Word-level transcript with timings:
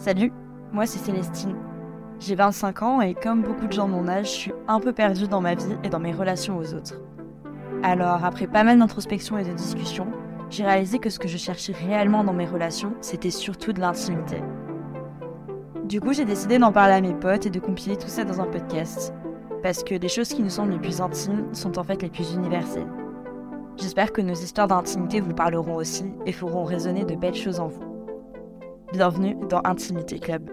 Salut, 0.00 0.32
moi 0.72 0.86
c'est 0.86 0.98
Célestine. 0.98 1.56
J'ai 2.20 2.34
25 2.34 2.82
ans 2.82 3.00
et 3.02 3.12
comme 3.12 3.42
beaucoup 3.42 3.66
de 3.66 3.72
gens 3.72 3.86
de 3.86 3.92
mon 3.92 4.08
âge, 4.08 4.28
je 4.28 4.30
suis 4.30 4.52
un 4.66 4.80
peu 4.80 4.94
perdue 4.94 5.28
dans 5.28 5.42
ma 5.42 5.54
vie 5.54 5.76
et 5.84 5.90
dans 5.90 6.00
mes 6.00 6.14
relations 6.14 6.56
aux 6.56 6.72
autres. 6.72 6.98
Alors, 7.82 8.24
après 8.24 8.46
pas 8.46 8.64
mal 8.64 8.78
d'introspection 8.78 9.36
et 9.36 9.44
de 9.44 9.52
discussion, 9.52 10.06
j'ai 10.48 10.64
réalisé 10.64 11.00
que 11.00 11.10
ce 11.10 11.18
que 11.18 11.28
je 11.28 11.36
cherchais 11.36 11.74
réellement 11.74 12.24
dans 12.24 12.32
mes 12.32 12.46
relations, 12.46 12.94
c'était 13.02 13.30
surtout 13.30 13.74
de 13.74 13.80
l'intimité. 13.80 14.42
Du 15.84 16.00
coup, 16.00 16.14
j'ai 16.14 16.24
décidé 16.24 16.58
d'en 16.58 16.72
parler 16.72 16.94
à 16.94 17.02
mes 17.02 17.12
potes 17.12 17.44
et 17.44 17.50
de 17.50 17.60
compiler 17.60 17.98
tout 17.98 18.08
ça 18.08 18.24
dans 18.24 18.40
un 18.40 18.46
podcast. 18.46 19.12
Parce 19.62 19.84
que 19.84 19.96
les 19.96 20.08
choses 20.08 20.30
qui 20.30 20.42
nous 20.42 20.48
semblent 20.48 20.72
les 20.72 20.78
plus 20.78 21.02
intimes 21.02 21.44
sont 21.52 21.78
en 21.78 21.84
fait 21.84 22.00
les 22.00 22.08
plus 22.08 22.32
universelles. 22.32 22.88
J'espère 23.76 24.14
que 24.14 24.22
nos 24.22 24.32
histoires 24.32 24.68
d'intimité 24.68 25.20
vous 25.20 25.34
parleront 25.34 25.76
aussi 25.76 26.06
et 26.24 26.32
feront 26.32 26.64
résonner 26.64 27.04
de 27.04 27.16
belles 27.16 27.34
choses 27.34 27.60
en 27.60 27.68
vous. 27.68 27.89
Bienvenue 28.92 29.36
dans 29.48 29.60
Intimité 29.62 30.18
Club. 30.18 30.50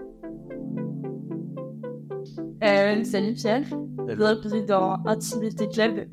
Euh, 2.62 3.02
salut 3.02 3.34
Pierre, 3.34 3.64
bienvenue 4.06 4.64
dans 4.64 5.04
Intimité 5.06 5.68
Club. 5.68 6.08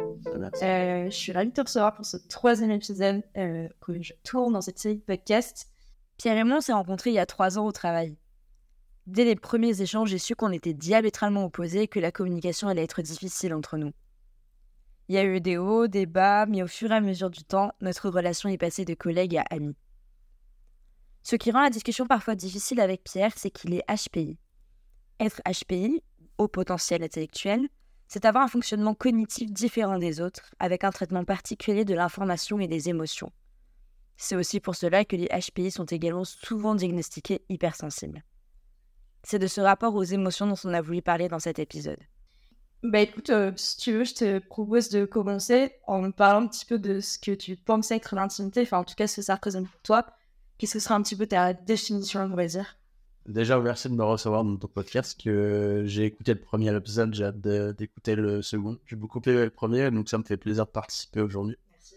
Euh, 0.63 1.05
je 1.05 1.15
suis 1.15 1.31
ravie 1.31 1.49
de 1.49 1.53
te 1.53 1.61
recevoir 1.61 1.93
pour 1.93 2.03
ce 2.03 2.17
troisième 2.27 2.71
épisode 2.71 3.21
euh, 3.38 3.67
que 3.79 4.01
je 4.01 4.13
tourne 4.23 4.53
dans 4.53 4.61
cette 4.61 4.79
série 4.79 4.95
de 4.95 5.01
podcasts. 5.01 5.67
Pierre 6.17 6.38
et 6.38 6.43
moi, 6.43 6.57
on 6.57 6.61
s'est 6.61 6.73
rencontrés 6.73 7.11
il 7.11 7.13
y 7.13 7.20
a 7.20 7.27
trois 7.27 7.59
ans 7.59 7.65
au 7.67 7.71
travail. 7.71 8.17
Dès 9.05 9.23
les 9.23 9.35
premiers 9.35 9.79
échanges, 9.79 10.09
j'ai 10.09 10.17
su 10.17 10.35
qu'on 10.35 10.51
était 10.51 10.73
diamétralement 10.73 11.45
opposés 11.45 11.84
et 11.84 11.87
que 11.87 11.99
la 11.99 12.12
communication 12.12 12.67
allait 12.67 12.84
être 12.84 13.03
difficile 13.03 13.53
entre 13.53 13.77
nous. 13.77 13.91
Il 15.09 15.15
y 15.15 15.20
a 15.20 15.23
eu 15.23 15.39
des 15.41 15.57
hauts, 15.57 15.85
des 15.85 16.07
bas, 16.07 16.48
mais 16.48 16.63
au 16.63 16.67
fur 16.67 16.91
et 16.91 16.95
à 16.95 17.01
mesure 17.01 17.29
du 17.29 17.43
temps, 17.43 17.71
notre 17.81 18.09
relation 18.09 18.49
est 18.49 18.57
passée 18.57 18.84
de 18.84 18.95
collègue 18.95 19.37
à 19.37 19.43
ami. 19.51 19.76
Ce 21.25 21.35
qui 21.35 21.49
rend 21.49 21.63
la 21.63 21.71
discussion 21.71 22.05
parfois 22.05 22.35
difficile 22.35 22.79
avec 22.79 23.04
Pierre, 23.04 23.34
c'est 23.35 23.49
qu'il 23.49 23.73
est 23.73 23.84
HPI. 23.90 24.37
Être 25.20 25.41
HPI, 25.41 26.04
au 26.37 26.48
potentiel 26.48 27.01
intellectuel, 27.01 27.67
c'est 28.07 28.26
avoir 28.26 28.43
un 28.43 28.48
fonctionnement 28.48 28.93
cognitif 28.93 29.51
différent 29.51 29.98
des 29.98 30.21
autres, 30.21 30.54
avec 30.59 30.84
un 30.84 30.91
traitement 30.91 31.26
particulier 31.26 31.84
de 31.84 31.95
l'information 31.95 32.59
et 32.59 32.67
des 32.67 32.90
émotions. 32.90 33.32
C'est 34.17 34.35
aussi 34.35 34.59
pour 34.59 34.76
cela 34.76 35.04
que 35.04 35.15
les 35.15 35.27
HPI 35.27 35.71
sont 35.71 35.85
également 35.85 36.26
souvent 36.26 36.76
diagnostiqués 36.76 37.43
hypersensibles. 37.49 38.23
C'est 39.23 39.39
de 39.39 39.48
ce 39.48 39.62
rapport 39.62 39.95
aux 39.95 40.04
émotions 40.04 40.45
dont 40.45 40.60
on 40.63 40.76
a 40.76 40.82
voulu 40.82 41.01
parler 41.01 41.27
dans 41.27 41.39
cet 41.39 41.57
épisode. 41.57 42.04
Bah 42.84 42.99
écoute, 42.99 43.32
euh, 43.32 43.51
si 43.55 43.77
tu 43.77 43.93
veux, 43.93 44.04
je 44.04 44.13
te 44.13 44.37
propose 44.37 44.89
de 44.89 45.05
commencer 45.05 45.73
en 45.87 46.12
parlant 46.12 46.45
un 46.45 46.48
petit 46.48 46.67
peu 46.67 46.77
de 46.77 46.99
ce 46.99 47.17
que 47.17 47.32
tu 47.32 47.55
penses 47.55 47.89
être 47.89 48.13
l'intimité, 48.13 48.62
enfin 48.62 48.77
en 48.77 48.84
tout 48.84 48.93
cas 48.93 49.07
ce 49.07 49.15
que 49.15 49.21
ça 49.23 49.34
représente 49.34 49.67
pour 49.67 49.82
toi, 49.82 50.05
Qu'est-ce 50.57 50.73
que 50.73 50.79
sera 50.79 50.95
un 50.95 51.01
petit 51.01 51.15
peu 51.15 51.27
ta 51.27 51.53
définition, 51.53 52.21
on 52.21 52.35
va 52.35 52.45
dire? 52.45 52.77
Déjà, 53.27 53.59
merci 53.59 53.89
de 53.89 53.95
me 53.95 54.03
recevoir 54.03 54.43
dans 54.43 54.55
ton 54.55 54.67
podcast. 54.67 55.20
Que 55.21 55.84
j'ai 55.85 56.05
écouté 56.05 56.34
le 56.34 56.39
premier 56.39 56.75
épisode, 56.75 57.13
j'ai 57.13 57.25
hâte 57.25 57.39
d'écouter 57.39 58.15
le 58.15 58.41
second. 58.41 58.77
J'ai 58.85 58.95
beaucoup 58.95 59.21
aimé 59.26 59.45
le 59.45 59.49
premier, 59.49 59.89
donc 59.91 60.09
ça 60.09 60.17
me 60.17 60.23
fait 60.23 60.37
plaisir 60.37 60.65
de 60.65 60.71
participer 60.71 61.21
aujourd'hui. 61.21 61.57
Merci. 61.71 61.95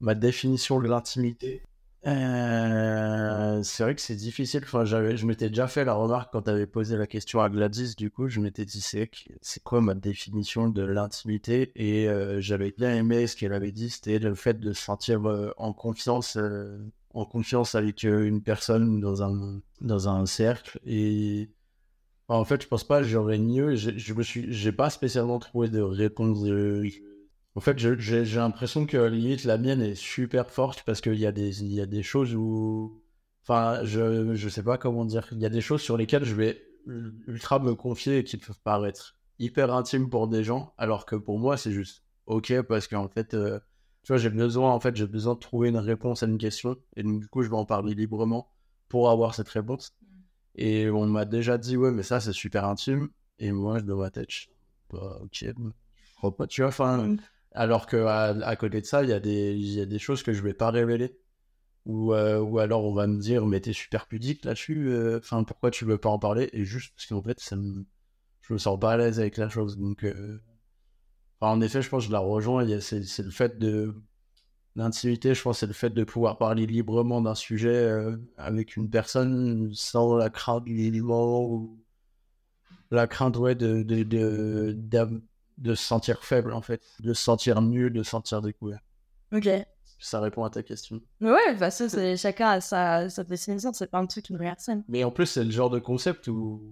Ma 0.00 0.14
définition 0.14 0.80
de 0.80 0.88
l'intimité, 0.88 1.62
euh, 2.06 3.62
c'est 3.62 3.82
vrai 3.82 3.94
que 3.94 4.00
c'est 4.00 4.16
difficile. 4.16 4.62
Enfin, 4.64 4.84
je 4.84 5.26
m'étais 5.26 5.48
déjà 5.48 5.68
fait 5.68 5.84
la 5.84 5.94
remarque 5.94 6.32
quand 6.32 6.42
tu 6.42 6.50
avais 6.50 6.66
posé 6.66 6.96
la 6.96 7.06
question 7.06 7.40
à 7.40 7.48
Gladys. 7.48 7.94
Du 7.96 8.10
coup, 8.10 8.28
je 8.28 8.40
m'étais 8.40 8.64
dit 8.64 8.80
c'est 8.80 9.62
quoi 9.62 9.80
ma 9.80 9.94
définition 9.94 10.68
de 10.68 10.82
l'intimité? 10.82 11.72
Et 11.76 12.08
euh, 12.08 12.40
j'avais 12.40 12.72
bien 12.76 12.94
aimé 12.94 13.26
ce 13.26 13.36
qu'elle 13.36 13.52
avait 13.52 13.72
dit, 13.72 13.90
c'était 13.90 14.18
le 14.18 14.34
fait 14.34 14.58
de 14.58 14.72
se 14.72 14.82
sentir 14.82 15.28
euh, 15.28 15.52
en 15.58 15.72
confiance 15.72 16.38
en 17.14 17.24
confiance 17.24 17.74
avec 17.74 18.04
euh, 18.04 18.26
une 18.26 18.42
personne 18.42 19.00
dans 19.00 19.22
un, 19.22 19.60
dans 19.80 20.08
un 20.08 20.26
cercle. 20.26 20.78
Et 20.84 21.50
en 22.28 22.44
fait, 22.44 22.62
je 22.62 22.68
pense 22.68 22.84
pas, 22.84 23.02
j'aurais 23.02 23.38
mieux. 23.38 23.74
Je, 23.74 23.90
je 23.96 24.14
me 24.14 24.22
suis, 24.22 24.52
j'ai 24.52 24.72
pas 24.72 24.90
spécialement 24.90 25.38
trouvé 25.38 25.68
de 25.68 25.80
réponse. 25.80 26.38
En 27.56 27.60
fait, 27.60 27.78
j'ai 27.78 28.24
l'impression 28.24 28.86
que 28.86 28.96
limite 28.96 29.44
la 29.44 29.58
mienne 29.58 29.82
est 29.82 29.96
super 29.96 30.50
forte 30.50 30.84
parce 30.84 31.00
qu'il 31.00 31.18
y, 31.18 31.26
a 31.26 31.32
des, 31.32 31.64
y 31.64 31.80
a 31.80 31.86
des 31.86 32.02
choses 32.02 32.34
où. 32.34 33.02
Enfin, 33.42 33.84
je, 33.84 34.34
je 34.34 34.48
sais 34.48 34.62
pas 34.62 34.78
comment 34.78 35.04
dire. 35.04 35.26
Il 35.32 35.40
y 35.40 35.46
a 35.46 35.50
des 35.50 35.60
choses 35.60 35.80
sur 35.82 35.96
lesquelles 35.96 36.24
je 36.24 36.34
vais 36.34 36.62
ultra 37.26 37.58
me 37.58 37.74
confier 37.74 38.18
et 38.18 38.24
qui 38.24 38.36
peuvent 38.36 38.60
paraître 38.62 39.16
hyper 39.38 39.72
intimes 39.72 40.08
pour 40.10 40.28
des 40.28 40.44
gens, 40.44 40.74
alors 40.78 41.06
que 41.06 41.16
pour 41.16 41.38
moi, 41.38 41.56
c'est 41.56 41.72
juste 41.72 42.04
ok 42.26 42.62
parce 42.62 42.86
qu'en 42.86 43.08
fait. 43.08 43.34
Euh, 43.34 43.58
tu 44.02 44.12
vois, 44.12 44.16
j'ai 44.16 44.30
besoin, 44.30 44.72
en 44.72 44.80
fait, 44.80 44.96
j'ai 44.96 45.06
besoin 45.06 45.34
de 45.34 45.38
trouver 45.38 45.68
une 45.68 45.76
réponse 45.76 46.22
à 46.22 46.26
une 46.26 46.38
question. 46.38 46.76
Et 46.96 47.02
donc, 47.02 47.20
du 47.20 47.28
coup, 47.28 47.42
je 47.42 47.50
vais 47.50 47.56
en 47.56 47.66
parler 47.66 47.94
librement 47.94 48.50
pour 48.88 49.10
avoir 49.10 49.34
cette 49.34 49.48
réponse. 49.48 49.94
Mm. 50.00 50.06
Et 50.56 50.90
on 50.90 51.06
m'a 51.06 51.24
déjà 51.24 51.58
dit, 51.58 51.76
ouais, 51.76 51.90
mais 51.90 52.02
ça, 52.02 52.20
c'est 52.20 52.32
super 52.32 52.64
intime. 52.64 53.08
Et 53.38 53.52
moi, 53.52 53.80
dans 53.80 53.96
ma 53.96 54.10
tête, 54.10 54.28
bah, 54.90 55.20
ok, 55.22 55.44
pas, 56.36 56.46
tu 56.46 56.62
vois, 56.62 56.68
enfin, 56.68 57.08
mm. 57.08 57.18
alors 57.52 57.86
que 57.86 57.96
à, 57.96 58.56
côté 58.56 58.80
de 58.80 58.86
ça, 58.86 59.02
il 59.02 59.10
y, 59.10 59.12
a 59.12 59.20
des, 59.20 59.56
y 59.56 59.80
a 59.80 59.86
des 59.86 59.98
choses 59.98 60.22
que 60.22 60.32
je 60.32 60.42
vais 60.42 60.54
pas 60.54 60.70
révéler. 60.70 61.16
Ou, 61.86 62.12
euh, 62.12 62.38
ou 62.40 62.58
alors 62.58 62.84
on 62.84 62.92
va 62.92 63.06
me 63.06 63.18
dire, 63.18 63.46
mais 63.46 63.60
t'es 63.60 63.72
super 63.72 64.06
pudique 64.06 64.44
là-dessus, 64.44 64.90
euh, 64.90 65.18
enfin, 65.18 65.44
pourquoi 65.44 65.70
tu 65.70 65.86
veux 65.86 65.96
pas 65.96 66.10
en 66.10 66.18
parler? 66.18 66.50
Et 66.52 66.64
juste 66.64 66.92
parce 66.94 67.06
qu'en 67.06 67.22
fait, 67.22 67.40
ça 67.40 67.56
me... 67.56 67.86
je 68.42 68.52
me 68.52 68.58
sens 68.58 68.78
pas 68.78 68.92
à 68.92 68.96
l'aise 68.98 69.18
avec 69.18 69.38
la 69.38 69.48
chose. 69.48 69.78
Donc, 69.78 70.04
euh, 70.04 70.40
en 71.48 71.60
effet, 71.60 71.82
je 71.82 71.88
pense 71.88 72.04
que 72.04 72.08
je 72.08 72.12
la 72.12 72.18
rejoins. 72.18 72.66
C'est 72.80 73.18
le 73.18 73.30
fait 73.30 73.58
de. 73.58 73.94
L'intimité, 74.76 75.34
je 75.34 75.42
pense, 75.42 75.58
c'est 75.58 75.66
le 75.66 75.72
fait 75.72 75.90
de 75.90 76.04
pouvoir 76.04 76.38
parler 76.38 76.64
librement 76.64 77.20
d'un 77.20 77.34
sujet 77.34 77.74
euh, 77.74 78.16
avec 78.36 78.76
une 78.76 78.88
personne 78.88 79.72
sans 79.74 80.14
la 80.14 80.30
crainte 80.30 80.62
ou 80.68 81.76
la 82.92 83.08
crainte 83.08 83.36
ouais, 83.36 83.56
de, 83.56 83.82
de, 83.82 84.04
de, 84.04 84.76
de, 85.58 85.74
se 85.74 85.82
sentir 85.82 86.22
faible, 86.22 86.52
en 86.52 86.60
fait, 86.60 86.80
de 87.00 87.12
se 87.12 87.22
sentir 87.22 87.60
nul, 87.62 87.92
de 87.92 88.04
se 88.04 88.10
sentir 88.10 88.42
découvert. 88.42 88.78
Ok. 89.32 89.48
Ça 89.98 90.20
répond 90.20 90.44
à 90.44 90.50
ta 90.50 90.62
question. 90.62 91.00
Mais 91.18 91.32
ouais, 91.32 91.54
bah 91.56 91.72
ça, 91.72 92.16
chacun 92.16 92.50
a 92.50 92.60
sa, 92.60 93.10
sa 93.10 93.24
définition, 93.24 93.72
c'est 93.72 93.90
pas 93.90 93.98
un 93.98 94.06
truc 94.06 94.30
universel. 94.30 94.84
Mais 94.88 95.02
en 95.02 95.10
plus, 95.10 95.26
c'est 95.26 95.44
le 95.44 95.50
genre 95.50 95.70
de 95.70 95.80
concept 95.80 96.28
où. 96.28 96.62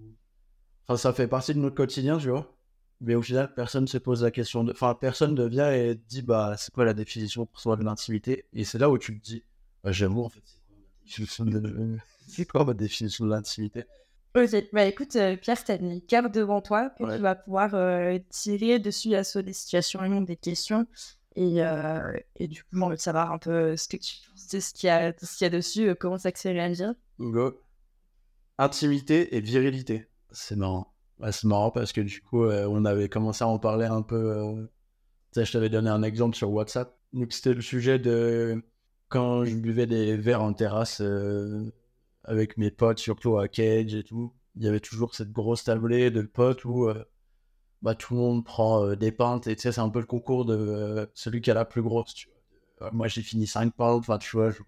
Enfin, 0.87 0.97
ça 0.97 1.13
fait 1.13 1.29
partie 1.29 1.53
de 1.53 1.59
notre 1.59 1.75
quotidien, 1.75 2.17
tu 2.17 2.31
vois 2.31 2.58
mais 3.01 3.15
au 3.15 3.23
final, 3.23 3.53
personne 3.55 3.87
se 3.87 3.99
pose 3.99 4.23
la 4.23 4.31
question. 4.31 4.65
De... 4.65 4.73
Enfin, 4.73 4.95
personne 4.95 5.35
ne 5.35 5.45
vient 5.45 5.73
et 5.73 5.95
dit 5.95 6.23
bah, 6.23 6.57
c'est 6.59 6.73
quoi 6.73 6.85
la 6.85 6.95
définition 6.95 7.47
pour 7.47 7.61
soi 7.61 7.77
de 7.77 7.85
l'intimité? 7.85 8.47
Et 8.53 8.65
c'est 8.65 8.79
là 8.79 8.91
où 8.91 8.99
tu 8.99 9.19
te 9.19 9.25
dis 9.25 9.45
bah, 9.85 9.93
j'avoue, 9.93 10.25
en 10.25 10.29
fait, 10.29 10.43
c'est 12.29 12.47
quoi 12.47 12.65
ma 12.65 12.75
définition 12.75 13.25
de 13.25 13.31
l'intimité? 13.31 13.85
Bah 14.73 14.85
écoute, 14.85 15.17
euh, 15.17 15.37
Pierre, 15.37 15.65
tu 15.65 15.73
as 15.73 15.77
une 15.77 16.01
carte 16.01 16.33
devant 16.33 16.61
toi 16.61 16.91
que 16.91 17.17
tu 17.17 17.21
vas 17.21 17.35
pouvoir 17.35 17.75
euh, 17.75 18.19
tirer 18.29 18.79
dessus 18.79 19.17
à 19.17 19.23
des 19.43 19.53
situations 19.53 20.21
des 20.21 20.37
questions. 20.37 20.87
Et, 21.35 21.61
euh, 21.65 22.13
et 22.37 22.47
du 22.47 22.63
coup, 22.63 22.81
on 22.81 22.89
veut 22.89 22.97
savoir 22.97 23.33
un 23.33 23.39
peu 23.39 23.77
ce 23.77 23.89
que 23.89 23.97
tu 23.97 24.17
penses 24.29 24.49
de 24.49 24.61
ce 24.61 24.75
qu'il 24.75 24.87
y, 24.87 24.91
a, 24.91 25.09
y 25.09 25.45
a 25.45 25.51
dessus, 25.51 25.93
comment 25.97 26.19
ça 26.19 26.31
se 26.33 26.47
réagir. 26.47 26.95
Go. 27.19 27.61
Intimité 28.59 29.35
et 29.35 29.41
virilité. 29.41 30.07
C'est 30.31 30.57
marrant 30.57 30.93
c'est 31.31 31.45
marrant 31.45 31.71
parce 31.71 31.93
que 31.93 32.01
du 32.01 32.21
coup, 32.23 32.45
euh, 32.45 32.67
on 32.69 32.85
avait 32.85 33.09
commencé 33.09 33.45
à 33.45 33.49
en 33.49 33.59
parler 33.59 33.87
un 33.87 34.03
peu. 34.03 34.17
Euh, 34.17 34.67
je 35.37 35.53
t'avais 35.53 35.69
donné 35.69 35.91
un 35.91 36.03
exemple 36.03 36.37
sur 36.37 36.51
WhatsApp. 36.51 36.97
Donc, 37.13 37.33
c'était 37.33 37.55
le 37.55 37.61
sujet 37.61 37.99
de 37.99 38.63
quand 39.09 39.45
je 39.45 39.55
buvais 39.57 39.87
des 39.87 40.17
verres 40.17 40.43
en 40.43 40.53
terrasse 40.53 41.01
euh, 41.01 41.73
avec 42.25 42.57
mes 42.59 42.71
potes, 42.71 42.99
surtout 42.99 43.39
à 43.39 43.49
Cage 43.49 43.95
et 43.95 44.05
tout. 44.05 44.33
Il 44.57 44.65
y 44.65 44.69
avait 44.69 44.81
toujours 44.81 45.15
cette 45.15 45.33
grosse 45.33 45.65
tablée 45.65 46.11
de 46.11 46.23
potes 46.23 46.65
où 46.65 46.89
bah, 47.83 47.95
tout 47.95 48.15
le 48.15 48.21
monde 48.21 48.45
prend 48.45 48.95
des 48.97 49.13
pintes 49.13 49.47
et 49.47 49.55
tu 49.55 49.63
sais, 49.63 49.73
c'est 49.73 49.81
un 49.81 49.89
peu 49.89 50.01
le 50.01 50.07
concours 50.07 50.45
de 50.45 51.09
celui 51.15 51.41
qui 51.41 51.51
a 51.51 51.55
la 51.55 51.65
plus 51.65 51.83
grosse. 51.83 52.27
Moi, 52.93 53.09
j'ai 53.09 53.23
fini 53.23 53.47
5 53.47 53.73
pintes, 53.75 54.01
enfin, 54.01 54.19
tu 54.19 54.37
vois. 54.37 54.51
Je... 54.51 54.63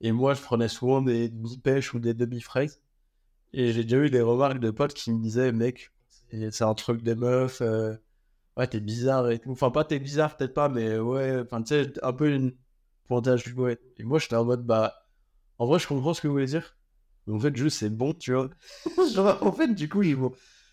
Et 0.00 0.12
moi, 0.12 0.34
je 0.34 0.42
prenais 0.42 0.68
souvent 0.68 1.02
des 1.02 1.28
demi-pêches 1.28 1.94
ou 1.94 2.00
des 2.00 2.14
demi-fraises. 2.14 2.80
Et 3.52 3.72
j'ai 3.72 3.84
déjà 3.84 3.98
eu 3.98 4.10
des 4.10 4.20
remarques 4.20 4.60
de 4.60 4.70
potes 4.70 4.94
qui 4.94 5.12
me 5.12 5.22
disaient, 5.22 5.52
mec, 5.52 5.90
c'est 6.50 6.62
un 6.62 6.74
truc 6.74 7.02
des 7.02 7.14
meufs, 7.14 7.60
euh, 7.62 7.96
ouais, 8.56 8.66
t'es 8.66 8.80
bizarre 8.80 9.30
et 9.30 9.38
tout. 9.38 9.52
Enfin, 9.52 9.70
pas 9.70 9.84
t'es 9.84 9.98
bizarre, 9.98 10.36
peut-être 10.36 10.54
pas, 10.54 10.68
mais 10.68 10.98
ouais, 10.98 11.40
enfin, 11.40 11.62
tu 11.62 11.68
sais, 11.68 11.92
un 12.02 12.12
peu 12.12 12.30
une 12.32 12.54
ouais. 13.56 13.78
Et 13.98 14.04
moi, 14.04 14.18
j'étais 14.18 14.36
en 14.36 14.44
mode, 14.44 14.64
bah, 14.66 14.94
en 15.58 15.66
vrai, 15.66 15.78
je 15.78 15.88
comprends 15.88 16.14
ce 16.14 16.20
que 16.20 16.28
vous 16.28 16.34
voulez 16.34 16.46
dire. 16.46 16.76
Mais 17.26 17.34
en 17.34 17.40
fait, 17.40 17.56
juste, 17.56 17.78
c'est 17.78 17.90
bon, 17.90 18.14
tu 18.14 18.32
vois. 18.34 18.50
en 19.42 19.52
fait, 19.52 19.74
du 19.74 19.88
coup, 19.88 20.02
ils 20.02 20.16
vont, 20.16 20.32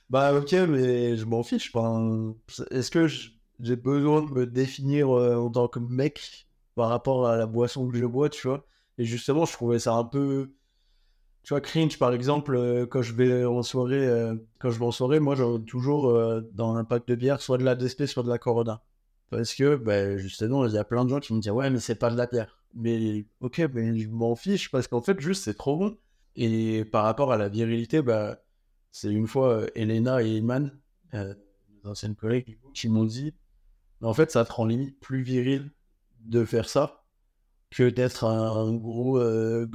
bah, 0.10 0.34
ok, 0.34 0.54
mais 0.54 1.18
je 1.18 1.26
m'en 1.26 1.44
fiche. 1.44 1.72
Enfin, 1.74 2.36
est-ce 2.72 2.92
que 2.92 3.08
j'ai 3.08 3.76
besoin 3.76 4.22
de 4.22 4.32
me 4.32 4.46
définir 4.46 5.10
euh, 5.12 5.36
en 5.38 5.50
tant 5.50 5.68
que 5.68 5.80
mec 5.80 6.48
par 6.76 6.90
rapport 6.90 7.28
à 7.28 7.38
la 7.38 7.46
boisson 7.48 7.90
que 7.90 7.98
je 7.98 8.06
bois, 8.06 8.30
tu 8.30 8.48
vois? 8.48 8.66
Et 8.98 9.06
justement, 9.06 9.46
je 9.46 9.54
trouvais 9.54 9.80
ça 9.80 9.94
un 9.94 10.04
peu 10.06 10.54
tu 11.46 11.54
vois, 11.54 11.62
cringe, 11.62 12.00
par 12.00 12.12
exemple, 12.12 12.56
euh, 12.56 12.88
quand 12.88 13.04
je 13.04 13.14
vais 13.14 13.46
en 13.46 13.62
soirée, 13.62 14.08
euh, 14.08 14.36
quand 14.60 14.72
je 14.72 14.80
vais 14.80 14.86
en 14.86 14.92
soirée, 14.92 15.20
moi, 15.20 15.36
j'ai 15.36 15.64
toujours 15.66 16.10
euh, 16.10 16.42
dans 16.54 16.76
un 16.76 16.84
pack 16.84 17.06
de 17.08 17.14
bière, 17.14 17.40
soit 17.40 17.60
de 17.60 17.64
la 17.64 17.76
DSP, 17.76 18.08
soit 18.08 18.24
de 18.24 18.30
la 18.30 18.40
Corona. 18.40 18.82
Parce 19.30 19.54
que, 19.54 19.76
ben, 19.76 20.18
justement, 20.18 20.66
il 20.66 20.74
y 20.74 20.78
a 20.80 20.84
plein 20.84 21.06
de 21.06 21.10
gens 21.12 21.20
qui 21.20 21.36
me 21.36 21.40
disent, 21.40 21.52
ouais, 21.52 21.70
mais 21.70 21.80
c'est 21.80 21.96
pas 22.00 22.10
de 22.10 22.18
la 22.18 22.26
bière. 22.26 22.58
Mais, 22.74 23.28
ok, 23.42 23.60
mais 23.74 23.96
je 23.96 24.10
m'en 24.10 24.36
fiche, 24.36 24.72
parce 24.72 24.88
qu'en 24.88 25.02
fait, 25.02 25.20
juste, 25.22 25.44
c'est 25.44 25.54
trop 25.54 25.78
bon. 25.78 25.96
Et 26.36 26.84
par 26.84 27.04
rapport 27.04 27.32
à 27.32 27.38
la 27.38 27.48
virilité, 27.48 28.02
bah, 28.02 28.40
c'est 28.92 29.12
une 29.12 29.28
fois 29.28 29.66
Elena 29.76 30.24
et 30.24 30.38
Iman, 30.38 30.72
euh, 31.14 31.36
anciennes 31.84 32.16
collègues, 32.16 32.58
qui 32.74 32.90
m'ont 32.90 33.06
dit 33.06 33.36
en 34.02 34.14
fait, 34.14 34.32
ça 34.32 34.46
te 34.46 34.52
rend 34.52 34.66
limite 34.66 35.00
plus 35.00 35.22
viril 35.22 35.72
de 36.22 36.44
faire 36.44 36.70
ça 36.70 37.05
que 37.76 37.90
d'être 37.90 38.24
un, 38.24 38.74
gros 38.74 39.20
euh, 39.20 39.68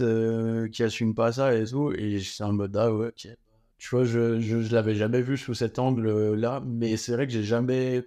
euh, 0.00 0.68
qui 0.68 0.82
assume 0.84 1.14
pas 1.14 1.32
ça 1.32 1.54
et 1.54 1.64
tout. 1.64 1.92
Et 1.92 2.20
c'est 2.20 2.44
un 2.44 2.52
mode, 2.52 2.76
ah 2.76 2.94
ouais. 2.94 3.12
Tu 3.12 3.88
vois, 3.90 4.04
je, 4.04 4.40
je, 4.40 4.72
l'avais 4.72 4.94
jamais 4.94 5.20
vu 5.20 5.36
sous 5.36 5.54
cet 5.54 5.78
angle-là, 5.78 6.62
mais 6.64 6.96
c'est 6.96 7.12
vrai 7.12 7.26
que 7.26 7.32
j'ai 7.32 7.42
jamais 7.42 8.04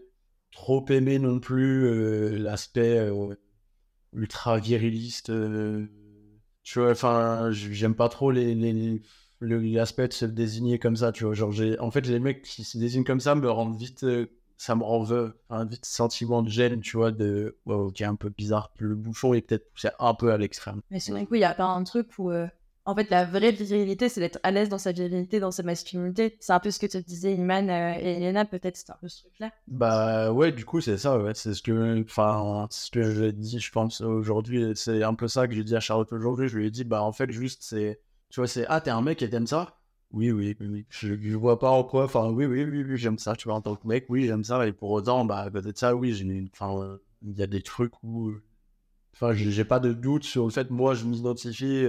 trop 0.51 0.85
aimé 0.89 1.19
non 1.19 1.39
plus 1.39 2.37
l'aspect 2.37 3.09
ultra 4.13 4.59
viriliste. 4.59 5.31
tu 6.63 6.79
vois, 6.79 6.91
enfin, 6.91 7.49
j'aime 7.51 7.95
pas 7.95 8.09
trop 8.09 8.31
les, 8.31 8.55
les 8.55 9.01
l'aspect 9.43 10.07
de 10.07 10.13
se 10.13 10.25
désigner 10.25 10.79
comme 10.79 10.95
ça, 10.95 11.11
tu 11.11 11.25
vois. 11.25 11.33
Genre, 11.33 11.53
en 11.79 11.91
fait, 11.91 12.07
les 12.07 12.19
mecs 12.19 12.43
qui 12.43 12.63
se 12.63 12.77
désignent 12.77 13.03
comme 13.03 13.19
ça 13.19 13.35
me 13.35 13.49
rendent 13.49 13.77
vite, 13.77 14.03
euh, 14.03 14.27
ça 14.57 14.75
me 14.75 14.83
rend 14.83 15.05
un 15.49 15.65
vite 15.65 15.85
sentiment 15.85 16.41
de 16.41 16.49
gêne, 16.49 16.79
tu 16.81 16.97
vois, 16.97 17.11
de, 17.11 17.57
qui 17.93 18.03
est 18.03 18.07
un 18.07 18.15
peu 18.15 18.29
bizarre. 18.29 18.71
Le 18.77 18.95
bouchon 18.95 19.33
est 19.33 19.41
peut-être 19.41 19.71
poussé 19.71 19.89
un 19.99 20.13
peu 20.13 20.31
à 20.31 20.37
l'extrême. 20.37 20.81
Mais 20.91 20.99
c'est 20.99 21.11
vrai 21.11 21.25
qu'il 21.25 21.37
n'y 21.37 21.43
a 21.43 21.53
pas 21.53 21.65
un 21.65 21.83
truc 21.83 22.07
où, 22.17 22.31
euh, 22.31 22.47
en 22.85 22.95
fait, 22.95 23.09
la 23.09 23.25
vraie 23.25 23.51
virilité, 23.51 24.09
c'est 24.09 24.19
d'être 24.19 24.39
à 24.43 24.51
l'aise 24.51 24.69
dans 24.69 24.77
sa 24.77 24.91
virilité, 24.91 25.39
dans 25.39 25.51
sa 25.51 25.63
masculinité. 25.63 26.37
C'est 26.39 26.53
un 26.53 26.59
peu 26.59 26.71
ce 26.71 26.79
que 26.79 26.85
te 26.85 26.97
disais 26.97 27.33
Iman 27.33 27.69
euh, 27.69 27.93
et 27.99 28.17
Elena, 28.17 28.45
peut-être, 28.45 28.77
c'est 28.77 28.89
un 28.89 28.97
peu 28.99 29.07
ce 29.07 29.21
truc-là. 29.21 29.51
Bah 29.67 30.31
ouais, 30.31 30.51
du 30.51 30.65
coup, 30.65 30.81
c'est 30.81 30.97
ça, 30.97 31.17
ouais. 31.17 31.33
C'est 31.33 31.53
ce 31.53 31.61
que, 31.61 32.01
enfin, 32.03 32.67
ce 32.69 32.91
que 32.91 33.03
je 33.03 33.25
dis, 33.25 33.59
je 33.59 33.71
pense, 33.71 34.01
aujourd'hui. 34.01 34.73
C'est 34.75 35.03
un 35.03 35.13
peu 35.13 35.27
ça 35.27 35.47
que 35.47 35.53
j'ai 35.53 35.63
dit 35.63 35.75
à 35.75 35.79
Charlotte 35.79 36.11
aujourd'hui. 36.11 36.47
Je 36.47 36.57
lui 36.57 36.67
ai 36.67 36.71
dit, 36.71 36.83
bah 36.83 37.03
en 37.03 37.11
fait, 37.11 37.31
juste, 37.31 37.63
c'est 37.63 38.01
tu 38.29 38.39
vois, 38.39 38.47
c'est 38.47 38.65
Ah, 38.67 38.81
t'es 38.81 38.89
un 38.89 39.01
mec 39.01 39.21
et 39.21 39.29
t'aimes 39.29 39.45
ça? 39.45 39.77
Oui, 40.13 40.31
oui, 40.31 40.55
oui, 40.59 40.85
Je, 40.89 41.15
je, 41.19 41.35
vois 41.35 41.57
pas 41.59 41.71
en 41.71 41.83
quoi. 41.83 42.05
Enfin, 42.05 42.29
oui, 42.29 42.45
oui, 42.45 42.63
oui, 42.63 42.83
oui 42.83 42.97
j'aime 42.97 43.17
ça. 43.17 43.35
Tu 43.35 43.47
vois, 43.47 43.55
en 43.55 43.61
tant 43.61 43.75
que 43.75 43.87
mec, 43.87 44.05
oui, 44.09 44.27
j'aime 44.27 44.43
ça. 44.43 44.65
Et 44.67 44.71
pour 44.71 44.91
autant, 44.91 45.25
bah, 45.25 45.49
peut-être 45.51 45.77
ça, 45.77 45.95
oui, 45.95 46.13
j'ai 46.13 46.45
Enfin, 46.53 46.99
il 47.23 47.37
y 47.37 47.41
a 47.41 47.47
des 47.47 47.61
trucs 47.61 47.93
où. 48.03 48.33
Enfin, 49.15 49.33
j'ai 49.33 49.65
pas 49.65 49.79
de 49.79 49.93
doute 49.93 50.23
sur 50.23 50.45
le 50.45 50.51
fait, 50.51 50.69
moi, 50.69 50.93
je 50.93 51.05
m'identifie. 51.05 51.87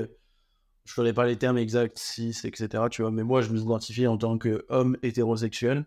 Je 0.85 0.95
connais 0.95 1.13
pas 1.13 1.27
les 1.27 1.37
termes 1.37 1.59
exacts, 1.59 1.99
cis, 1.99 2.37
etc. 2.45 2.85
Tu 2.91 3.03
vois, 3.03 3.11
mais 3.11 3.25
moi, 3.25 3.43
je 3.43 3.51
m'identifie 3.51 4.07
en 4.07 4.19
tant 4.19 4.39
qu'homme 4.39 4.97
hétérosexuel. 5.03 5.87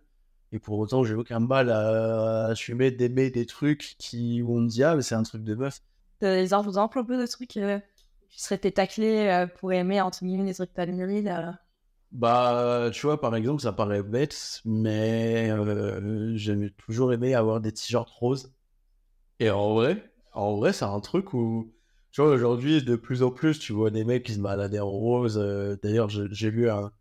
Et 0.52 0.60
pour 0.60 0.80
autant, 0.80 1.04
j'ai 1.04 1.14
aucun 1.16 1.40
mal 1.40 1.70
à, 1.70 2.46
assumer 2.46 2.92
d'aimer 2.92 3.30
des 3.30 3.46
trucs 3.46 3.96
qui, 3.98 4.42
où 4.42 4.58
on 4.58 4.62
me 4.62 4.68
dit, 4.68 4.84
ah, 4.84 4.96
mais 4.96 5.02
c'est 5.02 5.16
un 5.16 5.24
truc 5.24 5.44
de 5.44 5.56
meuf. 5.56 5.82
Des 6.22 6.54
exemples 6.54 6.98
un 7.00 7.04
peu 7.04 7.20
de 7.20 7.28
trucs 7.28 7.58
euh, 7.58 7.80
tu 8.30 8.40
serais 8.40 8.60
euh, 9.30 9.48
pour 9.48 9.72
aimer 9.72 10.02
entre 10.02 10.24
guillemets 10.24 10.46
les 10.46 10.54
trucs 10.54 10.74
pas 10.74 10.86
virils 10.86 11.58
Bah, 12.12 12.90
tu 12.94 13.06
vois, 13.06 13.20
par 13.20 13.36
exemple, 13.36 13.62
ça 13.62 13.74
paraît 13.74 14.04
bête, 14.04 14.62
mais 14.66 15.50
euh, 15.52 16.36
j'ai 16.36 16.72
toujours 16.72 17.14
aimé 17.14 17.36
avoir 17.36 17.60
des 17.62 17.74
t-shirts 17.74 18.10
roses. 18.10 18.54
Et 19.40 19.50
en 19.52 19.76
vrai, 19.76 20.12
en 20.34 20.58
vrai, 20.58 20.74
c'est 20.74 20.86
un 20.86 21.00
truc 21.02 21.34
où, 21.34 21.74
tu 22.12 22.22
vois, 22.22 22.32
aujourd'hui, 22.32 22.84
de 22.84 22.96
plus 22.96 23.24
en 23.24 23.32
plus, 23.32 23.60
tu 23.60 23.74
vois 23.74 23.92
des 23.92 24.06
mecs 24.06 24.26
qui 24.26 24.34
se 24.34 24.40
baladaient 24.40 24.80
en 24.80 24.90
rose. 24.90 25.38
Euh, 25.42 25.78
d'ailleurs, 25.84 26.10
j'ai 26.10 26.50
vu 26.50 26.70
un, 26.70 26.92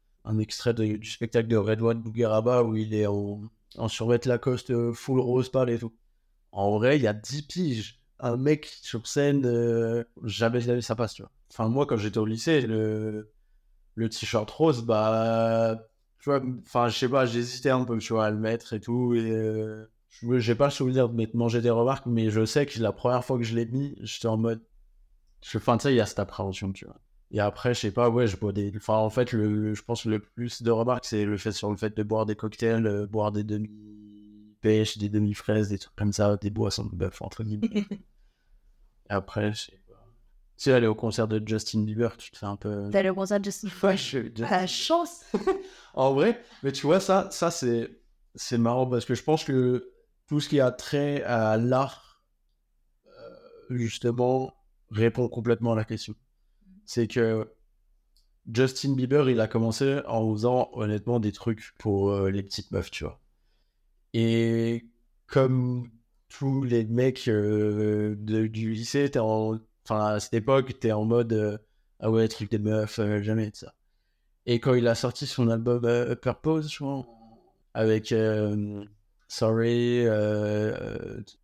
extrait 0.41 0.75
du 0.75 1.05
spectacle 1.05 1.49
de 1.49 1.57
Redouane 1.57 2.03
Bougueraba 2.03 2.65
où 2.65 2.77
il 2.77 2.95
est 2.95 3.07
en, 3.07 3.43
en 3.79 3.89
survêt 3.89 4.21
Lacoste 4.27 4.93
full 4.93 5.21
rose 5.21 5.51
pâle 5.51 5.71
et 5.71 5.79
tout. 5.79 5.95
En 6.53 6.79
vrai, 6.79 6.97
il 6.97 7.03
y 7.03 7.07
a 7.07 7.15
10 7.15 7.43
piges 7.43 8.01
un 8.19 8.37
mec 8.37 8.67
sur 8.67 9.07
scène, 9.07 9.45
euh, 9.47 10.05
jamais, 10.25 10.81
ça 10.81 10.97
passe, 10.97 11.15
tu 11.15 11.23
vois. 11.23 11.31
Enfin, 11.51 11.69
moi, 11.69 11.87
quand 11.87 11.97
j'étais 11.97 12.19
au 12.19 12.27
lycée, 12.27 12.63
le, 12.63 13.33
le 13.97 14.09
t-shirt 14.09 14.49
rose, 14.51 14.83
bah, 14.85 15.77
tu 16.21 16.31
vois, 16.31 16.41
enfin, 16.61 16.89
je 16.89 16.97
sais 16.97 17.09
pas, 17.09 17.27
j'hésitais 17.27 17.71
un 17.71 17.85
peu, 17.85 17.99
tu 17.99 18.13
vois, 18.13 18.27
à 18.27 18.31
le 18.31 18.39
mettre 18.39 18.73
et 18.73 18.81
tout, 18.81 19.15
et 19.15 19.31
euh, 19.31 19.87
j'ai 20.39 20.55
pas 20.55 20.67
le 20.67 20.71
souvenir 20.71 21.09
de 21.09 21.37
manger 21.37 21.61
des 21.61 21.71
remarques, 21.71 22.07
mais 22.07 22.31
je 22.31 22.45
sais 22.45 22.67
que 22.67 22.81
la 22.81 22.93
première 22.93 23.25
fois 23.25 23.39
que 23.39 23.45
je 23.45 23.55
l'ai 23.57 23.67
mis, 23.67 23.97
j'étais 24.01 24.29
en 24.29 24.37
mode, 24.37 24.63
je, 25.43 25.59
enfin, 25.59 25.77
tu 25.79 25.85
sais, 25.85 25.93
il 25.93 25.97
y 25.97 26.01
a 26.01 26.07
cette 26.07 26.19
appréhension, 26.19 26.73
tu 26.73 26.85
vois. 26.85 27.01
Et 27.33 27.41
après, 27.41 27.75
je 27.75 27.81
sais 27.81 27.91
pas, 27.91 28.09
ouais, 28.09 28.29
je 28.29 28.37
bois 28.37 28.53
des. 28.53 28.73
Enfin, 28.77 28.95
en 28.95 29.11
fait, 29.11 29.33
le, 29.33 29.75
je 29.75 29.83
pense 29.83 30.05
que 30.05 30.09
le 30.09 30.21
plus 30.21 30.63
de 30.63 30.71
remarques, 30.71 31.05
c'est 31.05 31.25
le 31.25 31.37
fait 31.37 31.53
sur 31.53 31.71
le 31.71 31.77
fait 31.77 31.97
de 31.97 32.03
boire 32.05 32.25
des 32.25 32.37
cocktails, 32.37 32.87
euh, 32.87 33.07
boire 33.07 33.33
des 33.33 33.43
demi 33.43 33.69
pêche, 34.61 34.99
des 34.99 35.09
demi-fraises, 35.09 35.69
des 35.69 35.79
trucs 35.79 35.97
comme 35.97 36.13
ça, 36.13 36.37
des 36.37 36.51
boissons 36.51 36.85
de 36.87 36.95
bœuf, 36.95 37.23
entre 37.23 37.43
guillemets. 37.45 37.69
Et 37.75 37.87
après, 39.09 39.53
je 39.53 39.67
sais 39.67 39.81
Tu 40.57 40.73
aller 40.73 40.87
au 40.87 40.95
concert 40.95 41.29
de 41.29 41.43
Justin 41.47 41.83
Bieber, 41.83 42.17
tu 42.17 42.31
te 42.31 42.39
fais 42.39 42.47
un 42.47 42.57
peu. 42.57 42.89
T'es 42.91 42.99
allé 42.99 43.11
au 43.11 43.15
concert 43.15 43.39
de 43.39 43.45
Justin 43.45 43.69
Bieber 43.73 43.91
Ouais, 43.91 43.97
je 43.97 44.43
La 44.43 44.67
chance 44.67 45.25
En 45.95 46.15
vrai, 46.15 46.43
mais 46.63 46.73
tu 46.73 46.87
vois, 46.87 47.01
ça, 47.01 47.29
ça 47.31 47.51
c'est, 47.51 47.91
c'est 48.35 48.59
marrant 48.59 48.87
parce 48.87 49.05
que 49.05 49.15
je 49.15 49.23
pense 49.23 49.45
que 49.45 49.93
tout 50.27 50.41
ce 50.41 50.49
qui 50.49 50.61
a 50.61 50.71
trait 50.71 51.23
à 51.23 51.57
l'art, 51.57 52.23
euh, 53.07 53.77
justement, 53.77 54.55
répond 54.91 55.29
complètement 55.29 55.73
à 55.73 55.77
la 55.77 55.85
question. 55.85 56.15
C'est 56.85 57.07
que 57.07 57.49
Justin 58.53 58.95
Bieber, 58.95 59.29
il 59.29 59.41
a 59.41 59.49
commencé 59.49 60.01
en 60.07 60.31
faisant 60.33 60.71
honnêtement 60.73 61.21
des 61.21 61.33
trucs 61.33 61.75
pour 61.79 62.11
euh, 62.11 62.31
les 62.31 62.43
petites 62.43 62.71
meufs, 62.71 62.91
tu 62.91 63.05
vois. 63.05 63.21
Et 64.13 64.87
comme 65.27 65.91
tous 66.29 66.63
les 66.63 66.85
mecs 66.85 67.29
euh, 67.29 68.15
du 68.17 68.73
lycée, 68.73 69.11
en... 69.19 69.59
enfin, 69.89 70.15
à 70.15 70.21
cette 70.21 70.35
époque, 70.35 70.79
t'es 70.81 70.93
en 70.93 71.05
mode 71.05 71.33
euh, 71.33 71.59
Ah 72.01 72.11
ouais, 72.11 72.29
truc 72.29 72.51
des 72.51 72.59
meufs, 72.59 72.99
euh, 72.99 73.23
jamais 73.23 73.51
de 73.51 73.57
ça. 73.57 73.75
Et 74.47 74.61
quand 74.61 74.75
il 74.75 74.87
a 74.89 74.95
sorti 74.95 75.27
son 75.27 75.49
album 75.49 76.17
Purpose, 76.17 76.71
je 76.73 76.79
crois, 76.79 77.07
avec 77.75 78.15
Sorry, 79.29 80.07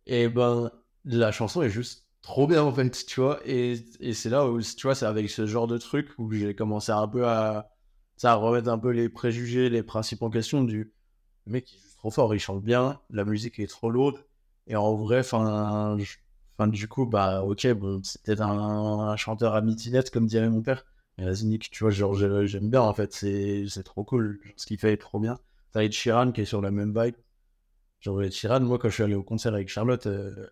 et 0.05 0.29
ben, 0.29 0.71
la 1.05 1.31
chanson 1.31 1.61
est 1.61 1.69
juste 1.69 2.07
trop 2.21 2.47
bien 2.47 2.63
en 2.63 2.73
fait, 2.73 3.05
tu 3.05 3.19
vois. 3.19 3.39
Et, 3.45 3.75
et 3.99 4.13
c'est 4.13 4.29
là 4.29 4.47
où, 4.47 4.61
tu 4.61 4.87
vois, 4.87 4.95
c'est 4.95 5.05
avec 5.05 5.29
ce 5.29 5.45
genre 5.45 5.67
de 5.67 5.77
truc 5.77 6.09
où 6.17 6.31
j'ai 6.31 6.55
commencé 6.55 6.91
un 6.91 7.07
peu 7.07 7.27
à, 7.27 7.69
à 8.23 8.35
remettre 8.35 8.69
un 8.69 8.79
peu 8.79 8.89
les 8.91 9.09
préjugés, 9.09 9.69
les 9.69 9.83
principes 9.83 10.21
en 10.21 10.29
question 10.29 10.63
du 10.63 10.93
mec 11.45 11.65
qui 11.65 11.77
trop 11.97 12.11
fort, 12.11 12.35
il 12.35 12.39
chante 12.39 12.63
bien, 12.63 12.99
la 13.11 13.25
musique 13.25 13.59
est 13.59 13.67
trop 13.67 13.89
lourde. 13.89 14.25
Et 14.67 14.75
en 14.75 14.95
vrai, 14.95 15.19
enfin, 15.19 15.97
du 16.59 16.87
coup, 16.87 17.05
bah, 17.05 17.43
ok, 17.43 17.67
bon, 17.73 18.01
c'était 18.03 18.41
un, 18.41 19.15
chanteur 19.17 19.55
à 19.55 19.61
mitinette, 19.61 20.11
comme 20.11 20.27
dirait 20.27 20.49
mon 20.49 20.61
père. 20.61 20.85
Mais 21.17 21.25
vas-y, 21.25 21.45
Nick, 21.45 21.69
tu 21.69 21.83
vois, 21.83 21.91
genre, 21.91 22.15
j'aime 22.15 22.69
bien, 22.69 22.81
en 22.81 22.93
fait, 22.93 23.13
c'est 23.13 23.83
trop 23.83 24.03
cool. 24.03 24.39
ce 24.55 24.65
qu'il 24.65 24.79
fait 24.79 24.93
est 24.93 24.97
trop 24.97 25.19
bien. 25.19 25.37
T'as 25.71 25.83
Ed 25.83 25.91
Sheeran 25.91 26.31
qui 26.31 26.41
est 26.41 26.45
sur 26.45 26.61
la 26.61 26.71
même 26.71 26.93
vibe. 26.97 27.15
Genre, 27.99 28.21
Ed 28.23 28.31
Sheeran, 28.31 28.61
moi, 28.61 28.77
quand 28.77 28.89
je 28.89 28.93
suis 28.93 29.03
allé 29.03 29.15
au 29.15 29.23
concert 29.23 29.53
avec 29.53 29.69
Charlotte, 29.69 30.05
euh, 30.07 30.47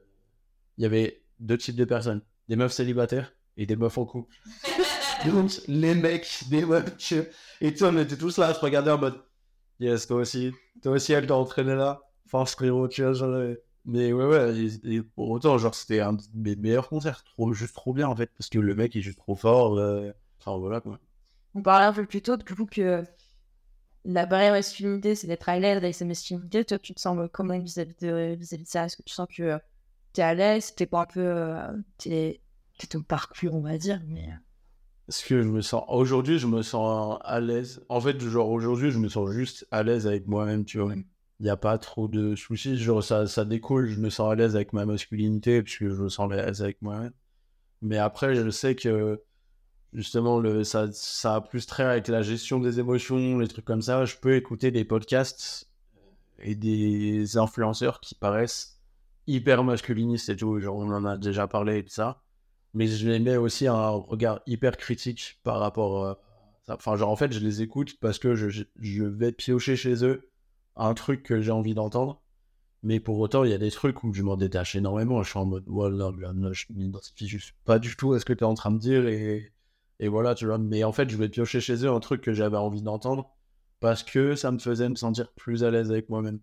il 0.77 0.83
y 0.83 0.85
avait 0.85 1.21
deux 1.39 1.57
types 1.57 1.75
de 1.75 1.85
personnes. 1.85 2.21
Des 2.49 2.55
meufs 2.55 2.71
célibataires 2.71 3.33
et 3.57 3.65
des 3.65 3.75
meufs 3.75 3.97
en 3.97 4.05
couple. 4.05 4.33
Donc, 5.25 5.51
les 5.67 5.93
mecs, 5.93 6.43
des 6.49 6.65
meufs, 6.65 7.13
et 7.61 7.73
tout, 7.73 7.83
on 7.85 7.97
était 7.97 8.17
tous 8.17 8.37
là 8.37 8.47
à 8.47 8.53
se 8.53 8.59
regarder 8.59 8.91
en 8.91 8.97
mode 8.97 9.21
Yes, 9.79 10.07
toi 10.07 10.17
aussi. 10.17 10.51
Toi 10.83 10.93
aussi, 10.93 11.13
elle 11.13 11.27
t'a 11.27 11.35
entraîné 11.35 11.75
là. 11.75 12.01
Force 12.27 12.53
frérot, 12.53 12.87
tu 12.87 13.03
vois, 13.03 13.55
Mais 13.85 14.13
ouais, 14.13 14.25
ouais, 14.25 14.67
et, 14.83 15.01
pour 15.01 15.29
autant, 15.29 15.57
genre, 15.57 15.73
c'était 15.73 16.01
un 16.01 16.13
de 16.13 16.21
mes 16.35 16.55
meilleurs 16.55 16.87
concerts. 16.87 17.23
Trop, 17.23 17.51
juste 17.53 17.73
trop 17.73 17.93
bien, 17.93 18.07
en 18.07 18.15
fait, 18.15 18.29
parce 18.37 18.49
que 18.49 18.59
le 18.59 18.75
mec 18.75 18.95
est 18.95 19.01
juste 19.01 19.17
trop 19.17 19.35
fort. 19.35 19.77
Euh, 19.77 20.11
enfin, 20.39 20.57
voilà, 20.57 20.81
quoi. 20.81 20.99
On 21.55 21.61
parlait 21.61 21.85
un 21.85 21.93
peu 21.93 22.05
plus 22.05 22.21
tôt, 22.21 22.37
du 22.37 22.55
coup, 22.55 22.65
que 22.65 23.03
la 24.05 24.25
barrière 24.25 24.53
masculinité, 24.53 25.15
c'est 25.15 25.27
d'être 25.27 25.49
à 25.49 25.59
l'aise 25.59 25.77
avec 25.77 25.95
sa 25.95 26.05
masculinité. 26.05 26.63
Toi, 26.63 26.79
tu 26.79 26.93
te 26.93 27.01
sens 27.01 27.17
comment 27.33 27.57
vis-à-vis 27.59 27.95
de, 28.01 28.35
vis 28.35 28.57
de 28.57 28.65
ça? 28.65 28.85
Est-ce 28.85 28.97
que 28.97 29.03
tu 29.03 29.13
sens 29.13 29.27
que 29.35 29.59
t'es 30.13 30.21
à 30.21 30.33
l'aise? 30.33 30.75
T'es 30.75 30.85
pas 30.85 31.01
un 31.01 31.05
peu. 31.05 31.21
Euh, 31.21 31.71
t'es 31.97 32.41
ton 32.89 33.01
parcours, 33.01 33.55
on 33.55 33.61
va 33.61 33.77
dire, 33.77 33.99
mais. 34.07 34.29
Est-ce 35.09 35.25
que 35.25 35.41
je 35.41 35.47
me 35.47 35.61
sens. 35.61 35.83
Aujourd'hui, 35.87 36.39
je 36.39 36.47
me 36.47 36.61
sens 36.61 37.19
à 37.23 37.39
l'aise. 37.39 37.83
En 37.89 37.99
fait, 37.99 38.19
genre, 38.19 38.49
aujourd'hui, 38.49 38.91
je 38.91 38.99
me 38.99 39.09
sens 39.09 39.31
juste 39.31 39.67
à 39.71 39.83
l'aise 39.83 40.07
avec 40.07 40.27
moi-même, 40.27 40.65
tu 40.65 40.79
vois. 40.79 40.93
Il 41.41 41.45
n'y 41.45 41.49
a 41.49 41.57
pas 41.57 41.79
trop 41.79 42.07
de 42.07 42.35
soucis. 42.35 42.77
Genre, 42.77 43.03
ça, 43.03 43.25
ça 43.25 43.45
découle. 43.45 43.87
Je 43.87 43.99
me 43.99 44.11
sens 44.11 44.31
à 44.31 44.35
l'aise 44.35 44.55
avec 44.55 44.73
ma 44.73 44.85
masculinité, 44.85 45.63
puisque 45.63 45.87
je 45.89 46.03
me 46.03 46.07
sens 46.07 46.31
à 46.31 46.35
l'aise 46.35 46.61
avec 46.61 46.81
moi-même. 46.81 47.13
Mais 47.81 47.97
après, 47.97 48.35
je 48.35 48.49
sais 48.51 48.75
que, 48.75 49.21
justement, 49.93 50.39
le, 50.39 50.63
ça, 50.63 50.87
ça 50.93 51.35
a 51.35 51.41
plus 51.41 51.65
trait 51.65 51.83
avec 51.83 52.07
la 52.07 52.21
gestion 52.21 52.59
des 52.59 52.79
émotions, 52.79 53.39
les 53.39 53.47
trucs 53.47 53.65
comme 53.65 53.81
ça. 53.81 54.05
Je 54.05 54.17
peux 54.17 54.35
écouter 54.35 54.71
des 54.71 54.85
podcasts 54.85 55.69
et 56.39 56.55
des 56.55 57.37
influenceurs 57.37 58.01
qui 58.01 58.15
paraissent 58.15 58.79
hyper 59.27 59.63
masculinistes 59.63 60.29
et 60.29 60.35
tout. 60.35 60.59
Genre, 60.59 60.77
on 60.77 60.91
en 60.91 61.05
a 61.05 61.17
déjà 61.17 61.47
parlé 61.47 61.79
et 61.79 61.83
tout 61.83 61.89
ça 61.89 62.21
mais 62.73 62.87
je 62.87 63.09
les 63.09 63.19
mets 63.19 63.37
aussi 63.37 63.67
un 63.67 63.89
regard 63.89 64.41
hyper 64.47 64.77
critique 64.77 65.39
par 65.43 65.59
rapport 65.59 66.05
à 66.05 66.19
ça. 66.65 66.75
Enfin, 66.75 66.95
genre, 66.95 67.09
en 67.09 67.15
fait, 67.15 67.33
je 67.33 67.39
les 67.39 67.61
écoute 67.61 67.97
parce 67.99 68.19
que 68.19 68.35
je, 68.35 68.63
je 68.79 69.03
vais 69.03 69.31
piocher 69.31 69.75
chez 69.75 70.05
eux 70.05 70.30
un 70.75 70.93
truc 70.93 71.23
que 71.23 71.41
j'ai 71.41 71.51
envie 71.51 71.73
d'entendre. 71.73 72.21
Mais 72.83 72.99
pour 72.99 73.19
autant, 73.19 73.43
il 73.43 73.51
y 73.51 73.53
a 73.53 73.57
des 73.59 73.71
trucs 73.71 74.03
où 74.03 74.13
je 74.13 74.23
m'en 74.23 74.37
détache 74.37 74.75
énormément. 74.75 75.21
Je 75.23 75.29
suis 75.29 75.39
en 75.39 75.45
mode, 75.45 75.63
voilà, 75.67 76.11
là, 76.17 76.51
je 76.53 76.65
m'identifie 76.73 77.27
juste 77.27 77.53
pas 77.65 77.79
du 77.79 77.95
tout 77.95 78.13
à 78.13 78.19
ce 78.19 78.25
que 78.25 78.33
tu 78.33 78.39
es 78.43 78.47
en 78.47 78.55
train 78.55 78.71
de 78.71 78.79
dire. 78.79 79.07
Et, 79.07 79.53
Et 79.99 80.07
voilà, 80.07 80.35
tu 80.35 80.45
vois. 80.47 80.57
Mais 80.57 80.83
en 80.83 80.91
fait, 80.91 81.09
je 81.09 81.17
vais 81.17 81.29
piocher 81.29 81.61
chez 81.61 81.85
eux 81.85 81.89
un 81.91 81.99
truc 81.99 82.21
que 82.21 82.33
j'avais 82.33 82.57
envie 82.57 82.81
d'entendre 82.81 83.35
parce 83.79 84.03
que 84.03 84.35
ça 84.35 84.51
me 84.51 84.59
faisait 84.59 84.89
me 84.89 84.95
sentir 84.95 85.31
plus 85.33 85.63
à 85.63 85.71
l'aise 85.71 85.91
avec 85.91 86.09
moi-même. 86.09 86.39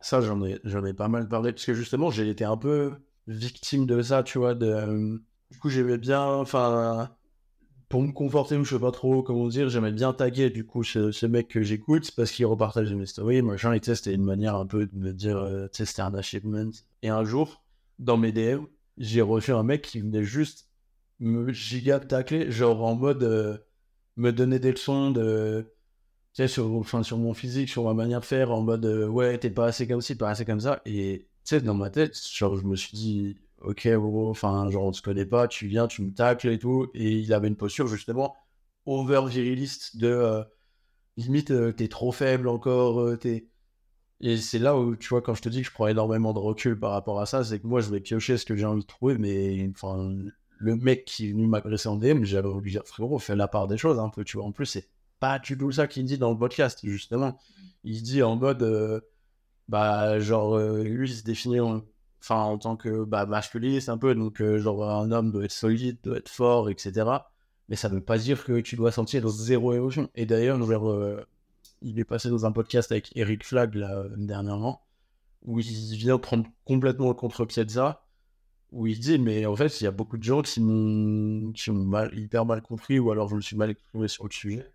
Ça, 0.00 0.20
j'en 0.20 0.44
ai, 0.44 0.60
ai 0.64 0.94
pas 0.94 1.08
mal 1.08 1.28
parlé 1.28 1.52
parce 1.52 1.64
que 1.66 1.74
justement, 1.74 2.10
j'ai 2.10 2.28
été 2.28 2.44
un 2.44 2.56
peu 2.56 2.94
victime 3.28 3.86
de 3.86 4.02
ça, 4.02 4.22
tu 4.22 4.38
vois. 4.38 4.54
De, 4.54 4.66
euh, 4.66 5.18
du 5.50 5.58
coup, 5.58 5.68
j'aimais 5.70 5.98
bien, 5.98 6.24
enfin, 6.26 7.16
pour 7.88 8.02
me 8.02 8.12
conforter, 8.12 8.56
je 8.62 8.74
sais 8.74 8.80
pas 8.80 8.90
trop 8.90 9.22
comment 9.22 9.46
dire, 9.48 9.68
j'aimais 9.68 9.92
bien 9.92 10.12
taguer 10.12 10.50
du 10.50 10.66
coup 10.66 10.82
ce, 10.82 11.26
mec 11.26 11.48
que 11.48 11.62
j'écoute 11.62 12.10
parce 12.16 12.32
qu'il 12.32 12.46
repartage 12.46 12.92
mes 12.92 13.06
stories, 13.06 13.42
machin, 13.42 13.72
et 13.72 13.80
c'était 13.82 14.14
une 14.14 14.24
manière 14.24 14.56
un 14.56 14.66
peu 14.66 14.86
de 14.86 14.96
me 14.96 15.12
dire, 15.12 15.36
euh, 15.38 15.68
tu 15.72 15.84
un 16.00 16.14
achievement. 16.14 16.70
Et 17.02 17.08
un 17.08 17.24
jour, 17.24 17.62
dans 17.98 18.16
mes 18.16 18.32
DM, 18.32 18.64
j'ai 18.98 19.22
reçu 19.22 19.52
un 19.52 19.62
mec 19.62 19.82
qui 19.82 20.00
venait 20.00 20.24
juste 20.24 20.68
me 21.20 21.52
giga 21.52 22.00
tacler, 22.00 22.50
genre 22.50 22.84
en 22.84 22.96
mode 22.96 23.22
euh, 23.22 23.58
me 24.16 24.32
donner 24.32 24.58
des 24.58 24.72
leçons 24.72 25.10
de, 25.12 25.72
tu 26.34 26.42
sais, 26.42 26.48
sur, 26.48 26.68
mon 26.68 27.34
physique, 27.34 27.68
sur 27.68 27.84
ma 27.84 27.94
manière 27.94 28.20
de 28.20 28.24
faire, 28.26 28.50
en 28.50 28.62
mode 28.62 28.84
euh, 28.84 29.06
ouais, 29.06 29.38
t'es 29.38 29.50
pas 29.50 29.66
assez 29.66 29.86
comme 29.86 30.00
ci, 30.00 30.16
pas 30.16 30.30
assez 30.30 30.44
comme 30.44 30.60
ça. 30.60 30.82
Et 30.86 31.28
tu 31.44 31.50
sais, 31.56 31.60
dans 31.60 31.74
ma 31.74 31.90
tête, 31.90 32.16
je 32.16 32.66
me 32.66 32.74
suis 32.74 32.96
dit, 32.96 33.36
ok, 33.66 33.88
enfin, 34.30 34.70
genre, 34.70 34.84
on 34.84 34.92
se 34.92 35.02
connaît 35.02 35.26
pas, 35.26 35.48
tu 35.48 35.66
viens, 35.66 35.88
tu 35.88 36.02
me 36.02 36.14
tacles 36.14 36.48
et 36.48 36.58
tout. 36.58 36.88
Et 36.94 37.12
il 37.18 37.32
avait 37.34 37.48
une 37.48 37.56
posture, 37.56 37.88
justement, 37.88 38.36
over-viriliste 38.86 39.96
de 39.98 40.08
euh, 40.08 40.44
limite, 41.16 41.50
euh, 41.50 41.72
t'es 41.72 41.88
trop 41.88 42.12
faible 42.12 42.48
encore, 42.48 43.00
euh, 43.00 43.16
t'es. 43.16 43.48
Et 44.20 44.38
c'est 44.38 44.58
là 44.60 44.78
où, 44.78 44.96
tu 44.96 45.08
vois, 45.08 45.22
quand 45.22 45.34
je 45.34 45.42
te 45.42 45.48
dis 45.48 45.62
que 45.62 45.68
je 45.68 45.72
prends 45.72 45.88
énormément 45.88 46.32
de 46.32 46.38
recul 46.38 46.78
par 46.78 46.92
rapport 46.92 47.20
à 47.20 47.26
ça, 47.26 47.44
c'est 47.44 47.60
que 47.60 47.66
moi, 47.66 47.80
je 47.80 47.90
vais 47.90 48.00
piocher 48.00 48.38
ce 48.38 48.46
que 48.46 48.56
j'ai 48.56 48.64
envie 48.64 48.82
de 48.82 48.86
trouver, 48.86 49.18
mais 49.18 49.68
enfin, 49.74 50.14
le 50.58 50.76
mec 50.76 51.04
qui 51.04 51.28
est 51.28 51.32
venu 51.32 51.46
m'agresser 51.46 51.88
en 51.88 51.96
DM, 51.96 52.24
j'avais 52.24 52.48
envie 52.48 52.70
de 52.72 52.78
dire, 52.78 52.86
frérot, 52.86 53.18
fais 53.18 53.36
la 53.36 53.48
part 53.48 53.68
des 53.68 53.76
choses 53.78 53.98
un 53.98 54.08
peu, 54.10 54.24
tu 54.24 54.38
vois. 54.38 54.46
En 54.46 54.52
plus, 54.52 54.66
c'est 54.66 54.88
pas 55.20 55.38
du 55.38 55.58
tout 55.58 55.72
ça 55.72 55.86
qu'il 55.88 56.04
dit 56.04 56.18
dans 56.18 56.30
le 56.30 56.38
podcast, 56.38 56.80
justement. 56.84 57.38
Il 57.84 58.02
dit 58.02 58.22
en 58.22 58.36
mode, 58.36 59.02
bah, 59.68 60.18
genre, 60.20 60.58
lui, 60.58 61.10
il 61.10 61.14
se 61.14 61.24
définit 61.24 61.60
en 61.60 61.82
enfin 62.26 62.42
en 62.42 62.58
tant 62.58 62.76
que 62.76 63.04
bah, 63.04 63.26
masculiste 63.26 63.88
un 63.88 63.98
peu, 63.98 64.14
donc 64.14 64.40
euh, 64.40 64.58
genre 64.58 64.88
un 64.88 65.12
homme 65.12 65.30
doit 65.30 65.44
être 65.44 65.52
solide, 65.52 65.98
doit 66.02 66.18
être 66.18 66.28
fort, 66.28 66.68
etc. 66.70 67.08
Mais 67.68 67.76
ça 67.76 67.88
ne 67.88 67.94
veut 67.94 68.00
pas 68.00 68.18
dire 68.18 68.44
que 68.44 68.60
tu 68.60 68.76
dois 68.76 68.92
sentir 68.92 69.28
zéro 69.28 69.72
émotion. 69.72 70.10
Et 70.14 70.26
d'ailleurs, 70.26 70.58
euh, 70.90 71.24
il 71.82 71.98
est 71.98 72.04
passé 72.04 72.28
dans 72.30 72.46
un 72.46 72.52
podcast 72.52 72.90
avec 72.92 73.16
Eric 73.16 73.44
Flag 73.44 73.74
là, 73.74 74.04
dernièrement, 74.16 74.82
où 75.42 75.60
il 75.60 75.96
vient 75.96 76.18
prendre 76.18 76.46
complètement 76.64 77.08
le 77.08 77.14
contre-pied 77.14 77.64
de 77.64 77.70
ça, 77.70 78.04
où 78.72 78.86
il 78.86 78.98
dit, 78.98 79.18
mais 79.18 79.46
en 79.46 79.56
fait, 79.56 79.80
il 79.80 79.84
y 79.84 79.86
a 79.86 79.92
beaucoup 79.92 80.18
de 80.18 80.22
gens 80.22 80.42
qui 80.42 80.60
m'ont 80.60 81.52
hyper 82.12 82.44
mal 82.44 82.62
compris, 82.62 82.98
ou 82.98 83.10
alors 83.10 83.28
je 83.28 83.36
me 83.36 83.40
suis 83.40 83.56
mal 83.56 83.70
exprimé 83.70 84.08
sur 84.08 84.24
le 84.24 84.32
sujet. 84.32 84.66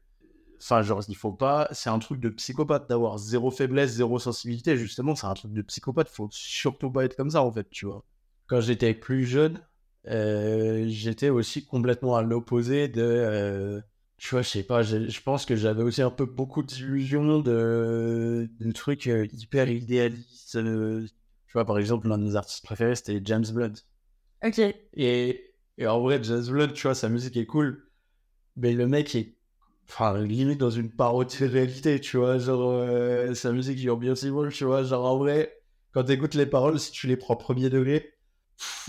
Enfin, 0.61 0.83
genre, 0.83 1.01
il 1.07 1.15
faut 1.15 1.31
pas. 1.31 1.67
C'est 1.71 1.89
un 1.89 1.99
truc 1.99 2.19
de 2.19 2.29
psychopathe 2.29 2.87
d'avoir 2.87 3.17
zéro 3.17 3.49
faiblesse, 3.49 3.91
zéro 3.91 4.19
sensibilité. 4.19 4.77
Justement, 4.77 5.15
c'est 5.15 5.27
un 5.27 5.33
truc 5.33 5.53
de 5.53 5.61
psychopathe. 5.63 6.09
Faut 6.09 6.29
surtout 6.31 6.91
pas 6.91 7.05
être 7.05 7.15
comme 7.15 7.31
ça, 7.31 7.41
en 7.43 7.51
fait, 7.51 7.67
tu 7.71 7.85
vois. 7.87 8.05
Quand 8.47 8.61
j'étais 8.61 8.93
plus 8.93 9.25
jeune, 9.25 9.59
euh, 10.07 10.85
j'étais 10.87 11.29
aussi 11.29 11.65
complètement 11.65 12.15
à 12.15 12.21
l'opposé 12.21 12.87
de. 12.87 13.01
Euh, 13.01 13.81
tu 14.17 14.29
vois, 14.29 14.43
je 14.43 14.49
sais 14.49 14.63
pas, 14.63 14.83
je 14.83 15.21
pense 15.21 15.47
que 15.47 15.55
j'avais 15.55 15.81
aussi 15.81 16.03
un 16.03 16.11
peu 16.11 16.25
beaucoup 16.25 16.61
d'illusions, 16.61 17.39
de, 17.39 18.47
de 18.59 18.71
trucs 18.71 19.07
euh, 19.07 19.25
hyper 19.33 19.67
idéalistes. 19.67 20.59
tu 20.61 21.53
vois, 21.53 21.65
par 21.65 21.79
exemple, 21.79 22.07
l'un 22.07 22.19
de 22.19 22.23
nos 22.25 22.35
artistes 22.35 22.63
préférés, 22.63 22.95
c'était 22.95 23.19
James 23.25 23.45
Blunt. 23.51 23.73
Ok. 24.43 24.59
Et, 24.93 25.55
et 25.79 25.87
en 25.87 25.99
vrai, 26.01 26.21
James 26.23 26.45
Blunt, 26.45 26.67
tu 26.67 26.83
vois, 26.83 26.93
sa 26.93 27.09
musique 27.09 27.35
est 27.35 27.47
cool. 27.47 27.87
Mais 28.57 28.73
le 28.73 28.87
mec 28.87 29.15
est 29.15 29.37
enfin 29.91 30.17
limite 30.19 30.59
dans 30.59 30.69
une 30.69 30.89
parodie 30.89 31.39
de 31.39 31.47
réalité 31.47 31.99
tu 31.99 32.17
vois 32.17 32.37
genre 32.37 32.71
euh, 32.71 33.33
sa 33.33 33.51
musique 33.51 33.85
bien 33.99 34.15
si 34.15 34.29
bon 34.29 34.47
tu 34.49 34.63
vois 34.63 34.83
genre 34.83 35.05
en 35.05 35.17
vrai 35.17 35.57
quand 35.93 36.03
t'écoutes 36.05 36.33
les 36.33 36.45
paroles 36.45 36.79
si 36.79 36.91
tu 36.91 37.07
les 37.07 37.17
prends 37.17 37.35
premier 37.35 37.69
degré 37.69 38.13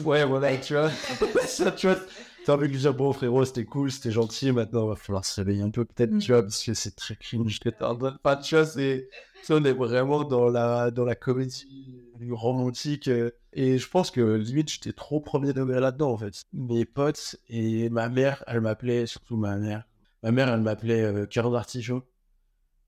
ouais 0.05 0.25
voilà 0.25 0.57
tu 0.59 0.75
vois. 0.75 0.91
Ça 1.47 1.73
tu 1.73 1.89
vois. 1.89 1.97
T'as 2.45 2.55
envie 2.55 2.69
de 2.69 2.77
dire 2.77 2.95
bon 2.95 3.13
frérot 3.13 3.45
c'était 3.45 3.65
cool 3.65 3.91
c'était 3.91 4.13
gentil 4.13 4.53
maintenant 4.53 4.85
il 4.85 4.89
va 4.91 4.97
falloir 4.97 5.25
se 5.25 5.41
réveiller 5.41 5.63
un 5.63 5.71
peu 5.71 5.85
peut-être 5.85 6.19
tu 6.19 6.33
vois 6.33 6.43
parce 6.43 6.63
que 6.63 6.75
c'est 6.75 6.95
très 6.95 7.17
cringe 7.17 7.59
que 7.59 7.69
t'es 7.69 7.85
en 7.85 7.97
train 7.97 8.13
de 8.13 8.43
tu 8.43 8.55
vois 8.55 8.65
c'est 8.65 9.09
on 9.51 9.65
est 9.65 9.73
vraiment 9.73 10.23
dans 10.23 10.49
la 10.49 10.93
dans 10.93 11.05
la 11.05 11.17
comédie 11.17 11.67
romantique 12.31 13.09
euh, 13.09 13.31
et 13.53 13.79
je 13.79 13.89
pense 13.89 14.13
que 14.13 14.37
limite 14.37 14.71
j'étais 14.71 14.93
trop 14.93 15.21
premier 15.21 15.53
degré 15.53 15.81
là-dedans 15.81 16.13
en 16.13 16.17
fait. 16.17 16.43
Mes 16.53 16.85
potes 16.85 17.37
et 17.49 17.91
ma 17.91 18.09
mère 18.09 18.45
elle 18.47 18.61
m'appelait 18.61 19.07
surtout 19.07 19.37
ma 19.37 19.57
mère 19.57 19.85
Ma 20.23 20.31
mère, 20.31 20.49
elle 20.49 20.61
m'appelait 20.61 21.03
euh, 21.03 21.27
cœur 21.27 21.51
d'artichaut. 21.51 22.03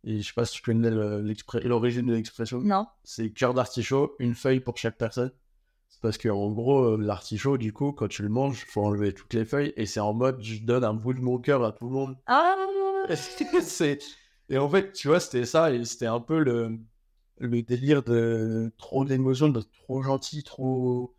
Et 0.04 0.20
je 0.20 0.26
sais 0.26 0.34
pas 0.34 0.44
si 0.44 0.56
tu 0.56 0.62
connais 0.62 0.90
l'origine 0.90 2.06
de 2.06 2.14
l'expression. 2.14 2.60
Non. 2.60 2.86
C'est 3.04 3.30
cœur 3.30 3.54
d'artichaut, 3.54 4.14
une 4.18 4.34
feuille 4.34 4.60
pour 4.60 4.76
chaque 4.76 4.98
personne. 4.98 5.32
C'est 5.88 6.00
parce 6.00 6.18
que 6.18 6.28
en 6.28 6.50
gros, 6.50 6.94
euh, 6.94 6.98
l'artichaut, 6.98 7.56
du 7.56 7.72
coup, 7.72 7.92
quand 7.92 8.08
tu 8.08 8.22
le 8.22 8.28
manges, 8.28 8.66
faut 8.66 8.82
enlever 8.82 9.14
toutes 9.14 9.32
les 9.32 9.44
feuilles. 9.44 9.72
Et 9.76 9.86
c'est 9.86 10.00
en 10.00 10.12
mode, 10.12 10.42
je 10.42 10.62
donne 10.62 10.84
un 10.84 10.94
bout 10.94 11.14
de 11.14 11.20
mon 11.20 11.38
cœur 11.38 11.64
à 11.64 11.72
tout 11.72 11.86
le 11.86 11.92
monde. 11.92 12.16
Ah 12.26 12.56
Et 14.50 14.58
en 14.58 14.68
fait, 14.68 14.92
tu 14.92 15.08
vois, 15.08 15.20
c'était 15.20 15.46
ça. 15.46 15.72
Et 15.72 15.84
c'était 15.84 16.06
un 16.06 16.20
peu 16.20 16.38
le, 16.38 16.78
le 17.38 17.62
délire 17.62 18.02
de 18.02 18.72
trop 18.76 19.04
d'émotions, 19.04 19.48
de 19.48 19.62
trop 19.62 20.02
gentil, 20.02 20.42
trop 20.42 21.14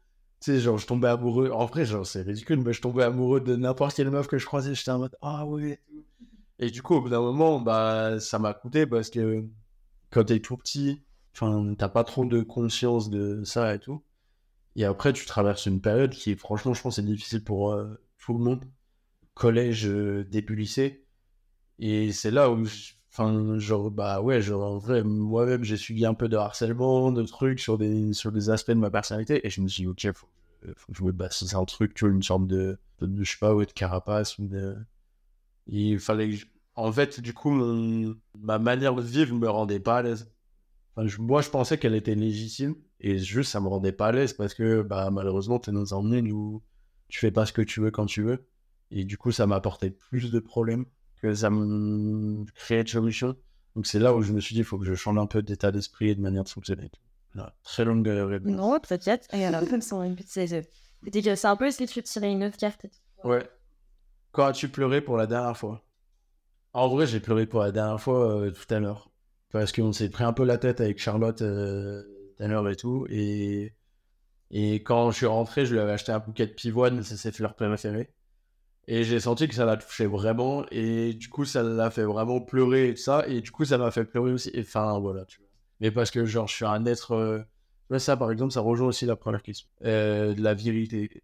tu 0.45 0.59
genre, 0.59 0.77
je 0.77 0.85
tombais 0.87 1.07
amoureux. 1.07 1.49
En 1.51 1.65
vrai, 1.65 1.85
genre, 1.85 2.05
c'est 2.05 2.21
ridicule, 2.21 2.61
mais 2.61 2.73
je 2.73 2.81
tombais 2.81 3.03
amoureux 3.03 3.41
de 3.41 3.55
n'importe 3.55 3.95
quelle 3.95 4.11
meuf 4.11 4.27
que 4.27 4.37
je 4.37 4.45
croisais. 4.45 4.75
J'étais 4.75 4.91
en 4.91 4.99
mode, 4.99 5.15
ah 5.21 5.45
ouais. 5.45 5.81
Et 6.59 6.69
du 6.71 6.81
coup, 6.81 6.95
au 6.95 7.01
bout 7.01 7.09
d'un 7.09 7.21
moment, 7.21 7.59
bah, 7.59 8.19
ça 8.19 8.39
m'a 8.39 8.53
coûté 8.53 8.85
parce 8.85 9.09
que 9.09 9.43
quand 10.11 10.25
t'es 10.25 10.39
tout 10.39 10.57
petit, 10.57 11.03
enfin, 11.33 11.73
t'as 11.77 11.89
pas 11.89 12.03
trop 12.03 12.25
de 12.25 12.41
conscience 12.41 13.09
de 13.09 13.43
ça 13.43 13.75
et 13.75 13.79
tout. 13.79 14.03
Et 14.75 14.85
après, 14.85 15.13
tu 15.13 15.25
traverses 15.25 15.65
une 15.65 15.81
période 15.81 16.11
qui, 16.11 16.35
franchement, 16.35 16.73
je 16.73 16.81
pense, 16.81 16.99
est 16.99 17.03
difficile 17.03 17.43
pour 17.43 17.71
euh, 17.73 17.95
tout 18.19 18.33
le 18.33 18.43
monde. 18.43 18.65
Collège, 19.33 19.87
euh, 19.87 20.25
début 20.25 20.55
lycée. 20.55 21.05
Et 21.79 22.11
c'est 22.13 22.31
là 22.31 22.51
où, 22.51 22.65
enfin, 23.11 23.59
genre, 23.59 23.91
bah 23.91 24.21
ouais, 24.21 24.41
genre, 24.41 24.63
en 24.73 24.77
vrai, 24.77 25.03
moi-même, 25.03 25.63
j'ai 25.63 25.77
suivi 25.77 26.05
un 26.05 26.13
peu 26.13 26.29
de 26.29 26.37
harcèlement, 26.37 27.11
de 27.11 27.23
trucs 27.23 27.59
sur 27.59 27.77
des, 27.77 28.13
sur 28.13 28.31
des 28.31 28.49
aspects 28.49 28.71
de 28.71 28.75
ma 28.75 28.91
personnalité. 28.91 29.45
Et 29.45 29.49
je 29.49 29.61
me 29.61 29.67
suis 29.67 29.83
dit, 29.83 29.87
ok, 29.87 30.13
faut 30.13 30.27
faut 30.77 30.93
jouer 30.93 31.11
bah, 31.11 31.29
c'est 31.31 31.55
un 31.55 31.65
truc, 31.65 31.93
tu 31.93 32.05
vois, 32.05 32.13
une 32.13 32.23
sorte 32.23 32.47
de, 32.47 32.77
je 33.01 33.23
sais 33.23 33.37
pas, 33.39 33.53
ouais, 33.53 33.65
de 33.65 33.71
carapace. 33.71 34.37
Il 35.67 35.99
fallait 35.99 36.35
En 36.75 36.91
fait, 36.91 37.19
du 37.19 37.33
coup, 37.33 37.51
ma 38.39 38.59
manière 38.59 38.95
de 38.95 39.01
vivre 39.01 39.35
me 39.35 39.49
rendait 39.49 39.79
pas 39.79 39.97
à 39.97 40.01
l'aise. 40.03 40.31
Moi, 41.19 41.41
je 41.41 41.49
pensais 41.49 41.77
qu'elle 41.77 41.95
était 41.95 42.15
légitime, 42.15 42.75
et 43.01 43.17
juste, 43.17 43.51
ça 43.51 43.59
me 43.59 43.67
rendait 43.67 43.91
pas 43.91 44.07
à 44.07 44.11
l'aise 44.11 44.33
parce 44.33 44.53
que, 44.53 44.81
bah, 44.81 45.09
malheureusement, 45.11 45.59
tu 45.59 45.69
es 45.69 45.73
dans 45.73 45.93
un 45.93 46.01
monde 46.01 46.29
où 46.31 46.63
tu 47.09 47.19
fais 47.19 47.31
pas 47.31 47.45
ce 47.45 47.53
que 47.53 47.61
tu 47.61 47.81
veux 47.81 47.91
quand 47.91 48.05
tu 48.05 48.21
veux. 48.23 48.47
Et 48.91 49.03
du 49.03 49.17
coup, 49.17 49.31
ça 49.31 49.45
m'a 49.45 49.55
apporté 49.55 49.91
plus 49.91 50.31
de 50.31 50.39
problèmes 50.39 50.85
que 51.21 51.33
ça 51.33 51.49
me 51.49 52.45
créait 52.53 52.83
de 52.83 52.89
solutions. 52.89 53.35
Donc, 53.75 53.87
c'est 53.87 53.99
là 53.99 54.15
où 54.15 54.21
je 54.21 54.31
me 54.31 54.39
suis 54.39 54.53
dit, 54.53 54.61
il 54.61 54.65
faut 54.65 54.79
que 54.79 54.85
je 54.85 54.95
change 54.95 55.17
un 55.17 55.25
peu 55.25 55.41
d'état 55.41 55.71
d'esprit 55.71 56.09
et 56.09 56.15
de 56.15 56.21
manière 56.21 56.45
de 56.45 56.49
fonctionner 56.49 56.89
très 57.63 57.85
longue 57.85 58.07
réponse. 58.07 58.51
Non, 58.51 58.79
peut-être. 58.79 59.27
Il 59.33 59.39
y 59.39 59.47
en 59.47 59.53
a 59.53 59.59
un 59.59 59.81
sont 59.81 60.03
une 60.03 60.15
C'est 60.25 61.45
un 61.45 61.55
peu 61.55 61.71
si 61.71 61.85
tu 61.85 62.03
tirais 62.03 62.31
une 62.31 62.43
autre 62.43 62.57
carte. 62.57 62.85
Ouais. 63.23 63.47
Quand 64.31 64.45
as-tu 64.45 64.69
pleuré 64.69 65.01
pour 65.01 65.17
la 65.17 65.27
dernière 65.27 65.57
fois? 65.57 65.83
En 66.73 66.89
vrai, 66.89 67.07
j'ai 67.07 67.19
pleuré 67.19 67.45
pour 67.45 67.61
la 67.61 67.71
dernière 67.71 68.01
fois 68.01 68.41
euh, 68.41 68.51
tout 68.51 68.73
à 68.73 68.79
l'heure. 68.79 69.11
Parce 69.51 69.71
qu'on 69.71 69.93
s'est 69.93 70.09
pris 70.09 70.23
un 70.23 70.33
peu 70.33 70.43
la 70.43 70.57
tête 70.57 70.81
avec 70.81 70.99
Charlotte 70.99 71.41
euh, 71.41 72.03
tout 72.37 72.43
à 72.43 72.47
l'heure 72.47 72.67
et 72.69 72.75
tout. 72.75 73.07
Et... 73.09 73.73
et 74.51 74.75
quand 74.83 75.11
je 75.11 75.17
suis 75.17 75.25
rentré, 75.25 75.65
je 75.65 75.73
lui 75.73 75.79
avais 75.79 75.93
acheté 75.93 76.11
un 76.11 76.19
bouquet 76.19 76.47
de 76.47 76.51
pivoine, 76.51 77.01
c'est 77.03 77.15
ses 77.15 77.31
fleurs 77.31 77.55
préférées. 77.55 78.11
Et 78.87 79.03
j'ai 79.03 79.19
senti 79.19 79.47
que 79.47 79.55
ça 79.55 79.65
l'a 79.65 79.77
touché 79.77 80.05
vraiment. 80.05 80.65
Et 80.71 81.13
du 81.13 81.29
coup, 81.29 81.45
ça 81.45 81.63
l'a 81.63 81.89
fait 81.89 82.03
vraiment 82.03 82.41
pleurer 82.41 82.89
et 82.89 82.93
tout 82.93 83.01
ça. 83.01 83.25
Et 83.27 83.41
du 83.41 83.51
coup, 83.51 83.65
ça 83.65 83.77
m'a 83.77 83.89
fait 83.91 84.05
pleurer 84.05 84.31
aussi. 84.31 84.51
Et 84.53 84.61
enfin, 84.61 84.99
voilà, 84.99 85.25
tu 85.25 85.39
vois 85.39 85.44
mais 85.79 85.91
parce 85.91 86.11
que 86.11 86.25
genre 86.25 86.47
je 86.47 86.55
suis 86.55 86.65
un 86.65 86.85
être. 86.85 87.13
Euh... 87.13 87.99
ça 87.99 88.17
par 88.17 88.31
exemple, 88.31 88.53
ça 88.53 88.61
rejoint 88.61 88.87
aussi 88.87 89.05
la 89.05 89.15
première 89.15 89.43
question. 89.43 89.67
De 89.81 90.41
la 90.41 90.53
virilité. 90.53 91.23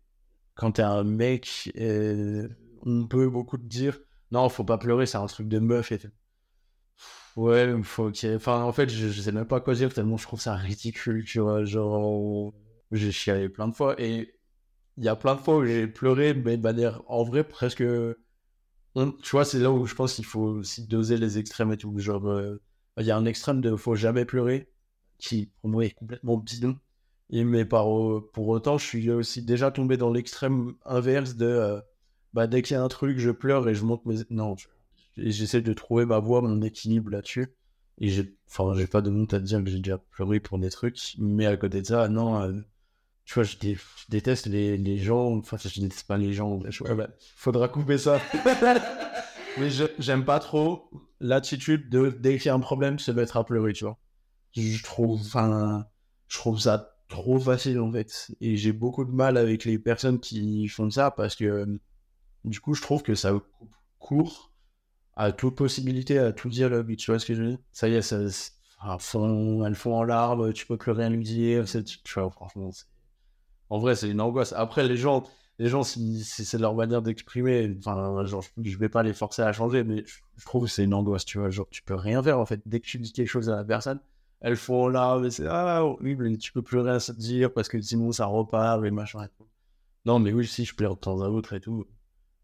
Quand 0.56 0.74
t'es 0.74 0.82
un 0.84 1.04
mec, 1.04 1.72
euh, 1.78 2.48
on 2.86 3.08
peut 3.08 3.30
beaucoup 3.30 3.58
te 3.58 3.66
dire 3.66 4.00
non, 4.32 4.48
faut 4.50 4.64
pas 4.64 4.78
pleurer, 4.78 5.06
c'est 5.06 5.18
un 5.18 5.26
truc 5.28 5.48
de 5.48 5.60
meuf 5.60 5.92
et 5.92 6.00
tout. 6.00 6.10
Ouais, 7.36 7.74
faut 7.84 8.12
qu'il 8.12 8.36
Enfin, 8.36 8.62
en 8.64 8.72
fait, 8.74 8.90
je, 8.90 9.10
sais 9.10 9.32
même 9.32 9.48
pas 9.48 9.62
quoi 9.62 9.74
dire 9.74 9.94
tellement 9.94 10.18
je 10.18 10.24
trouve 10.28 10.42
ça 10.42 10.56
ridicule, 10.56 11.24
tu 11.26 11.40
vois. 11.40 11.64
Genre, 11.66 12.54
j'ai 12.92 13.12
chialé 13.12 13.50
plein 13.50 13.68
de 13.68 13.74
fois 13.76 13.96
et 14.02 14.34
il 14.98 15.04
y 15.04 15.10
a 15.10 15.16
plein 15.16 15.36
de 15.36 15.42
fois 15.42 15.58
où 15.58 15.66
j'ai 15.66 15.88
pleuré, 15.88 16.34
mais 16.34 16.58
de 16.58 16.64
manière 16.64 17.02
en 17.08 17.24
vrai 17.24 17.44
presque. 17.44 17.84
Tu 18.96 19.30
vois, 19.32 19.46
c'est 19.46 19.60
là 19.60 19.72
où 19.72 19.86
je 19.86 19.96
pense 19.96 20.14
qu'il 20.16 20.26
faut 20.26 20.42
aussi 20.42 20.86
doser 20.88 21.18
les 21.18 21.38
extrêmes 21.38 21.72
et 21.72 21.78
tout. 21.78 21.98
Genre, 21.98 22.28
euh, 22.28 22.62
il 22.98 23.06
y 23.06 23.12
a 23.12 23.18
un 23.18 23.26
extrême 23.26 23.62
de 23.62 23.76
faut 23.76 23.96
jamais 23.96 24.26
pleurer, 24.26 24.70
qui 25.18 25.52
pour 25.62 25.70
moi 25.70 25.86
est 25.86 25.92
complètement 25.92 26.38
bidon. 26.38 26.78
Mais 27.32 27.64
par, 27.66 27.86
pour 28.34 28.50
autant, 28.50 28.78
je 28.78 28.86
suis 28.86 29.10
aussi 29.10 29.42
déjà 29.42 29.72
tombé 29.72 29.96
dans 29.96 30.12
l'extrême 30.12 30.74
inverse 30.86 31.36
de 31.36 31.46
euh, 31.46 31.82
bah, 32.34 32.48
dès 32.48 32.62
qu'il 32.62 32.74
y 32.76 32.78
a 32.78 32.84
un 32.84 32.90
truc, 32.90 33.18
je 33.20 33.32
pleure 33.32 33.68
et 33.70 33.76
je 33.76 33.86
monte 33.86 34.06
mes. 34.06 34.18
Non, 34.30 34.56
j'essaie 35.16 35.62
de 35.62 35.74
trouver 35.74 36.06
ma 36.06 36.20
voix, 36.20 36.42
mon 36.42 36.62
équilibre 36.62 37.10
là-dessus. 37.10 37.48
Et 38.00 38.10
j'ai, 38.10 38.36
enfin, 38.48 38.74
pas 38.88 39.02
de 39.02 39.12
honte 39.12 39.34
à 39.34 39.40
dire 39.40 39.64
que 39.64 39.70
j'ai 39.70 39.80
déjà 39.80 39.98
pleuré 39.98 40.40
pour 40.40 40.60
des 40.60 40.70
trucs, 40.70 41.16
mais 41.20 41.46
à 41.46 41.56
côté 41.56 41.82
de 41.82 41.86
ça, 41.86 42.08
non, 42.10 42.42
euh, 42.42 42.54
tu 43.26 43.36
vois, 43.36 43.44
je, 43.44 43.58
déteste 44.10 44.48
les, 44.48 44.78
les, 44.78 44.98
gens, 44.98 45.38
enfin, 45.38 45.58
je 45.58 45.80
déteste 45.80 46.08
pas 46.08 46.18
les 46.18 46.34
gens, 46.34 46.58
bah, 46.58 47.08
faudra 47.36 47.68
couper 47.68 47.98
ça. 47.98 48.20
mais 49.58 49.70
j'aime 50.00 50.26
pas 50.26 50.40
trop 50.40 50.90
l'attitude 51.20 51.90
de, 51.90 52.10
dès 52.10 52.38
qu'il 52.38 52.48
y 52.48 52.50
a 52.50 52.54
un 52.56 52.60
problème, 52.60 53.00
se 53.00 53.12
mettre 53.12 53.38
à 53.38 53.44
pleurer, 53.44 53.74
tu 53.74 53.86
vois. 53.86 53.98
Je 54.54 54.82
trouve, 54.84 55.22
enfin, 55.22 55.86
je 56.28 56.38
trouve 56.38 56.60
ça 56.60 56.96
trop 57.10 57.40
facile, 57.40 57.80
en 57.80 57.92
fait. 57.92 58.32
Et 58.42 58.58
j'ai 58.58 58.72
beaucoup 58.72 59.06
de 59.06 59.12
mal 59.12 59.38
avec 59.38 59.66
les 59.66 59.78
personnes 59.78 60.20
qui 60.20 60.68
font 60.68 60.90
ça 60.90 61.12
parce 61.12 61.36
que, 61.36 61.66
du 62.46 62.60
coup, 62.60 62.74
je 62.74 62.82
trouve 62.82 63.04
que 63.04 63.16
ça 63.16 63.32
coupe 63.32 63.76
court 64.00 64.52
à 65.16 65.32
toute 65.32 65.56
possibilité, 65.56 66.18
à 66.18 66.32
tout 66.32 66.50
dialogue, 66.50 66.96
tu 66.96 67.12
vois 67.12 67.20
ce 67.20 67.26
que 67.26 67.34
je 67.36 67.42
veux 67.42 67.50
dire? 67.50 67.60
Ça 67.72 67.88
y 67.90 67.94
est, 67.94 68.14
elles 68.14 69.76
font 69.76 69.96
en 69.96 70.04
larmes, 70.04 70.54
tu 70.54 70.66
peux 70.66 70.78
plus 70.78 70.92
rien 70.92 71.10
lui 71.10 71.24
dire, 71.24 71.66
tu 71.66 72.14
vois, 72.16 72.32
franchement, 72.32 72.72
en 73.70 73.78
vrai, 73.80 73.96
c'est 73.96 74.10
une 74.10 74.22
angoisse. 74.22 74.54
Après, 74.54 74.88
les 74.88 74.98
gens, 74.98 75.24
les 75.62 75.70
gens 75.70 75.84
si, 75.84 76.24
c'est 76.24 76.58
leur 76.58 76.74
manière 76.74 77.04
d'exprimer, 77.04 77.78
enfin, 77.78 78.26
genre, 78.26 78.44
je, 78.64 78.78
vais 78.80 78.90
pas 78.90 79.04
les 79.04 79.14
forcer 79.14 79.44
à 79.44 79.54
changer, 79.54 79.84
mais 79.84 80.04
je, 80.08 80.44
trouve 80.44 80.66
que 80.66 80.72
c'est 80.72 80.84
une 80.84 80.94
angoisse, 80.96 81.24
tu 81.24 81.38
vois, 81.38 81.52
genre, 81.52 81.68
tu 81.70 81.84
peux 81.84 81.94
rien 81.94 82.24
faire, 82.24 82.40
en 82.40 82.48
fait, 82.48 82.62
dès 82.66 82.80
que 82.80 82.88
tu 82.88 82.98
dis 82.98 83.14
quelque 83.14 83.28
chose 83.28 83.48
à 83.48 83.58
la 83.58 83.64
personne, 83.64 84.00
elles 84.40 84.56
font 84.56 84.86
en 84.86 84.88
larmes, 84.88 85.30
c'est 85.30 85.46
ah, 85.48 85.86
horrible, 85.86 86.36
tu 86.40 86.52
peux 86.52 86.64
plus 86.64 86.80
rien 86.80 86.98
se 86.98 87.12
dire 87.12 87.54
parce 87.54 87.70
que 87.70 87.80
sinon 87.80 88.12
ça 88.12 88.26
repart, 88.26 88.84
et 88.84 88.90
machin 88.90 89.24
et. 89.24 89.28
Non, 90.06 90.18
mais 90.18 90.34
oui, 90.34 90.48
si, 90.48 90.66
je 90.66 90.74
pleure 90.74 90.96
de 90.96 91.00
temps 91.00 91.22
à 91.22 91.30
autre 91.30 91.54
et 91.54 91.62
tout. 91.62 91.86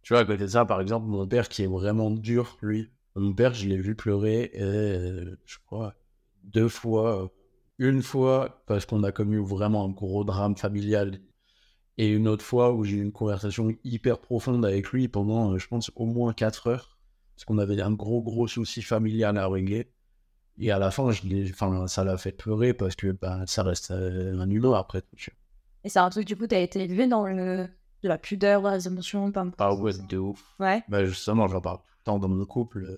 Tu 0.03 0.13
vois, 0.13 0.21
à 0.21 0.25
côté 0.25 0.43
de 0.43 0.47
ça, 0.47 0.65
par 0.65 0.79
exemple, 0.79 1.07
mon 1.07 1.25
père 1.25 1.49
qui 1.49 1.63
est 1.63 1.67
vraiment 1.67 2.11
dur, 2.11 2.59
lui. 2.61 2.91
Mon 3.15 3.33
père, 3.33 3.55
je 3.55 3.67
l'ai 3.67 3.77
vu 3.77 3.95
pleurer, 3.95 4.51
euh, 4.59 5.35
je 5.45 5.57
crois, 5.65 5.95
deux 6.43 6.69
fois. 6.69 7.31
Une 7.79 8.03
fois 8.03 8.63
parce 8.67 8.85
qu'on 8.85 9.03
a 9.03 9.11
commis 9.11 9.43
vraiment 9.43 9.85
un 9.85 9.89
gros 9.89 10.23
drame 10.23 10.55
familial. 10.55 11.19
Et 11.97 12.09
une 12.09 12.27
autre 12.27 12.45
fois 12.45 12.73
où 12.73 12.83
j'ai 12.83 12.97
eu 12.97 13.01
une 13.01 13.11
conversation 13.11 13.75
hyper 13.83 14.19
profonde 14.19 14.65
avec 14.65 14.87
lui 14.89 15.07
pendant, 15.07 15.53
euh, 15.53 15.57
je 15.57 15.67
pense, 15.67 15.91
au 15.95 16.05
moins 16.05 16.33
quatre 16.33 16.67
heures. 16.67 16.97
Parce 17.35 17.45
qu'on 17.45 17.57
avait 17.57 17.79
un 17.81 17.91
gros, 17.91 18.21
gros 18.21 18.47
souci 18.47 18.81
familial 18.81 19.37
à 19.37 19.47
régler. 19.47 19.91
Et 20.59 20.71
à 20.71 20.79
la 20.79 20.89
fin, 20.89 21.11
je 21.11 21.21
enfin, 21.51 21.87
ça 21.87 22.03
l'a 22.03 22.17
fait 22.17 22.31
pleurer 22.31 22.73
parce 22.73 22.95
que 22.95 23.11
ben, 23.11 23.45
ça 23.45 23.63
reste 23.63 23.91
euh, 23.91 24.39
un 24.39 24.49
humain 24.49 24.73
après 24.73 25.01
tout. 25.01 25.15
Et 25.83 25.89
c'est 25.89 25.99
un 25.99 26.09
truc, 26.09 26.25
du 26.25 26.35
coup, 26.35 26.47
tu 26.47 26.55
as 26.55 26.61
été 26.61 26.83
élevé 26.83 27.07
dans 27.07 27.25
le 27.25 27.67
de 28.03 28.07
la 28.07 28.17
pudeur, 28.17 28.69
des 28.71 28.87
émotions, 28.87 29.31
pas 29.31 29.45
Ah 29.57 29.73
ouais, 29.73 29.93
de 30.09 30.17
ouf. 30.17 30.55
Ouais. 30.59 30.83
Bah 30.87 31.05
justement, 31.05 31.47
j'en 31.47 31.61
parle 31.61 31.77
tout 31.77 31.93
le 31.99 32.03
temps 32.03 32.19
dans 32.19 32.27
mon 32.27 32.45
couple. 32.45 32.97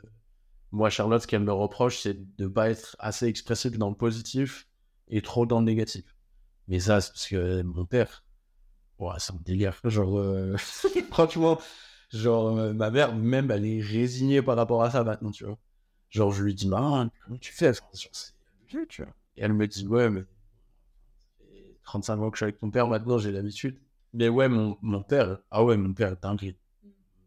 Moi, 0.71 0.89
Charlotte, 0.89 1.21
ce 1.21 1.27
qu'elle 1.27 1.43
me 1.43 1.53
reproche, 1.53 1.99
c'est 1.99 2.13
de 2.13 2.43
ne 2.43 2.47
pas 2.47 2.69
être 2.69 2.95
assez 2.99 3.25
expressif 3.27 3.77
dans 3.77 3.89
le 3.89 3.95
positif 3.95 4.67
et 5.07 5.21
trop 5.21 5.45
dans 5.45 5.59
le 5.59 5.65
négatif. 5.65 6.03
Mais 6.67 6.79
ça, 6.79 7.01
c'est 7.01 7.11
parce 7.11 7.27
que 7.27 7.61
mon 7.63 7.85
père, 7.85 8.23
ouais, 8.99 9.13
c'est 9.17 9.33
un 9.33 9.39
délire. 9.43 9.79
Genre, 9.83 10.19
euh, 10.19 10.55
franchement, 11.11 11.59
genre, 12.11 12.57
euh, 12.57 12.73
ma 12.73 12.91
mère, 12.91 13.15
même, 13.15 13.51
elle 13.51 13.65
est 13.65 13.81
résignée 13.81 14.41
par 14.41 14.55
rapport 14.55 14.83
à 14.83 14.91
ça 14.91 15.03
maintenant, 15.03 15.31
tu 15.31 15.45
vois. 15.45 15.57
Genre, 16.09 16.31
je 16.31 16.43
lui 16.43 16.53
dis, 16.53 16.67
maman, 16.67 17.09
comment 17.23 17.37
tu 17.37 17.53
fais? 17.53 17.71
C'est 17.73 18.33
tu 18.67 19.03
vois. 19.03 19.13
Et 19.37 19.43
elle 19.43 19.53
me 19.53 19.67
dit, 19.67 19.87
ouais, 19.87 20.09
mais 20.09 20.23
35 21.83 22.19
ans 22.19 22.29
que 22.29 22.35
je 22.35 22.39
suis 22.39 22.43
avec 22.43 22.57
ton 22.59 22.69
père, 22.69 22.87
maintenant, 22.87 23.17
j'ai 23.17 23.31
l'habitude. 23.31 23.79
Mais 24.13 24.29
ouais, 24.29 24.49
mon, 24.49 24.77
mon 24.81 25.03
père, 25.03 25.39
ah 25.51 25.63
ouais, 25.63 25.77
mon 25.77 25.93
père 25.93 26.13
est 26.13 26.21
dingue. 26.21 26.55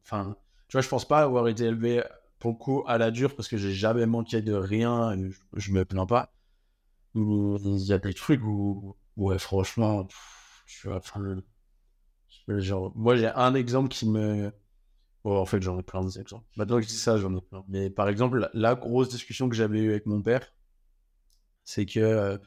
Enfin, 0.05 0.37
tu 0.69 0.77
vois, 0.77 0.83
je 0.83 0.89
pense 0.89 1.07
pas 1.07 1.21
avoir 1.21 1.49
été 1.49 1.65
élevé 1.65 2.03
pour 2.39 2.53
le 2.53 2.57
coup 2.57 2.85
à 2.87 2.99
la 2.99 3.11
dure 3.11 3.37
parce 3.37 3.49
que 3.49 3.57
j'ai 3.57 3.73
jamais 3.73 4.07
manqué 4.07 4.43
de 4.43 4.53
rien 4.53 5.13
et 5.13 5.31
je, 5.55 5.73
me 5.73 5.85
plains 5.85 6.07
pas. 6.07 6.33
Il 7.15 7.79
y 7.87 7.93
a 7.93 7.99
des 7.99 8.15
trucs 8.15 8.43
où, 8.43 8.97
ouais, 9.17 9.39
franchement, 9.39 10.09
tu 10.67 10.89
vois, 10.89 10.97
enfin, 10.97 11.43
moi 12.49 13.17
j'ai 13.17 13.29
un 13.29 13.55
exemple 13.55 13.89
qui 13.89 14.09
me. 14.09 14.53
En 15.25 15.47
fait, 15.47 15.63
j'en 15.63 15.79
ai 15.79 15.83
plein 15.83 16.03
d'exemples. 16.03 16.45
Maintenant 16.57 16.77
que 16.79 16.83
je 16.83 16.89
dis 16.89 16.95
ça, 16.97 17.17
j'en 17.17 17.37
ai 17.37 17.41
plein. 17.41 17.65
Mais 17.69 17.91
par 17.91 18.09
exemple, 18.09 18.51
la, 18.55 18.75
grosse 18.75 19.09
discussion 19.09 19.49
que 19.49 19.55
j'avais 19.55 19.79
eue 19.79 19.91
avec 19.91 20.07
mon 20.07 20.21
père, 20.21 20.53
c'est 21.65 21.87
que 21.87 22.01
euh, 22.01 22.39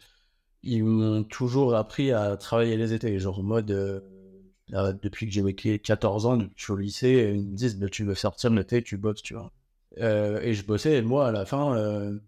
ils 0.63 0.83
m'ont 0.83 1.23
toujours 1.23 1.75
appris 1.75 2.11
à 2.11 2.35
travailler 2.37 2.77
les 2.77 2.93
étés, 2.93 3.17
genre 3.19 3.39
en 3.39 3.43
mode. 3.43 3.71
Euh, 3.71 4.01
depuis 5.01 5.27
que 5.27 5.31
j'ai 5.31 5.79
14 5.79 6.25
ans, 6.25 6.39
je 6.55 6.63
suis 6.63 6.73
au 6.73 6.77
lycée, 6.77 7.33
ils 7.35 7.49
me 7.49 7.55
disent 7.55 7.77
bah, 7.77 7.87
Tu 7.89 8.03
veux 8.03 8.15
sortir 8.15 8.49
l'été, 8.49 8.83
tu 8.83 8.97
bosses, 8.97 9.21
tu 9.21 9.35
vois. 9.35 9.51
Euh, 9.99 10.41
et 10.41 10.53
je 10.53 10.65
bossais, 10.65 10.97
et 10.97 11.01
moi, 11.01 11.27
à 11.27 11.31
la 11.31 11.45
fin, 11.45 12.19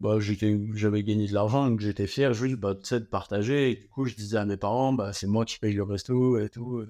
bah, 0.00 0.18
j'avais 0.20 1.02
gagné 1.02 1.26
de 1.28 1.34
l'argent, 1.34 1.68
donc 1.68 1.80
j'étais 1.80 2.06
fier 2.06 2.32
juste 2.32 2.56
bah, 2.56 2.74
de 2.74 2.98
partager. 3.00 3.72
Et 3.72 3.74
du 3.76 3.88
coup, 3.88 4.06
je 4.06 4.14
disais 4.14 4.38
à 4.38 4.46
mes 4.46 4.56
parents 4.56 4.92
bah, 4.92 5.12
C'est 5.12 5.26
moi 5.26 5.44
qui 5.44 5.58
paye 5.58 5.74
le 5.74 5.82
resto 5.82 6.38
et 6.38 6.48
tout. 6.48 6.84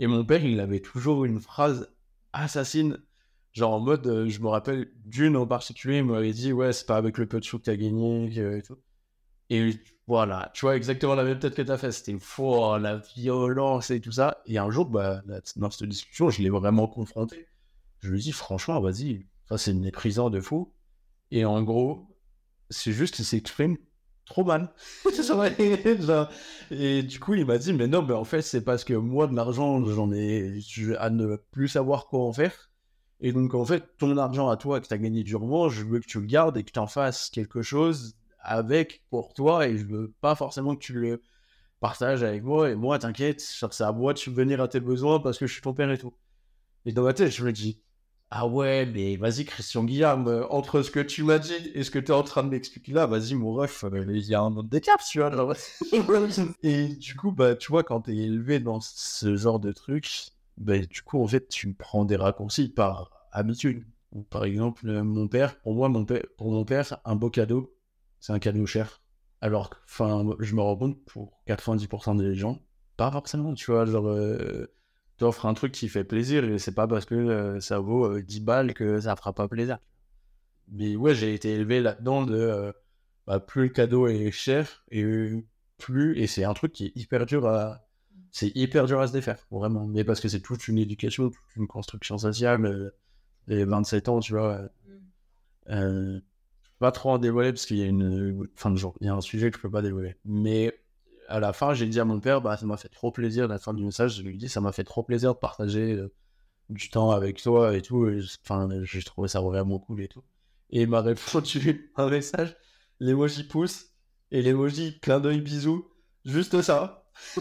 Et 0.00 0.06
mon 0.06 0.24
père, 0.24 0.44
il 0.44 0.58
avait 0.60 0.80
toujours 0.80 1.26
une 1.26 1.38
phrase 1.38 1.92
assassine. 2.32 2.98
Genre 3.52 3.74
en 3.74 3.80
mode, 3.80 4.06
euh, 4.06 4.28
je 4.28 4.40
me 4.40 4.48
rappelle 4.48 4.90
d'une 5.04 5.36
en 5.36 5.46
particulier, 5.46 5.98
il 5.98 6.04
m'avait 6.04 6.32
dit 6.32 6.52
Ouais, 6.52 6.72
c'est 6.72 6.86
pas 6.86 6.96
avec 6.96 7.18
le 7.18 7.26
peu 7.26 7.38
de 7.38 7.44
sous 7.44 7.58
que 7.58 7.64
t'as 7.64 7.76
gagné 7.76 8.56
et 8.56 8.62
tout. 8.62 8.78
Et 9.50 9.78
voilà, 10.06 10.50
tu 10.54 10.62
vois 10.62 10.76
exactement 10.76 11.14
la 11.14 11.24
même 11.24 11.38
tête 11.38 11.54
que 11.54 11.62
tu 11.62 11.70
as 11.70 11.76
fait. 11.76 11.92
C'était 11.92 12.18
fort, 12.18 12.78
la 12.78 12.96
violence 12.96 13.90
et 13.90 14.00
tout 14.00 14.12
ça. 14.12 14.40
Et 14.46 14.56
un 14.56 14.70
jour, 14.70 14.86
bah, 14.86 15.22
dans 15.56 15.70
cette 15.70 15.88
discussion, 15.88 16.30
je 16.30 16.40
l'ai 16.40 16.50
vraiment 16.50 16.88
confronté. 16.88 17.46
Je 17.98 18.10
lui 18.10 18.20
dis, 18.20 18.32
franchement, 18.32 18.80
vas-y, 18.80 19.26
ça 19.48 19.58
c'est 19.58 19.74
méprisant 19.74 20.30
de 20.30 20.40
fou. 20.40 20.72
Et 21.30 21.44
en 21.44 21.62
gros, 21.62 22.16
c'est 22.70 22.92
juste 22.92 23.16
qu'il 23.16 23.24
s'exprime 23.26 23.76
trop 24.30 24.44
mal. 24.44 24.72
et 26.70 27.02
du 27.02 27.20
coup, 27.20 27.34
il 27.34 27.44
m'a 27.44 27.58
dit, 27.58 27.72
mais 27.72 27.88
non, 27.88 28.02
mais 28.02 28.14
en 28.14 28.24
fait, 28.24 28.42
c'est 28.42 28.62
parce 28.62 28.84
que 28.84 28.94
moi, 28.94 29.26
de 29.26 29.34
l'argent, 29.34 29.84
j'en 29.84 30.12
ai 30.12 30.60
à 30.98 31.10
ne 31.10 31.36
plus 31.36 31.68
savoir 31.68 32.06
quoi 32.06 32.20
en 32.20 32.32
faire. 32.32 32.70
Et 33.20 33.32
donc, 33.32 33.54
en 33.54 33.64
fait, 33.64 33.84
ton 33.98 34.16
argent 34.16 34.48
à 34.48 34.56
toi 34.56 34.80
que 34.80 34.86
tu 34.86 34.94
as 34.94 34.98
gagné 34.98 35.24
durement, 35.24 35.68
je 35.68 35.84
veux 35.84 36.00
que 36.00 36.06
tu 36.06 36.20
le 36.20 36.26
gardes 36.26 36.56
et 36.56 36.62
que 36.62 36.70
tu 36.70 36.78
en 36.78 36.86
fasses 36.86 37.28
quelque 37.28 37.60
chose 37.60 38.14
avec 38.38 39.02
pour 39.10 39.34
toi 39.34 39.66
et 39.66 39.76
je 39.76 39.84
veux 39.84 40.14
pas 40.22 40.34
forcément 40.34 40.74
que 40.74 40.80
tu 40.80 40.94
le 40.94 41.20
partages 41.80 42.22
avec 42.22 42.42
moi. 42.44 42.70
Et 42.70 42.76
moi, 42.76 42.98
t'inquiète, 42.98 43.40
c'est 43.40 43.82
à 43.82 43.92
moi 43.92 44.14
de 44.14 44.18
subvenir 44.18 44.60
à 44.62 44.68
tes 44.68 44.80
besoins 44.80 45.20
parce 45.20 45.38
que 45.38 45.46
je 45.46 45.52
suis 45.52 45.60
ton 45.60 45.74
père 45.74 45.90
et 45.90 45.98
tout. 45.98 46.14
Et 46.86 46.92
dans 46.92 47.02
ma 47.02 47.12
tête, 47.12 47.30
je 47.32 47.44
me 47.44 47.52
dis, 47.52 47.82
ah 48.32 48.46
ouais, 48.46 48.86
mais 48.86 49.16
vas-y, 49.16 49.44
Christian 49.44 49.82
Guillaume, 49.82 50.28
euh, 50.28 50.46
entre 50.50 50.82
ce 50.82 50.90
que 50.92 51.00
tu 51.00 51.24
m'as 51.24 51.40
dit 51.40 51.72
et 51.74 51.82
ce 51.82 51.90
que 51.90 51.98
tu 51.98 52.12
es 52.12 52.14
en 52.14 52.22
train 52.22 52.44
de 52.44 52.48
m'expliquer 52.48 52.92
là, 52.92 53.06
vas-y, 53.06 53.34
mon 53.34 53.52
ref, 53.52 53.82
euh, 53.84 54.04
il 54.08 54.24
y 54.24 54.34
a 54.36 54.40
un 54.40 54.56
autre 54.56 54.68
décap, 54.68 55.00
tu 55.04 55.18
vois. 55.18 55.30
et 56.62 56.88
du 56.88 57.16
coup, 57.16 57.32
bah, 57.32 57.56
tu 57.56 57.72
vois, 57.72 57.82
quand 57.82 58.02
tu 58.02 58.12
es 58.12 58.16
élevé 58.18 58.60
dans 58.60 58.80
ce 58.80 59.34
genre 59.34 59.58
de 59.58 59.72
truc, 59.72 60.08
bah, 60.58 60.78
du 60.78 61.02
coup, 61.02 61.20
en 61.20 61.26
fait, 61.26 61.48
tu 61.48 61.72
prends 61.74 62.04
des 62.04 62.14
raccourcis 62.14 62.68
par 62.68 63.10
habitude. 63.32 63.84
Par 64.30 64.44
exemple, 64.44 64.86
mon 65.02 65.26
père, 65.26 65.60
pour 65.60 65.74
moi, 65.74 65.88
mon 65.88 66.04
père, 66.04 66.22
pour 66.36 66.52
mon 66.52 66.64
père, 66.64 66.98
un 67.04 67.16
beau 67.16 67.30
cadeau, 67.30 67.74
c'est 68.20 68.32
un 68.32 68.38
cadeau 68.38 68.66
cher. 68.66 69.02
Alors, 69.40 69.70
enfin, 69.86 70.24
je 70.38 70.54
me 70.54 70.60
rends 70.60 70.76
compte 70.76 71.04
pour 71.04 71.40
90% 71.48 72.16
des 72.16 72.34
gens, 72.34 72.60
pas 72.96 73.10
forcément, 73.10 73.54
tu 73.54 73.70
vois, 73.72 73.86
genre, 73.86 74.06
euh, 74.08 74.66
tu 75.20 75.24
offres 75.24 75.44
un 75.44 75.52
truc 75.52 75.72
qui 75.72 75.90
fait 75.90 76.02
plaisir 76.02 76.44
et 76.44 76.58
c'est 76.58 76.74
pas 76.74 76.88
parce 76.88 77.04
que 77.04 77.14
euh, 77.14 77.60
ça 77.60 77.78
vaut 77.78 78.18
10 78.18 78.38
euh, 78.38 78.42
balles 78.42 78.72
que 78.72 79.00
ça 79.00 79.14
fera 79.16 79.34
pas 79.34 79.48
plaisir. 79.48 79.78
Mais 80.68 80.96
ouais, 80.96 81.14
j'ai 81.14 81.34
été 81.34 81.52
élevé 81.52 81.80
là-dedans 81.80 82.24
de 82.24 82.72
bah, 83.26 83.38
plus 83.38 83.64
le 83.64 83.68
cadeau 83.68 84.06
est 84.08 84.30
cher 84.30 84.82
et 84.90 85.04
plus, 85.76 86.18
et 86.18 86.26
c'est 86.26 86.44
un 86.44 86.54
truc 86.54 86.72
qui 86.72 86.86
est 86.86 86.92
hyper 86.96 87.26
dur 87.26 87.46
à, 87.46 87.86
c'est 88.30 88.50
hyper 88.56 88.86
dur 88.86 89.00
à 89.00 89.08
se 89.08 89.12
défaire, 89.12 89.46
vraiment. 89.50 89.86
Mais 89.86 90.04
parce 90.04 90.20
que 90.20 90.28
c'est 90.28 90.40
toute 90.40 90.68
une 90.68 90.78
éducation, 90.78 91.28
toute 91.28 91.56
une 91.56 91.66
construction 91.66 92.16
sociale, 92.16 92.92
les 93.46 93.66
27 93.66 94.08
ans, 94.08 94.20
tu 94.20 94.32
vois. 94.32 94.70
Pas 96.78 96.92
trop 96.92 97.10
en 97.10 97.18
dévoiler 97.18 97.52
parce 97.52 97.66
qu'il 97.66 97.76
y 97.76 97.82
a 97.82 97.86
une 97.86 98.48
fin 98.56 98.70
de 98.70 98.76
jour. 98.76 98.96
Il 99.02 99.06
y 99.06 99.10
a 99.10 99.14
un 99.14 99.20
sujet 99.20 99.50
que 99.50 99.58
je 99.58 99.62
peux 99.62 99.70
pas 99.70 99.82
dévoiler. 99.82 100.16
Mais 100.24 100.79
à 101.30 101.40
la 101.40 101.52
fin, 101.52 101.74
j'ai 101.74 101.86
dit 101.86 102.00
à 102.00 102.04
mon 102.04 102.20
père, 102.20 102.40
bah, 102.40 102.56
ça 102.56 102.66
m'a 102.66 102.76
fait 102.76 102.88
trop 102.88 103.12
plaisir, 103.12 103.44
à 103.44 103.46
la 103.46 103.58
fin 103.58 103.72
du 103.72 103.84
message, 103.84 104.16
je 104.16 104.22
lui 104.22 104.34
ai 104.34 104.36
dit, 104.36 104.48
ça 104.48 104.60
m'a 104.60 104.72
fait 104.72 104.84
trop 104.84 105.02
plaisir 105.02 105.34
de 105.34 105.38
partager 105.38 105.92
euh, 105.92 106.12
du 106.68 106.90
temps 106.90 107.12
avec 107.12 107.40
toi 107.40 107.76
et 107.76 107.82
tout. 107.82 108.10
Enfin, 108.44 108.68
j'ai 108.82 109.02
trouvé 109.02 109.28
ça 109.28 109.40
vraiment 109.40 109.78
cool 109.78 110.02
et 110.02 110.08
tout. 110.08 110.24
Et 110.70 110.82
il 110.82 110.88
m'a 110.88 111.00
répondu 111.00 111.92
un 111.96 112.10
message, 112.10 112.56
l'emoji 112.98 113.44
pouce 113.44 113.86
et 114.32 114.42
l'emoji 114.42 114.98
clin 115.00 115.20
d'œil 115.20 115.40
bisou. 115.40 115.88
Juste 116.24 116.60
ça. 116.62 117.04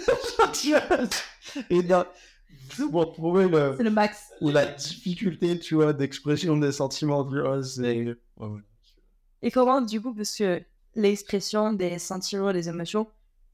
et 1.69 1.81
bien, 1.81 2.05
pour 2.91 3.11
trouver 3.13 3.47
le, 3.47 3.75
le 3.77 3.89
max. 3.89 4.31
la 4.39 4.65
difficulté, 4.65 5.59
tu 5.59 5.75
vois, 5.75 5.93
d'expression 5.93 6.57
des 6.57 6.71
sentiments, 6.71 7.27
c'est... 7.63 8.17
Et 9.41 9.51
comment, 9.51 9.81
du 9.81 10.01
coup, 10.01 10.13
parce 10.13 10.35
que 10.35 10.61
l'expression 10.95 11.73
des 11.73 11.97
sentiments, 11.97 12.53
des 12.53 12.69
émotions, 12.69 13.07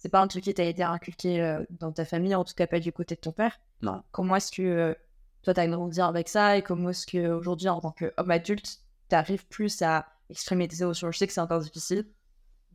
c'est 0.06 0.10
pas 0.10 0.22
un 0.22 0.28
truc 0.28 0.44
qui 0.44 0.54
t'a 0.54 0.66
été 0.66 0.84
inculqué 0.84 1.42
euh, 1.42 1.64
dans 1.80 1.92
ta 1.92 2.06
famille, 2.06 2.36
en 2.36 2.44
tout 2.44 2.54
cas 2.54 2.68
pas 2.68 2.80
du 2.80 2.92
côté 2.92 3.16
de 3.16 3.22
ton 3.22 3.32
père? 3.32 3.60
Non. 3.82 4.04
Comment 4.12 4.36
est-ce 4.36 4.52
que 4.52 4.62
euh, 4.62 4.94
toi, 5.42 5.56
tu 5.56 5.60
as 5.60 5.68
grandi 5.68 6.00
avec 6.00 6.30
ça 6.30 6.58
et 6.58 6.62
comment 6.62 6.92
est-ce 6.92 7.08
qu'aujourd'hui, 7.08 7.70
en 7.70 7.82
tant 7.82 7.90
qu'homme 7.90 8.30
adulte, 8.30 8.82
tu 9.10 9.16
arrives 9.16 9.48
plus 9.48 9.82
à 9.82 10.06
exprimer 10.30 10.68
tes 10.68 10.84
émotions? 10.84 11.10
Je 11.10 11.18
sais 11.18 11.26
que 11.26 11.34
c'est 11.34 11.42
encore 11.42 11.60
difficile. 11.60 12.06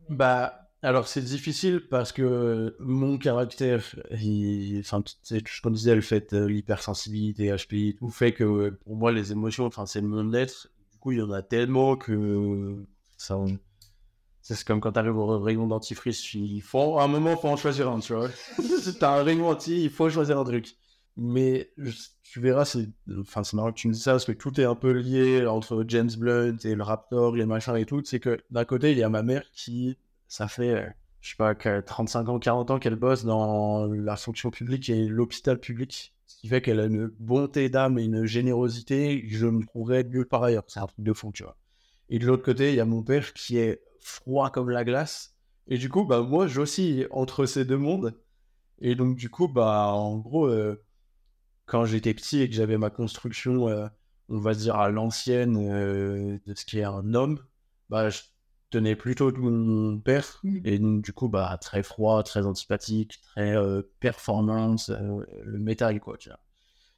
Bah, 0.09 0.73
alors 0.83 1.07
c'est 1.07 1.23
difficile 1.23 1.87
parce 1.89 2.11
que 2.11 2.75
mon 2.81 3.17
caractère, 3.17 3.85
enfin, 4.11 5.05
je 5.23 5.69
disais, 5.69 5.95
le 5.95 6.01
fait 6.01 6.35
de 6.35 6.45
l'hypersensibilité, 6.45 7.55
HPI, 7.57 7.95
tout 7.97 8.11
fait 8.11 8.33
que 8.33 8.71
pour 8.71 8.97
moi, 8.97 9.13
les 9.13 9.31
émotions, 9.31 9.67
enfin, 9.67 9.87
c'est 9.87 10.03
mon 10.03 10.33
être. 10.33 10.67
Du 10.91 10.99
coup, 10.99 11.13
il 11.13 11.19
y 11.19 11.23
en 11.23 11.31
a 11.31 11.43
tellement 11.43 11.95
que 11.95 12.85
ça. 13.17 13.39
C'est 14.55 14.67
comme 14.67 14.81
quand 14.81 14.93
tu 14.93 14.99
arrives 14.99 15.17
au 15.17 15.39
rayon 15.39 15.67
dentifrice, 15.67 16.35
il 16.35 16.61
faut, 16.61 16.99
à 16.99 17.05
un 17.05 17.09
moment, 17.09 17.37
faut 17.37 17.49
en 17.49 17.57
choisir 17.57 17.89
un, 17.89 18.01
tu 18.01 18.15
vois. 18.15 18.29
t'as 18.99 19.21
un 19.21 19.23
rayon 19.23 19.49
entier, 19.49 19.77
il 19.79 19.91
faut 19.91 20.11
choisir 20.11 20.39
un 20.39 20.45
truc. 20.45 20.77
Mais 21.17 21.71
tu 22.23 22.41
verras, 22.41 22.65
c'est 22.65 22.89
enfin, 23.19 23.43
marrant 23.53 23.73
que 23.73 23.79
tu 23.79 23.89
me 23.89 23.93
dis 23.93 24.01
ça 24.01 24.13
parce 24.13 24.25
que 24.25 24.33
tout 24.33 24.61
est 24.61 24.65
un 24.65 24.75
peu 24.75 24.91
lié 24.93 25.47
entre 25.47 25.85
James 25.87 26.11
Blunt 26.17 26.57
et 26.65 26.75
le 26.75 26.83
Raptor, 26.83 27.37
les 27.37 27.47
machins 27.47 27.77
et 27.77 27.85
tout. 27.87 28.03
C'est 28.05 28.21
que 28.21 28.41
d'un 28.51 28.65
côté, 28.65 28.93
il 28.93 28.99
y 28.99 29.03
a 29.03 29.09
ma 29.09 29.23
mère 29.23 29.45
qui 29.53 29.99
ça 30.29 30.49
fait, 30.49 30.71
euh, 30.71 30.89
je 31.21 31.31
sais 31.31 31.37
pas, 31.37 31.55
35 31.55 32.29
ans, 32.29 32.39
40 32.39 32.71
ans 32.71 32.79
qu'elle 32.79 32.97
bosse 32.97 33.25
dans 33.25 33.87
la 33.87 34.17
fonction 34.17 34.51
publique 34.51 34.89
et 34.89 35.07
l'hôpital 35.07 35.59
public. 35.59 36.15
Ce 36.27 36.37
qui 36.41 36.49
fait 36.49 36.63
qu'elle 36.63 36.81
a 36.81 36.87
une 36.87 37.09
bonté 37.19 37.69
d'âme 37.69 37.99
et 37.99 38.05
une 38.05 38.25
générosité 38.25 39.25
je 39.29 39.47
me 39.47 39.65
trouverais 39.67 40.05
mieux 40.05 40.25
par 40.25 40.43
ailleurs. 40.45 40.65
C'est 40.69 40.81
un 40.81 40.87
truc 40.87 41.05
de 41.05 41.13
fond, 41.13 41.33
tu 41.33 41.43
vois. 41.43 41.57
Et 42.09 42.19
de 42.19 42.27
l'autre 42.27 42.45
côté, 42.45 42.71
il 42.71 42.77
y 42.77 42.81
a 42.81 42.85
mon 42.85 43.03
père 43.03 43.33
qui 43.35 43.59
est 43.59 43.83
froid 44.01 44.51
comme 44.51 44.71
la 44.71 44.85
glace. 44.85 45.37
Et 45.69 45.79
du 45.79 45.89
coup, 45.89 46.05
bah, 46.05 46.23
moi, 46.23 46.47
j'oscille 46.47 47.07
entre 47.11 47.47
ces 47.47 47.65
deux 47.65 47.77
mondes. 47.77 48.19
Et 48.81 48.95
donc, 48.95 49.17
du 49.17 49.31
coup, 49.31 49.49
bah, 49.49 49.93
en 49.93 50.19
gros, 50.19 50.47
euh, 50.47 50.83
quand 51.67 51.85
j'étais 51.85 52.15
petit 52.15 52.41
et 52.41 52.49
que 52.49 52.55
j'avais 52.55 52.79
ma 52.79 52.91
construction, 52.91 53.69
euh, 53.69 53.87
on 54.29 54.39
va 54.39 54.55
dire, 54.55 54.77
à 54.77 54.91
l'ancienne 54.91 55.55
de 55.55 56.55
ce 56.55 56.65
qui 56.65 56.79
est 56.79 56.85
un 56.85 57.15
homme, 57.15 57.39
bah, 57.89 58.09
je 58.11 58.21
tenait 58.71 58.97
plutôt 58.97 59.33
de 59.33 59.39
mon 59.39 59.99
père. 59.99 60.41
Mmh. 60.43 60.59
Et 60.65 60.79
du 60.79 61.13
coup, 61.13 61.29
bah, 61.29 61.59
très 61.61 61.83
froid, 61.83 62.23
très 62.23 62.47
antipathique, 62.47 63.21
très 63.21 63.57
euh, 63.57 63.83
performance, 64.01 64.91
euh, 64.91 65.25
le 65.45 65.59
métal, 65.59 66.01
quoi, 66.01 66.17
tu 66.17 66.31
vois. 66.31 66.41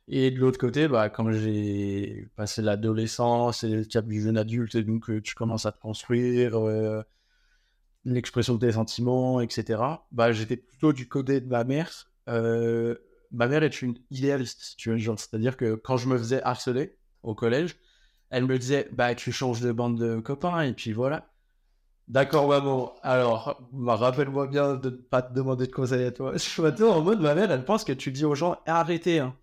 Et 0.09 0.31
de 0.31 0.39
l'autre 0.39 0.59
côté, 0.59 0.89
bah, 0.89 1.09
quand 1.09 1.31
j'ai 1.33 2.29
passé 2.37 2.61
l'adolescence 2.63 3.65
et 3.65 3.69
le 3.69 3.85
cap 3.85 4.07
du 4.07 4.21
jeune 4.23 4.37
adulte, 4.37 4.75
et 4.75 4.83
donc 4.83 5.09
euh, 5.11 5.21
tu 5.23 5.35
commences 5.35 5.67
à 5.67 5.73
te 5.73 5.81
construire, 5.81 6.59
l'expression 8.05 8.55
de 8.55 8.61
tes 8.67 8.73
sentiments, 8.73 9.41
etc., 9.41 9.81
bah, 10.11 10.33
j'étais 10.33 10.57
plutôt 10.57 10.93
du 10.93 11.09
côté 11.09 11.41
de 11.41 11.49
ma 11.49 11.65
mère. 11.65 12.11
ma 12.27 13.49
mère 13.49 13.63
est 13.63 13.83
une 13.83 13.97
idéaliste, 14.11 14.75
tu 14.77 14.95
vois, 14.95 15.17
c'est-à-dire 15.17 15.57
que 15.57 15.75
quand 15.75 15.97
je 15.97 16.09
me 16.09 16.19
faisais 16.19 16.43
harceler 16.43 16.99
au 17.23 17.35
collège, 17.35 17.77
elle 18.31 18.47
me 18.47 18.59
disait, 18.59 18.89
bah, 18.93 19.15
tu 19.15 19.31
changes 19.31 19.61
de 19.61 19.73
bande 19.73 19.99
de 19.99 20.19
copains, 20.19 20.63
et 20.63 20.73
puis 20.73 20.93
voilà. 20.93 21.29
D'accord, 22.09 22.49
maman. 22.49 22.95
Alors, 23.03 23.63
bah, 23.73 23.97
rappelle-moi 23.97 24.47
bien 24.47 24.75
de 24.75 24.91
ne 24.91 24.97
pas 24.97 25.23
te 25.23 25.33
demander 25.33 25.67
de 25.67 25.73
conseils 25.73 26.05
à 26.05 26.11
toi. 26.11 26.33
Je 26.35 26.39
suis 26.39 26.63
en 26.63 27.03
mode, 27.03 27.21
ma 27.21 27.35
mère, 27.35 27.51
elle 27.51 27.65
pense 27.65 27.85
que 27.85 27.93
tu 27.93 28.11
dis 28.11 28.25
aux 28.25 28.35
gens, 28.35 28.57
arrêtez. 28.67 29.21
Hein. 29.21 29.37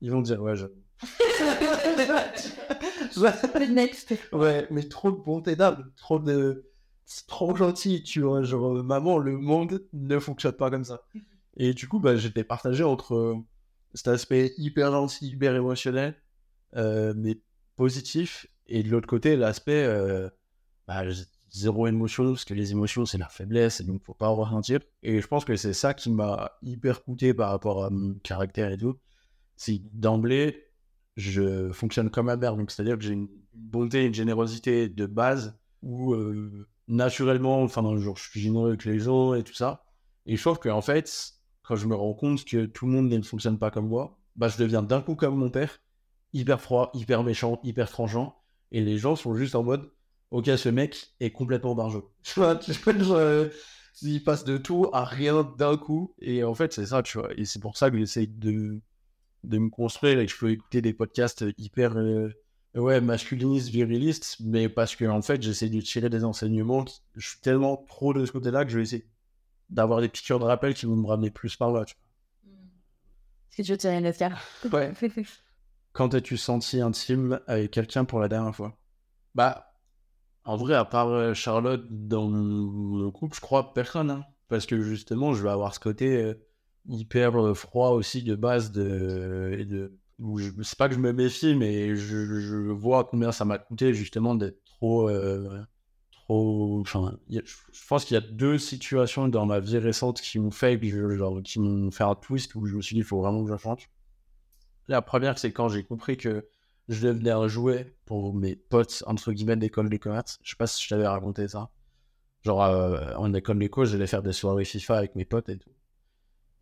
Ils 0.00 0.10
vont 0.10 0.22
dire, 0.22 0.42
ouais, 0.42 0.56
je. 0.56 0.66
ouais, 4.32 4.66
mais 4.70 4.88
trop 4.88 5.10
de 5.10 5.16
bonté 5.16 5.56
d'âme, 5.56 5.90
trop 5.96 6.18
de. 6.18 6.70
C'est 7.04 7.26
trop 7.26 7.54
gentil, 7.54 8.02
tu 8.02 8.22
vois. 8.22 8.42
Genre, 8.42 8.82
maman, 8.82 9.18
le 9.18 9.38
monde 9.38 9.86
ne 9.92 10.18
fonctionne 10.18 10.52
pas 10.52 10.70
comme 10.70 10.84
ça. 10.84 11.02
Et 11.56 11.72
du 11.72 11.88
coup, 11.88 12.00
bah, 12.00 12.16
j'étais 12.16 12.44
partagé 12.44 12.84
entre 12.84 13.14
euh, 13.14 13.36
cet 13.94 14.08
aspect 14.08 14.52
hyper 14.58 14.90
gentil, 14.90 15.28
hyper 15.28 15.54
émotionnel, 15.54 16.16
euh, 16.76 17.14
mais 17.16 17.40
positif, 17.76 18.46
et 18.66 18.82
de 18.82 18.90
l'autre 18.90 19.08
côté, 19.08 19.36
l'aspect. 19.36 19.84
Euh, 19.84 20.28
bah, 20.86 21.02
zéro 21.50 21.86
émotion, 21.86 22.32
parce 22.32 22.44
que 22.44 22.54
les 22.54 22.72
émotions, 22.72 23.06
c'est 23.06 23.18
la 23.18 23.28
faiblesse, 23.28 23.80
et 23.80 23.84
donc 23.84 24.02
faut 24.04 24.14
pas 24.14 24.28
en 24.28 24.36
ressentir. 24.36 24.80
Et 25.02 25.20
je 25.20 25.26
pense 25.26 25.44
que 25.44 25.56
c'est 25.56 25.72
ça 25.72 25.94
qui 25.94 26.10
m'a 26.10 26.52
hyper 26.62 27.02
coûté 27.02 27.34
par 27.34 27.50
rapport 27.50 27.84
à 27.84 27.90
mon 27.90 28.14
caractère 28.14 28.70
et 28.70 28.78
tout. 28.78 28.96
C'est 29.56 29.80
d'emblée, 29.92 30.64
je 31.16 31.70
fonctionne 31.72 32.10
comme 32.10 32.28
un 32.28 32.36
mère, 32.36 32.56
donc 32.56 32.70
c'est-à-dire 32.70 32.98
que 32.98 33.04
j'ai 33.04 33.14
une 33.14 33.28
bonté, 33.54 34.04
une 34.04 34.14
générosité 34.14 34.88
de 34.88 35.06
base, 35.06 35.58
où 35.82 36.14
euh, 36.14 36.68
naturellement, 36.88 37.62
enfin 37.62 37.82
dans 37.82 37.94
le 37.94 38.00
jour, 38.00 38.16
je 38.16 38.28
suis 38.28 38.40
généreux 38.40 38.68
avec 38.68 38.84
les 38.84 38.98
gens 38.98 39.34
et 39.34 39.42
tout 39.42 39.54
ça. 39.54 39.84
Et 40.26 40.36
je 40.36 40.42
trouve 40.42 40.58
qu'en 40.58 40.82
fait, 40.82 41.32
quand 41.62 41.76
je 41.76 41.86
me 41.86 41.94
rends 41.94 42.14
compte 42.14 42.44
que 42.44 42.66
tout 42.66 42.86
le 42.86 42.92
monde 42.92 43.08
ne 43.08 43.22
fonctionne 43.22 43.58
pas 43.58 43.70
comme 43.70 43.88
moi, 43.88 44.18
bah 44.36 44.48
je 44.48 44.58
deviens 44.58 44.82
d'un 44.82 45.00
coup 45.00 45.14
comme 45.14 45.36
mon 45.36 45.50
père, 45.50 45.80
hyper 46.32 46.60
froid, 46.60 46.90
hyper 46.94 47.22
méchant, 47.22 47.60
hyper 47.62 47.88
franchant, 47.88 48.36
et 48.72 48.82
les 48.82 48.98
gens 48.98 49.16
sont 49.16 49.34
juste 49.34 49.54
en 49.54 49.62
mode 49.62 49.90
ok, 50.30 50.50
ce 50.56 50.68
mec 50.68 51.14
est 51.20 51.30
complètement 51.30 51.74
barjot. 51.74 52.12
Vois, 52.36 52.58
il 54.02 54.22
passe 54.22 54.44
de 54.44 54.58
tout 54.58 54.88
à 54.92 55.04
rien 55.04 55.54
d'un 55.56 55.76
coup. 55.76 56.14
Et 56.20 56.44
en 56.44 56.54
fait, 56.54 56.72
c'est 56.72 56.86
ça, 56.86 57.02
tu 57.02 57.16
vois. 57.18 57.30
Et 57.38 57.46
c'est 57.46 57.60
pour 57.60 57.78
ça 57.78 57.90
que 57.90 57.96
j'essaie 57.96 58.26
de, 58.26 58.80
de 59.46 59.58
me 59.58 59.70
construire 59.70 60.18
et 60.18 60.26
que 60.26 60.32
je 60.32 60.38
peux 60.38 60.50
écouter 60.50 60.82
des 60.82 60.92
podcasts 60.92 61.44
hyper 61.56 61.96
euh, 61.96 62.30
ouais, 62.74 63.00
masculinistes, 63.00 63.68
virilistes, 63.68 64.36
mais 64.40 64.68
parce 64.68 64.96
que 64.96 65.04
en 65.04 65.22
fait, 65.22 65.42
j'essaie 65.42 65.68
de 65.68 65.80
tirer 65.80 66.10
des 66.10 66.24
enseignements. 66.24 66.84
Je 67.14 67.28
suis 67.28 67.40
tellement 67.40 67.76
trop 67.76 68.12
de 68.12 68.26
ce 68.26 68.32
côté-là 68.32 68.64
que 68.64 68.70
je 68.70 68.76
vais 68.76 68.82
essayer 68.82 69.06
d'avoir 69.70 70.00
des 70.00 70.08
piqûres 70.08 70.38
de 70.38 70.44
rappel 70.44 70.74
qui 70.74 70.86
vont 70.86 70.96
me 70.96 71.06
ramener 71.06 71.30
plus 71.30 71.56
par 71.56 71.72
là, 71.72 71.84
tu 71.84 71.94
vois. 71.94 72.02
Est-ce 73.50 73.56
que 73.56 73.62
tu 73.62 73.72
veux 73.72 73.78
tirer 73.78 73.98
une 73.98 74.12
faire 74.12 74.40
Ouais. 74.72 74.92
Quand 75.92 76.12
as-tu 76.14 76.36
senti 76.36 76.80
intime 76.80 77.40
avec 77.46 77.70
quelqu'un 77.70 78.04
pour 78.04 78.20
la 78.20 78.28
dernière 78.28 78.54
fois? 78.54 78.76
Bah, 79.34 79.72
en 80.44 80.56
vrai, 80.56 80.74
à 80.74 80.84
part 80.84 81.08
euh, 81.08 81.34
Charlotte 81.34 81.86
dans 81.90 82.28
le 82.28 83.10
couple, 83.10 83.34
je 83.36 83.40
crois 83.40 83.72
personne. 83.72 84.10
Hein. 84.10 84.24
parce 84.48 84.66
que 84.66 84.80
justement, 84.82 85.32
je 85.32 85.42
vais 85.42 85.50
avoir 85.50 85.74
ce 85.74 85.80
côté 85.80 86.22
euh, 86.22 86.34
hyper 86.88 87.36
euh, 87.40 87.54
froid 87.54 87.90
aussi 87.90 88.22
de 88.22 88.34
base. 88.34 88.72
De, 88.72 89.64
de, 89.68 89.92
je, 90.18 90.50
c'est 90.62 90.78
pas 90.78 90.88
que 90.88 90.94
je 90.94 91.00
me 91.00 91.12
méfie, 91.12 91.54
mais 91.54 91.96
je, 91.96 92.70
vois 92.72 93.04
combien 93.04 93.32
ça 93.32 93.44
m'a 93.44 93.58
coûté 93.58 93.94
justement 93.94 94.34
d'être 94.34 94.62
trop. 94.64 95.10
trop 96.10 96.80
enfin, 96.80 97.18
je 97.30 97.86
pense 97.88 98.04
qu'il 98.04 98.14
y 98.14 98.18
a 98.18 98.22
deux 98.22 98.58
situations 98.58 99.28
dans 99.28 99.46
ma 99.46 99.60
vie 99.60 99.78
récente 99.78 100.20
qui 100.20 100.38
m'ont 100.38 100.50
fait, 100.50 100.80
genre, 101.16 101.42
qui 101.42 101.60
m'ont 101.60 101.90
fait 101.90 102.04
un 102.04 102.14
twist 102.14 102.54
où 102.54 102.66
je 102.66 102.76
me 102.76 102.82
suis 102.82 102.94
dit, 102.94 103.00
il 103.00 103.04
faut 103.04 103.20
vraiment 103.20 103.44
que 103.44 103.50
je 103.52 103.56
change. 103.56 103.90
La 104.88 105.02
première, 105.02 105.38
c'est 105.38 105.52
quand 105.52 105.68
j'ai 105.68 105.84
compris 105.84 106.16
que 106.16 106.48
je 106.88 107.06
devenais 107.06 107.30
un 107.30 107.48
jouet 107.48 107.94
pour 108.04 108.34
mes 108.34 108.56
potes, 108.56 109.02
entre 109.06 109.32
guillemets, 109.32 109.56
d'école 109.56 109.88
de 109.88 109.96
commerce. 109.96 110.38
Je 110.42 110.50
sais 110.50 110.56
pas 110.56 110.66
si 110.66 110.82
je 110.84 110.88
t'avais 110.88 111.06
raconté 111.06 111.48
ça. 111.48 111.70
Genre, 112.42 112.62
euh, 112.62 113.14
en 113.16 113.34
école 113.34 113.58
d'éco, 113.58 113.84
j'allais 113.84 114.06
faire 114.06 114.22
des 114.22 114.32
soirées 114.32 114.64
FIFA 114.64 114.98
avec 114.98 115.16
mes 115.16 115.24
potes 115.24 115.48
et 115.48 115.58
tout. 115.58 115.70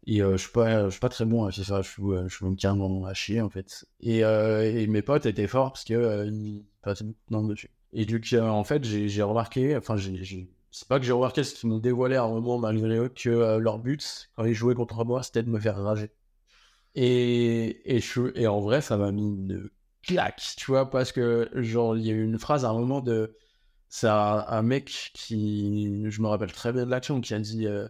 Et 0.07 0.23
euh, 0.23 0.33
je 0.33 0.43
suis 0.43 0.53
pas, 0.53 0.91
suis 0.91 1.01
pas 1.01 1.09
très 1.09 1.25
bon 1.25 1.45
à 1.45 1.51
FIFA, 1.51 1.83
je 1.83 1.91
suis, 1.91 2.03
euh, 2.03 2.29
je 2.29 2.37
suis 2.37 2.45
même 2.45 2.57
carrément 2.57 3.05
à 3.07 3.15
chier 3.15 3.41
en 3.41 3.49
fait. 3.51 3.87
Et, 4.01 4.19
et 4.21 4.87
mes 4.87 5.03
potes 5.03 5.27
étaient 5.27 5.47
forts 5.47 5.73
parce 5.73 5.85
que 5.85 6.27
ils 6.27 6.65
passaient 6.83 7.05
beaucoup 7.05 7.19
de 7.29 7.35
temps 7.35 7.43
dessus. 7.45 7.71
Et 7.93 8.05
du 8.07 8.21
coup, 8.21 8.37
en 8.37 8.65
fait, 8.65 8.85
j'ai 8.85 9.23
remarqué, 9.23 9.77
enfin, 9.77 9.97
c'est 9.97 10.89
pas 10.89 10.99
que 10.99 11.07
j'ai 11.07 11.13
remarqué, 11.13 11.45
c'est 11.45 11.55
qu'ils 11.55 11.69
m'ont 11.69 11.79
dévoilé 11.79 12.17
à 12.17 12.25
un 12.25 12.29
moment 12.29 12.59
malgré 12.59 12.97
eux 12.97 13.09
que 13.09 13.59
leur 13.59 13.79
but, 13.79 14.31
quand 14.37 14.45
ils 14.45 14.55
jouaient 14.55 14.75
contre 14.75 15.05
moi, 15.05 15.23
c'était 15.23 15.43
de 15.43 15.51
me 15.51 15.61
faire 15.61 15.77
rager. 15.77 16.11
Et, 16.95 17.97
et, 17.97 18.01
je, 18.01 18.37
et 18.37 18.47
en 18.47 18.61
vrai, 18.61 18.81
ça 18.81 18.97
m'a 18.97 19.11
mis 19.13 19.23
une 19.23 19.71
claque, 20.03 20.43
tu 20.57 20.67
vois, 20.67 20.91
parce 20.91 21.13
que, 21.13 21.51
genre, 21.55 21.97
il 21.97 22.05
y 22.07 22.11
a 22.11 22.13
eu 22.15 22.25
une 22.25 22.39
phrase 22.39 22.65
à 22.65 22.71
un 22.71 22.75
moment 22.75 23.01
de. 23.01 23.37
C'est 23.89 24.09
un, 24.09 24.63
mec 24.63 25.13
qui. 25.15 26.05
Je 26.11 26.23
me 26.23 26.29
rappelle 26.29 26.53
très 26.53 26.73
bien 26.73 26.85
de 26.85 26.91
l'action, 26.91 27.21
qui 27.21 27.35
a 27.35 27.39
dit 27.41 27.67
euh, 27.67 27.89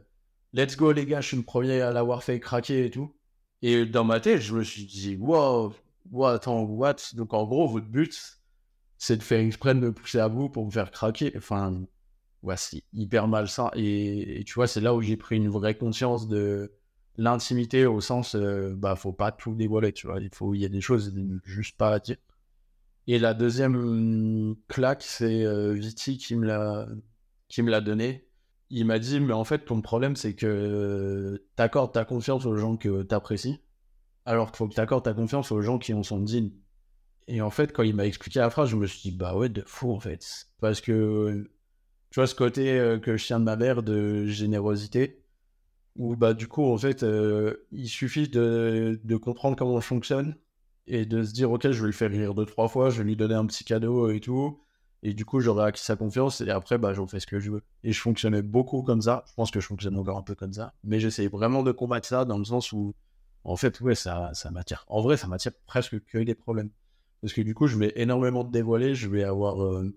Let's 0.54 0.76
go, 0.76 0.92
les 0.92 1.04
gars, 1.04 1.20
je 1.20 1.28
suis 1.28 1.36
le 1.36 1.42
premier 1.42 1.80
à 1.80 1.90
l'avoir 1.92 2.22
fait 2.22 2.38
craquer 2.38 2.86
et 2.86 2.90
tout. 2.90 3.12
Et 3.60 3.84
dans 3.86 4.04
ma 4.04 4.20
tête, 4.20 4.40
je 4.40 4.54
me 4.54 4.62
suis 4.62 4.84
dit 4.86 5.16
Wow, 5.16 5.74
wow 6.12 6.26
attends, 6.26 6.62
what? 6.62 6.96
Donc, 7.14 7.34
en 7.34 7.44
gros, 7.44 7.66
votre 7.66 7.88
but, 7.88 8.40
c'est 8.96 9.16
de 9.16 9.22
faire 9.24 9.40
exprès 9.40 9.74
de 9.74 9.80
me 9.80 9.92
pousser 9.92 10.20
à 10.20 10.28
bout 10.28 10.48
pour 10.48 10.64
me 10.64 10.70
faire 10.70 10.92
craquer. 10.92 11.32
Enfin, 11.36 11.84
ouais, 12.42 12.56
c'est 12.56 12.84
hyper 12.92 13.26
malsain. 13.26 13.70
Et, 13.74 14.40
et 14.40 14.44
tu 14.44 14.54
vois, 14.54 14.68
c'est 14.68 14.80
là 14.80 14.94
où 14.94 15.02
j'ai 15.02 15.16
pris 15.16 15.36
une 15.36 15.48
vraie 15.48 15.76
conscience 15.76 16.28
de 16.28 16.72
l'intimité 17.16 17.86
au 17.86 18.00
sens, 18.00 18.36
euh, 18.36 18.74
bah, 18.76 18.96
faut 18.96 19.12
pas 19.12 19.32
tout 19.32 19.54
dévoiler, 19.54 19.92
tu 19.92 20.06
vois. 20.06 20.20
Il 20.20 20.30
faut, 20.32 20.54
y 20.54 20.64
a 20.64 20.68
des 20.68 20.80
choses 20.80 21.12
juste 21.44 21.76
pas 21.76 21.94
à 21.94 21.98
dire. 22.00 22.16
Et 23.06 23.18
la 23.18 23.34
deuxième 23.34 24.56
claque, 24.68 25.02
c'est 25.02 25.44
euh, 25.44 25.72
Viti 25.72 26.16
qui 26.18 26.36
me 26.36 26.46
l'a, 26.46 26.86
qui 27.48 27.62
me 27.62 27.70
l'a 27.70 27.80
donné. 27.80 28.26
Il 28.70 28.86
m'a 28.86 28.98
dit, 28.98 29.20
mais 29.20 29.32
en 29.32 29.44
fait, 29.44 29.66
ton 29.66 29.80
problème, 29.80 30.16
c'est 30.16 30.34
que 30.34 31.44
t'accordes 31.56 31.92
ta 31.92 32.04
confiance 32.04 32.46
aux 32.46 32.56
gens 32.56 32.76
que 32.76 33.02
t'apprécies, 33.02 33.60
alors 34.24 34.50
qu'il 34.50 34.58
faut 34.58 34.68
que 34.68 34.74
t'accordes 34.74 35.04
ta 35.04 35.14
confiance 35.14 35.52
aux 35.52 35.60
gens 35.60 35.78
qui 35.78 35.94
en 35.94 36.02
sont 36.02 36.20
dignes. 36.20 36.52
Et 37.28 37.40
en 37.40 37.50
fait, 37.50 37.72
quand 37.72 37.82
il 37.82 37.94
m'a 37.94 38.06
expliqué 38.06 38.38
la 38.40 38.50
phrase, 38.50 38.68
je 38.68 38.76
me 38.76 38.86
suis 38.86 39.10
dit, 39.10 39.16
bah 39.16 39.36
ouais, 39.36 39.48
de 39.48 39.62
fou, 39.66 39.92
en 39.92 40.00
fait. 40.00 40.48
Parce 40.60 40.80
que, 40.80 41.48
tu 42.10 42.20
vois, 42.20 42.26
ce 42.26 42.34
côté 42.34 42.78
euh, 42.78 42.98
que 42.98 43.16
je 43.16 43.26
tiens 43.26 43.40
de 43.40 43.44
ma 43.44 43.56
mère 43.56 43.82
de 43.82 44.26
générosité, 44.26 45.24
où 45.96 46.16
bah, 46.16 46.34
du 46.34 46.48
coup, 46.48 46.64
en 46.64 46.78
fait, 46.78 47.02
euh, 47.02 47.66
il 47.72 47.88
suffit 47.88 48.28
de, 48.28 49.00
de, 49.04 49.16
comprendre 49.16 49.56
comment 49.56 49.74
on 49.74 49.80
fonctionne 49.80 50.36
et 50.86 51.06
de 51.06 51.22
se 51.22 51.32
dire, 51.32 51.50
ok, 51.50 51.70
je 51.70 51.80
vais 51.80 51.86
le 51.86 51.92
faire 51.92 52.10
rire 52.10 52.34
deux, 52.34 52.46
trois 52.46 52.68
fois, 52.68 52.90
je 52.90 52.98
vais 52.98 53.04
lui 53.04 53.16
donner 53.16 53.34
un 53.34 53.46
petit 53.46 53.64
cadeau 53.64 54.10
et 54.10 54.20
tout. 54.20 54.60
Et 55.06 55.12
du 55.12 55.26
coup, 55.26 55.40
j'aurai 55.40 55.66
acquis 55.66 55.82
sa 55.82 55.96
confiance 55.96 56.40
et 56.40 56.48
après, 56.48 56.78
bah, 56.78 56.94
j'en 56.94 57.06
fais 57.06 57.20
ce 57.20 57.26
que 57.26 57.38
je 57.38 57.50
veux. 57.50 57.62
Et 57.82 57.92
je 57.92 58.00
fonctionnais 58.00 58.40
beaucoup 58.40 58.82
comme 58.82 59.02
ça. 59.02 59.22
Je 59.28 59.34
pense 59.34 59.50
que 59.50 59.60
je 59.60 59.66
fonctionne 59.66 59.98
encore 59.98 60.16
un 60.16 60.22
peu 60.22 60.34
comme 60.34 60.54
ça. 60.54 60.72
Mais 60.82 60.98
j'essaie 60.98 61.28
vraiment 61.28 61.62
de 61.62 61.72
combattre 61.72 62.08
ça 62.08 62.24
dans 62.24 62.38
le 62.38 62.44
sens 62.44 62.72
où, 62.72 62.94
en 63.44 63.54
fait, 63.56 63.78
ouais, 63.82 63.94
ça, 63.94 64.30
ça 64.32 64.50
m'attire. 64.50 64.86
En 64.88 65.02
vrai, 65.02 65.18
ça 65.18 65.26
m'attire 65.28 65.52
presque 65.66 66.02
que 66.06 66.16
des 66.16 66.34
problèmes. 66.34 66.70
Parce 67.20 67.34
que 67.34 67.42
du 67.42 67.54
coup, 67.54 67.66
je 67.66 67.76
vais 67.76 67.92
énormément 67.96 68.44
dévoiler. 68.44 68.94
Je 68.94 69.08
vais 69.10 69.24
avoir. 69.24 69.62
Euh, 69.62 69.94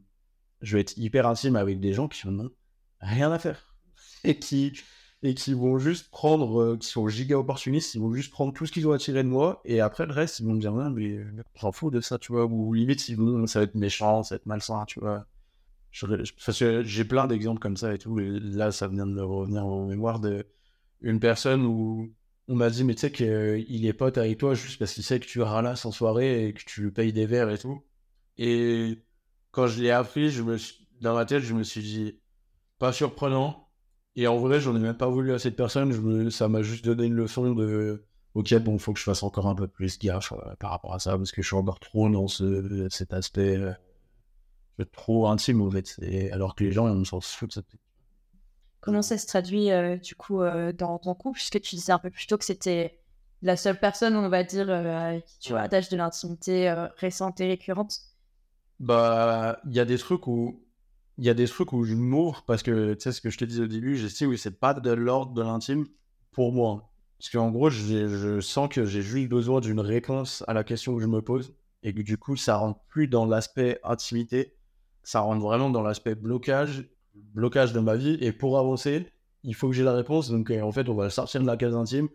je 0.62 0.76
vais 0.76 0.82
être 0.82 0.98
hyper 0.98 1.26
intime 1.26 1.56
avec 1.56 1.80
des 1.80 1.94
gens 1.94 2.10
qui 2.10 2.28
n'ont 2.28 2.50
rien 3.00 3.32
à 3.32 3.40
faire. 3.40 3.78
Et 4.26 4.38
qui, 4.38 4.74
et 5.24 5.34
qui 5.34 5.54
vont 5.54 5.80
juste 5.80 6.10
prendre, 6.12 6.62
euh, 6.62 6.78
qui 6.78 6.88
sont 6.88 7.08
giga 7.08 7.38
opportunistes, 7.38 7.96
ils 7.96 8.02
vont 8.02 8.14
juste 8.14 8.32
prendre 8.32 8.54
tout 8.54 8.66
ce 8.66 8.72
qu'ils 8.72 8.88
ont 8.88 8.92
attiré 8.92 9.24
de 9.24 9.30
moi, 9.30 9.62
et 9.66 9.82
après 9.82 10.06
le 10.06 10.14
reste, 10.14 10.40
ils 10.40 10.46
vont 10.46 10.54
me 10.54 10.60
dire, 10.60 10.74
non, 10.74 10.90
mais 10.92 11.20
j'en 11.56 11.72
fous 11.72 11.90
de 11.90 12.02
ça, 12.02 12.18
tu 12.20 12.32
vois, 12.32 12.46
ou 12.46 12.74
limite, 12.74 13.00
ça 13.48 13.60
va 13.60 13.64
être 13.64 13.76
méchant, 13.76 14.24
ça 14.24 14.36
va 14.36 14.38
être 14.38 14.46
malsain, 14.46 14.86
tu 14.86 15.00
vois. 15.00 15.26
j'ai 15.92 17.06
plein 17.06 17.28
d'exemples 17.28 17.60
comme 17.60 17.78
ça 17.78 17.94
et 17.94 17.98
tout, 17.98 18.20
et 18.20 18.40
là, 18.40 18.72
ça 18.72 18.88
vient 18.88 19.08
de 19.08 19.22
revenir 19.22 19.66
en 19.66 19.88
mémoire 19.88 20.20
de 20.20 20.46
une 21.02 21.20
personne 21.20 21.66
où 21.66 22.12
on 22.48 22.56
m'a 22.56 22.70
dit, 22.70 22.84
mais 22.84 22.96
tu 22.96 23.02
sais 23.02 23.12
qu'il 23.12 23.86
est 23.86 23.94
pote 23.94 24.18
avec 24.18 24.38
toi 24.38 24.54
juste 24.54 24.80
parce 24.80 24.94
qu'il 24.94 25.04
sait 25.04 25.20
que 25.20 25.26
tu 25.26 25.42
ralasses 25.42 25.86
en 25.86 25.92
soirée 25.92 26.48
et 26.48 26.54
que 26.54 26.64
tu 26.66 26.92
payes 26.92 27.14
des 27.14 27.26
verres 27.26 27.50
et 27.50 27.58
tout. 27.58 27.84
Et 28.38 29.04
quand 29.52 29.68
je 29.68 29.82
l'ai 29.82 29.92
appris, 29.92 30.36
dans 31.02 31.16
ma 31.16 31.26
tête, 31.26 31.44
je 31.44 31.54
me 31.54 31.64
suis 31.64 31.82
dit, 31.82 32.20
pas 32.80 32.94
surprenant, 32.94 33.67
et 34.18 34.28
en 34.28 34.38
vrai, 34.38 34.60
j'en 34.60 34.76
ai 34.76 34.80
même 34.80 34.98
pas 34.98 35.08
voulu 35.08 35.32
à 35.32 35.40
cette 35.40 35.56
personne. 35.56 36.32
Ça 36.32 36.50
m'a 36.50 36.64
juste 36.64 36.84
donné 36.84 37.06
une 37.06 37.14
leçon 37.14 37.54
de 37.54 38.04
ok, 38.34 38.56
bon, 38.60 38.78
faut 38.80 38.94
que 38.94 39.00
je 39.00 39.04
fasse 39.04 39.24
encore 39.24 39.48
un 39.48 39.56
peu 39.56 39.68
plus 39.68 39.98
gaffe 40.00 40.32
euh, 40.32 40.56
par 40.60 40.72
rapport 40.72 40.94
à 40.94 41.00
ça 41.00 41.18
parce 41.18 41.32
que 41.32 41.42
je 41.42 41.48
suis 41.48 41.56
encore 41.56 41.80
trop 41.80 42.10
dans 42.10 42.28
ce, 42.28 42.88
cet 42.90 43.14
aspect 43.14 43.58
euh, 43.58 43.74
trop 44.92 45.28
intime 45.28 45.62
en 45.62 45.70
fait. 45.70 46.00
alors 46.32 46.56
que 46.56 46.64
les 46.64 46.72
gens, 46.72 46.94
ils 46.94 47.06
s'en 47.06 47.22
foutent. 47.22 47.60
Comment 48.80 49.04
ça 49.04 49.18
se 49.18 49.28
traduit 49.28 49.72
euh, 49.72 49.98
du 49.98 50.16
coup 50.16 50.42
dans 50.78 50.98
ton 50.98 51.14
couple? 51.14 51.38
Puisque 51.38 51.62
tu 51.62 51.76
disais 51.76 51.92
un 51.92 52.00
peu 52.00 52.10
plus 52.10 52.26
tôt 52.26 52.38
que 52.38 52.46
c'était 52.46 53.00
la 53.44 53.56
seule 53.56 53.80
personne, 53.80 54.16
on 54.16 54.30
va 54.30 54.44
dire, 54.44 54.68
qui 55.26 55.40
tu 55.40 55.56
attaches 55.56 55.90
de 55.90 55.98
l'intimité 55.98 56.74
récente 56.98 57.40
et 57.40 57.48
récurrente. 57.48 58.00
Bah, 58.80 59.60
il 59.66 59.76
y 59.76 59.80
a 59.80 59.86
des 59.86 59.98
trucs 59.98 60.28
où 60.28 60.64
il 61.18 61.26
y 61.26 61.30
a 61.30 61.34
des 61.34 61.48
trucs 61.48 61.74
où 61.74 61.84
je 61.84 61.96
m'ouvre 61.96 62.44
parce 62.46 62.64
que, 62.64 62.94
tu 62.94 63.02
sais, 63.02 63.12
ce 63.12 63.22
que 63.22 63.30
je 63.30 63.38
te 63.38 63.46
disais 63.46 63.64
au 63.64 63.68
début, 63.68 63.98
sais, 64.10 64.26
oui, 64.26 64.38
c'est 64.38 64.60
pas 64.60 64.74
de 64.74 64.92
l'ordre 64.92 65.34
de 65.34 65.42
l'intime 65.42 65.86
pour 66.32 66.54
moi. 66.54 66.92
Parce 67.18 67.32
qu'en 67.32 67.50
gros, 67.50 67.70
je 67.72 68.40
sens 68.42 68.70
que 68.70 68.86
j'ai 68.86 69.02
juste 69.02 69.28
besoin 69.28 69.60
d'une 69.60 69.80
réponse 69.80 70.44
à 70.48 70.54
la 70.54 70.64
question 70.64 70.96
que 70.96 71.02
je 71.02 71.08
me 71.08 71.22
pose 71.22 71.56
et 71.82 71.94
que 71.94 72.02
du 72.02 72.18
coup, 72.18 72.36
ça 72.36 72.58
rentre 72.58 72.80
plus 72.88 73.08
dans 73.08 73.26
l'aspect 73.26 73.80
intimité, 73.84 74.54
ça 75.04 75.22
rentre 75.22 75.42
vraiment 75.42 75.72
dans 75.72 75.82
l'aspect 75.82 76.14
blocage, 76.14 76.88
blocage 77.16 77.74
de 77.74 77.80
ma 77.80 77.96
vie. 77.96 78.18
Et 78.22 78.32
pour 78.32 78.60
avancer, 78.60 79.08
il 79.44 79.56
faut 79.56 79.70
que 79.70 79.74
j'ai 79.74 79.84
la 79.84 79.94
réponse. 79.94 80.30
Donc, 80.30 80.52
en 80.52 80.72
fait, 80.72 80.88
on 80.90 80.96
va 80.96 81.10
sortir 81.10 81.42
de 81.42 81.48
la 81.48 81.58
case 81.58 81.76
intime 81.76 82.10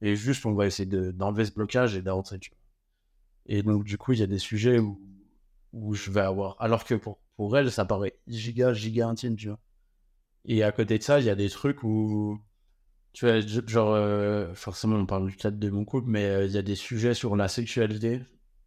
et 0.00 0.16
juste, 0.16 0.44
on 0.46 0.54
va 0.54 0.66
essayer 0.66 0.86
d'enlever 1.12 1.44
ce 1.44 1.52
blocage 1.52 1.94
et 1.94 2.02
d'avancer. 2.02 2.40
Et 3.46 3.62
donc, 3.62 3.84
du 3.84 3.96
coup, 3.96 4.12
il 4.12 4.18
y 4.18 4.24
a 4.24 4.26
des 4.26 4.38
sujets 4.38 4.80
où, 4.80 5.00
où 5.72 5.94
je 5.94 6.10
vais 6.10 6.20
avoir. 6.20 6.56
Alors 6.58 6.84
que 6.84 6.96
pour 6.96 7.21
pour 7.36 7.56
elle, 7.56 7.70
ça 7.70 7.84
paraît 7.84 8.18
giga, 8.26 8.72
giga 8.72 9.08
intime, 9.08 9.36
tu 9.36 9.48
vois. 9.48 9.58
Et 10.44 10.62
à 10.62 10.72
côté 10.72 10.98
de 10.98 11.02
ça, 11.02 11.20
il 11.20 11.26
y 11.26 11.30
a 11.30 11.34
des 11.34 11.48
trucs 11.48 11.82
où, 11.82 12.40
tu 13.12 13.26
vois, 13.26 13.40
genre, 13.40 13.94
euh, 13.94 14.54
forcément, 14.54 14.96
on 14.96 15.06
parle 15.06 15.28
du 15.28 15.36
cadre 15.36 15.58
de 15.58 15.70
mon 15.70 15.84
couple, 15.84 16.08
mais 16.10 16.24
euh, 16.24 16.46
il 16.46 16.52
y 16.52 16.58
a 16.58 16.62
des 16.62 16.74
sujets 16.74 17.14
sur 17.14 17.36
la 17.36 17.48
sexualité 17.48 18.20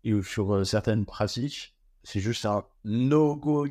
et 0.03 0.21
sur 0.21 0.53
euh, 0.53 0.63
certaines 0.63 1.05
pratiques. 1.05 1.75
C'est 2.03 2.19
juste 2.19 2.45
un 2.45 2.65
no-go. 2.83 3.67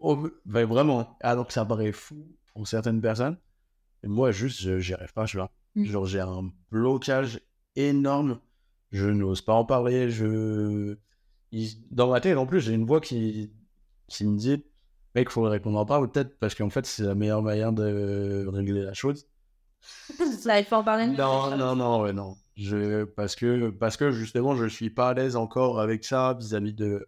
Oh, 0.00 0.28
ben, 0.44 0.66
vraiment. 0.66 1.16
Alors 1.20 1.46
que 1.46 1.52
ça 1.52 1.64
paraît 1.64 1.92
fou 1.92 2.26
pour 2.52 2.66
certaines 2.68 3.00
personnes. 3.00 3.38
Et 4.02 4.08
moi, 4.08 4.32
juste, 4.32 4.78
j'y 4.80 4.92
arrive 4.92 5.12
pas, 5.12 5.26
je 5.26 5.38
vois. 5.38 5.50
Mmh. 5.76 5.84
Genre, 5.84 6.06
j'ai 6.06 6.20
un 6.20 6.52
blocage 6.70 7.40
énorme. 7.76 8.40
Je 8.90 9.06
n'ose 9.06 9.40
pas 9.40 9.54
en 9.54 9.64
parler. 9.64 10.10
Je. 10.10 10.96
Dans 11.90 12.10
ma 12.10 12.20
tête, 12.20 12.36
en 12.36 12.46
plus, 12.46 12.60
j'ai 12.60 12.74
une 12.74 12.84
voix 12.84 13.00
qui 13.00 13.52
qui 14.08 14.26
me 14.26 14.36
dit 14.36 14.64
mec, 15.14 15.30
faudrait 15.30 15.60
qu'on 15.60 15.74
en 15.76 15.86
parle 15.86 16.10
peut-être 16.10 16.38
parce 16.38 16.54
qu'en 16.54 16.70
fait, 16.70 16.86
c'est 16.86 17.04
la 17.04 17.14
meilleure 17.14 17.42
manière 17.42 17.72
de 17.72 18.46
régler 18.48 18.82
la 18.82 18.94
chose. 18.94 19.26
Ça, 20.40 20.58
il 20.58 20.64
faut 20.64 20.76
en 20.76 20.84
parler 20.84 21.06
Non, 21.06 21.56
non, 21.56 21.76
non, 21.76 22.02
ouais, 22.02 22.12
non. 22.12 22.36
Je, 22.56 23.04
parce, 23.04 23.34
que, 23.34 23.70
parce 23.70 23.96
que 23.96 24.10
justement, 24.10 24.54
je 24.56 24.66
suis 24.66 24.90
pas 24.90 25.10
à 25.10 25.14
l'aise 25.14 25.36
encore 25.36 25.80
avec 25.80 26.04
ça 26.04 26.36
vis-à-vis 26.38 26.72
de, 26.72 27.06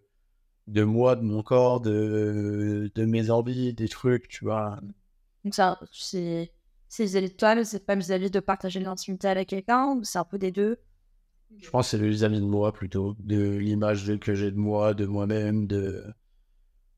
de 0.67 0.83
moi, 0.83 1.15
de 1.15 1.23
mon 1.23 1.41
corps, 1.41 1.81
de, 1.81 2.91
de 2.93 3.05
mes 3.05 3.29
envies, 3.29 3.73
des 3.73 3.87
trucs, 3.87 4.27
tu 4.27 4.45
vois. 4.45 4.79
Donc, 5.43 5.55
ça, 5.55 5.79
c'est 5.91 6.51
vis-à-vis 6.99 7.29
de 7.29 7.35
toi, 7.35 7.63
c'est 7.63 7.85
pas 7.85 7.95
vis-à-vis 7.95 8.31
de 8.31 8.39
partager 8.39 8.79
l'intimité 8.79 9.27
avec 9.27 9.49
quelqu'un, 9.49 9.95
ou 9.95 10.03
c'est 10.03 10.19
un 10.19 10.25
peu 10.25 10.37
des 10.37 10.51
deux? 10.51 10.77
Je 11.57 11.69
pense 11.69 11.91
que 11.91 11.97
c'est 11.97 12.07
vis-à-vis 12.07 12.41
de 12.41 12.45
moi 12.45 12.73
plutôt, 12.73 13.15
de 13.19 13.55
l'image 13.55 14.19
que 14.19 14.35
j'ai 14.35 14.51
de 14.51 14.57
moi, 14.57 14.93
de 14.93 15.05
moi-même, 15.05 15.65
de 15.65 16.03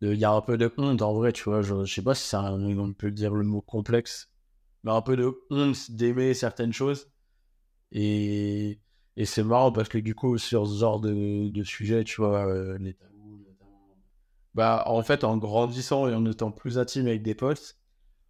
il 0.01 0.15
y 0.15 0.25
a 0.25 0.31
un 0.31 0.41
peu 0.41 0.57
de 0.57 0.71
honte 0.77 1.01
en 1.01 1.13
vrai, 1.13 1.31
tu 1.33 1.43
vois. 1.43 1.61
Je, 1.61 1.85
sais 1.85 2.01
pas 2.01 2.15
si 2.15 2.27
c'est 2.27 2.37
on 2.37 2.93
peut 2.93 3.11
dire 3.11 3.33
le 3.33 3.43
mot 3.43 3.61
complexe, 3.61 4.29
mais 4.83 4.91
un 4.91 5.01
peu 5.01 5.17
de 5.17 5.31
honte 5.49 5.91
d'aimer 5.91 6.33
certaines 6.33 6.73
choses. 6.73 7.11
Et, 7.91 8.79
et 9.17 9.25
c'est 9.25 9.43
marrant 9.43 9.71
parce 9.71 9.89
que 9.89 9.97
du 9.97 10.15
coup, 10.15 10.37
sur 10.37 10.67
ce 10.67 10.79
genre 10.79 10.99
de, 10.99 11.49
de 11.49 11.63
sujet, 11.63 12.03
tu 12.03 12.21
vois, 12.21 12.45
euh, 12.47 12.77
les 12.77 12.93
tabous, 12.93 13.45
bah, 14.53 14.83
en 14.87 15.03
fait, 15.03 15.23
en 15.23 15.37
grandissant 15.37 16.07
et 16.07 16.13
en 16.13 16.25
étant 16.25 16.51
plus 16.51 16.77
intime 16.77 17.07
avec 17.07 17.23
des 17.23 17.35
potes, 17.35 17.77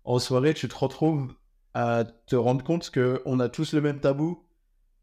en 0.03 0.19
soirée, 0.19 0.53
tu 0.53 0.67
te 0.67 0.75
retrouves 0.75 1.33
à 1.73 2.03
te 2.03 2.35
rendre 2.35 2.63
compte 2.63 2.89
qu'on 2.91 3.39
a 3.39 3.49
tous 3.49 3.73
le 3.73 3.81
même 3.81 3.99
tabou, 3.99 4.43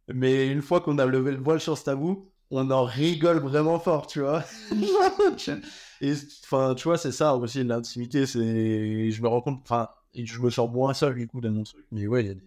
mais 0.08 0.48
une 0.48 0.62
fois 0.62 0.80
qu'on 0.80 0.98
a 0.98 1.06
levé 1.06 1.32
le 1.32 1.42
voile 1.42 1.60
sur 1.60 1.78
ce 1.78 1.84
tabou, 1.84 2.30
on 2.50 2.70
en 2.70 2.84
rigole 2.84 3.38
vraiment 3.38 3.78
fort, 3.78 4.06
tu 4.06 4.20
vois. 4.20 4.44
Et 6.00 6.12
enfin, 6.44 6.74
tu 6.74 6.84
vois, 6.84 6.98
c'est 6.98 7.12
ça 7.12 7.36
aussi 7.36 7.64
l'intimité. 7.64 8.26
C'est, 8.26 9.10
je 9.10 9.22
me 9.22 9.28
rends 9.28 9.40
compte, 9.40 9.60
enfin, 9.62 9.88
je 10.14 10.40
me 10.40 10.50
sens 10.50 10.70
moins 10.70 10.94
seul 10.94 11.14
du 11.14 11.26
coup 11.26 11.40
dans 11.40 11.50
mon 11.50 11.64
truc. 11.64 11.84
Mais 11.90 12.06
ouais, 12.06 12.24
il 12.24 12.28
y 12.28 12.30
a 12.30 12.34
des, 12.34 12.44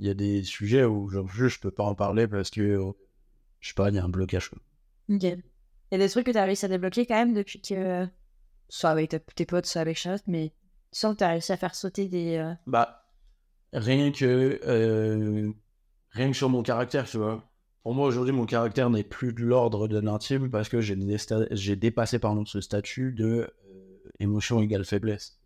il 0.00 0.06
y 0.06 0.10
a 0.10 0.14
des 0.14 0.42
sujets 0.44 0.84
où 0.84 1.08
genre, 1.08 1.28
je, 1.28 1.48
je 1.48 1.60
peux 1.60 1.70
pas 1.70 1.84
en 1.84 1.94
parler 1.94 2.26
parce 2.28 2.50
que, 2.50 2.80
je 3.60 3.68
sais 3.68 3.74
pas, 3.74 3.88
il 3.90 3.96
y 3.96 3.98
a 3.98 4.04
un 4.04 4.08
blocage. 4.08 4.50
Ok. 5.08 5.22
Il 5.22 5.42
y 5.92 5.94
a 5.94 5.98
des 5.98 6.08
trucs 6.10 6.26
que 6.26 6.30
tu 6.30 6.38
as 6.38 6.44
réussi 6.44 6.66
à 6.66 6.68
débloquer 6.68 7.06
quand 7.06 7.14
même 7.14 7.34
depuis 7.34 7.60
que, 7.60 8.06
soit 8.68 8.90
avec 8.90 9.16
tes 9.34 9.46
potes, 9.46 9.66
soit 9.66 9.80
avec 9.80 9.96
Charlotte, 9.96 10.24
mais 10.26 10.52
tu 10.92 11.00
sens 11.00 11.14
que 11.14 11.18
tu 11.18 11.24
as 11.24 11.30
réussi 11.30 11.52
à 11.52 11.56
faire 11.56 11.74
sauter 11.74 12.08
des. 12.08 12.36
Euh, 12.36 12.52
bah, 12.66 13.04
rien 13.72 14.12
que, 14.12 14.60
euh, 14.64 15.50
rien 16.10 16.30
que 16.30 16.36
sur 16.36 16.50
mon 16.50 16.62
caractère, 16.62 17.06
tu 17.06 17.16
vois. 17.16 17.47
Pour 17.82 17.94
moi, 17.94 18.06
aujourd'hui, 18.06 18.32
mon 18.32 18.44
caractère 18.44 18.90
n'est 18.90 19.04
plus 19.04 19.32
de 19.32 19.42
l'ordre 19.42 19.88
de 19.88 19.98
l'intime 19.98 20.50
parce 20.50 20.68
que 20.68 20.80
j'ai 20.80 21.76
dépassé 21.76 22.18
pardon, 22.18 22.44
ce 22.44 22.60
statut 22.60 23.12
de 23.12 23.24
euh, 23.24 24.10
émotion 24.20 24.60
égale 24.60 24.84
faiblesse. 24.84 25.40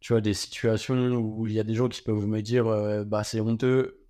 Tu 0.00 0.12
vois, 0.12 0.20
des 0.20 0.34
situations 0.34 1.14
où 1.16 1.46
il 1.46 1.52
y 1.52 1.60
a 1.60 1.64
des 1.64 1.74
gens 1.74 1.88
qui 1.88 2.02
peuvent 2.02 2.26
me 2.26 2.42
dire 2.42 2.66
euh, 2.66 3.04
bah 3.04 3.24
c'est 3.24 3.40
honteux. 3.40 4.00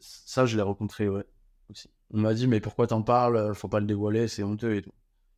Ça, 0.00 0.46
je 0.46 0.56
l'ai 0.56 0.62
rencontré, 0.62 1.08
ouais, 1.08 1.24
aussi. 1.70 1.90
On 2.12 2.18
m'a 2.18 2.34
dit 2.34 2.46
mais 2.46 2.60
pourquoi 2.60 2.86
t'en 2.86 3.02
parles? 3.02 3.54
Faut 3.54 3.68
pas 3.68 3.80
le 3.80 3.86
dévoiler, 3.86 4.28
c'est 4.28 4.42
honteux 4.42 4.76
et 4.76 4.82
tout. 4.82 4.92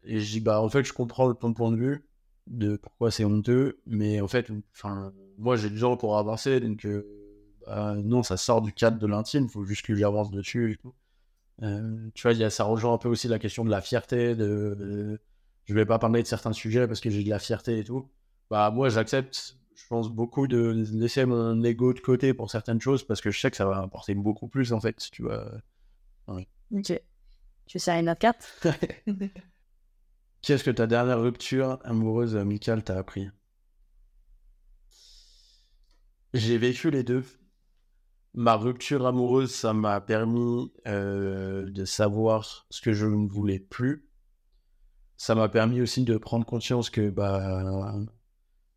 Et 0.04 0.20
je 0.20 0.30
dis 0.30 0.40
bah 0.40 0.60
en 0.60 0.68
fait, 0.68 0.84
je 0.84 0.92
comprends 0.92 1.34
ton 1.34 1.52
point 1.52 1.72
de 1.72 1.76
vue 1.76 2.06
de 2.46 2.76
pourquoi 2.76 3.10
c'est 3.10 3.24
honteux, 3.24 3.80
mais 3.86 4.20
en 4.20 4.28
fait, 4.28 4.50
moi 5.38 5.56
j'ai 5.56 5.70
du 5.70 5.78
gens 5.78 5.96
pour 5.96 6.18
avancer, 6.18 6.60
donc 6.60 6.84
euh, 6.86 7.04
bah, 7.66 7.96
non, 7.96 8.22
ça 8.22 8.36
sort 8.36 8.62
du 8.62 8.72
cadre 8.72 8.98
de 8.98 9.06
l'intime, 9.06 9.48
faut 9.48 9.64
juste 9.64 9.84
que 9.84 9.94
j'avance 9.94 10.30
dessus 10.30 10.72
et 10.72 10.76
tout. 10.76 10.94
Euh, 11.62 12.10
tu 12.14 12.22
vois, 12.22 12.32
y 12.32 12.44
a, 12.44 12.50
ça 12.50 12.64
rejoint 12.64 12.94
un 12.94 12.98
peu 12.98 13.08
aussi 13.08 13.28
la 13.28 13.38
question 13.38 13.64
de 13.64 13.70
la 13.70 13.80
fierté. 13.80 14.34
De, 14.34 15.20
je 15.64 15.74
vais 15.74 15.86
pas 15.86 15.98
parler 15.98 16.22
de 16.22 16.26
certains 16.26 16.52
sujets 16.52 16.86
parce 16.86 17.00
que 17.00 17.10
j'ai 17.10 17.24
de 17.24 17.30
la 17.30 17.38
fierté 17.38 17.78
et 17.78 17.84
tout. 17.84 18.08
Bah, 18.50 18.70
moi, 18.70 18.88
j'accepte, 18.88 19.56
je 19.74 19.86
pense, 19.88 20.10
beaucoup 20.10 20.46
de 20.46 20.84
laisser 20.92 21.24
mon 21.24 21.62
ego 21.64 21.92
de 21.92 22.00
côté 22.00 22.34
pour 22.34 22.50
certaines 22.50 22.80
choses 22.80 23.04
parce 23.04 23.20
que 23.20 23.30
je 23.30 23.40
sais 23.40 23.50
que 23.50 23.56
ça 23.56 23.66
va 23.66 23.82
apporter 23.82 24.14
beaucoup 24.14 24.48
plus 24.48 24.72
en 24.72 24.80
fait. 24.80 25.10
Tu 25.10 25.22
vois. 25.22 25.50
Ok. 26.26 27.00
Tu 27.66 27.78
sais, 27.78 27.98
une 27.98 28.14
4 28.14 28.66
Qu'est-ce 30.42 30.62
que 30.62 30.70
ta 30.70 30.86
dernière 30.86 31.20
rupture 31.20 31.80
amoureuse 31.82 32.36
amicale 32.36 32.84
t'a 32.84 32.96
appris? 32.96 33.28
J'ai 36.34 36.58
vécu 36.58 36.90
les 36.90 37.02
deux 37.02 37.24
ma 38.36 38.54
rupture 38.56 39.06
amoureuse, 39.06 39.52
ça 39.52 39.72
m'a 39.72 40.00
permis 40.00 40.70
euh, 40.86 41.68
de 41.70 41.84
savoir 41.84 42.66
ce 42.70 42.80
que 42.82 42.92
je 42.92 43.06
ne 43.06 43.28
voulais 43.28 43.58
plus. 43.58 44.08
Ça 45.16 45.34
m'a 45.34 45.48
permis 45.48 45.80
aussi 45.80 46.04
de 46.04 46.18
prendre 46.18 46.44
conscience 46.44 46.90
que 46.90 47.08
bah, 47.08 47.94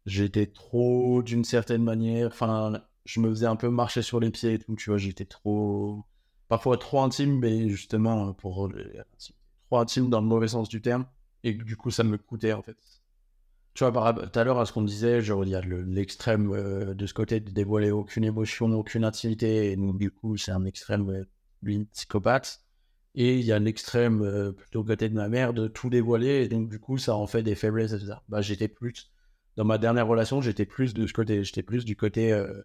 j'étais 0.05 0.47
trop 0.47 1.21
d'une 1.21 1.43
certaine 1.43 1.83
manière. 1.83 2.27
Enfin, 2.27 2.81
je 3.05 3.19
me 3.19 3.29
faisais 3.29 3.45
un 3.45 3.57
peu 3.57 3.69
marcher 3.69 4.01
sur 4.01 4.19
les 4.21 4.31
pieds 4.31 4.53
et 4.53 4.59
tout, 4.59 4.75
tu 4.75 4.89
vois. 4.89 4.97
J'étais 4.97 5.25
trop. 5.25 6.05
parfois 6.47 6.77
trop 6.77 7.01
intime, 7.01 7.39
mais 7.39 7.69
justement 7.69 8.33
pour 8.33 8.71
trop 9.67 9.77
intime 9.79 10.09
dans 10.09 10.21
le 10.21 10.27
mauvais 10.27 10.47
sens 10.47 10.69
du 10.69 10.81
terme, 10.81 11.05
et 11.43 11.53
du 11.53 11.75
coup 11.77 11.91
ça 11.91 12.03
me 12.03 12.17
coûtait 12.17 12.53
en 12.53 12.61
fait. 12.63 12.77
Tu 13.73 13.85
vois, 13.85 14.13
tout 14.13 14.39
à 14.39 14.43
l'heure 14.43 14.59
à 14.59 14.65
ce 14.65 14.73
qu'on 14.73 14.81
disait, 14.81 15.21
genre 15.21 15.45
il 15.45 15.51
y 15.51 15.55
a 15.55 15.61
l'extrême 15.61 16.51
euh, 16.53 16.93
de 16.93 17.05
ce 17.05 17.13
côté 17.13 17.39
de 17.39 17.51
dévoiler 17.51 17.91
aucune 17.91 18.23
émotion, 18.25 18.71
aucune 18.73 19.03
intimité, 19.05 19.71
et 19.71 19.75
donc 19.75 19.97
du 19.97 20.11
coup 20.11 20.37
c'est 20.37 20.51
un 20.51 20.65
extrême 20.65 21.25
lui 21.61 21.85
psychopathe. 21.85 22.61
Et 23.15 23.37
il 23.39 23.45
y 23.45 23.51
a 23.51 23.59
l'extrême 23.59 24.21
euh, 24.21 24.51
plutôt 24.51 24.83
côté 24.83 25.09
de 25.09 25.15
ma 25.15 25.29
mère 25.29 25.53
de 25.53 25.67
tout 25.67 25.89
dévoiler, 25.89 26.43
et 26.43 26.47
donc 26.47 26.69
du 26.69 26.79
coup 26.79 26.97
ça 26.97 27.15
en 27.15 27.27
fait 27.27 27.43
des 27.43 27.55
faiblesses, 27.55 27.93
etc. 27.93 28.15
Bah 28.27 28.41
j'étais 28.41 28.67
plus, 28.67 29.11
dans 29.55 29.65
ma 29.65 29.77
dernière 29.77 30.07
relation, 30.07 30.41
j'étais 30.41 30.65
plus 30.65 30.93
de 30.93 31.07
ce 31.07 31.13
côté, 31.13 31.43
j'étais 31.43 31.63
plus 31.63 31.85
du 31.85 31.95
côté 31.95 32.33
euh, 32.33 32.61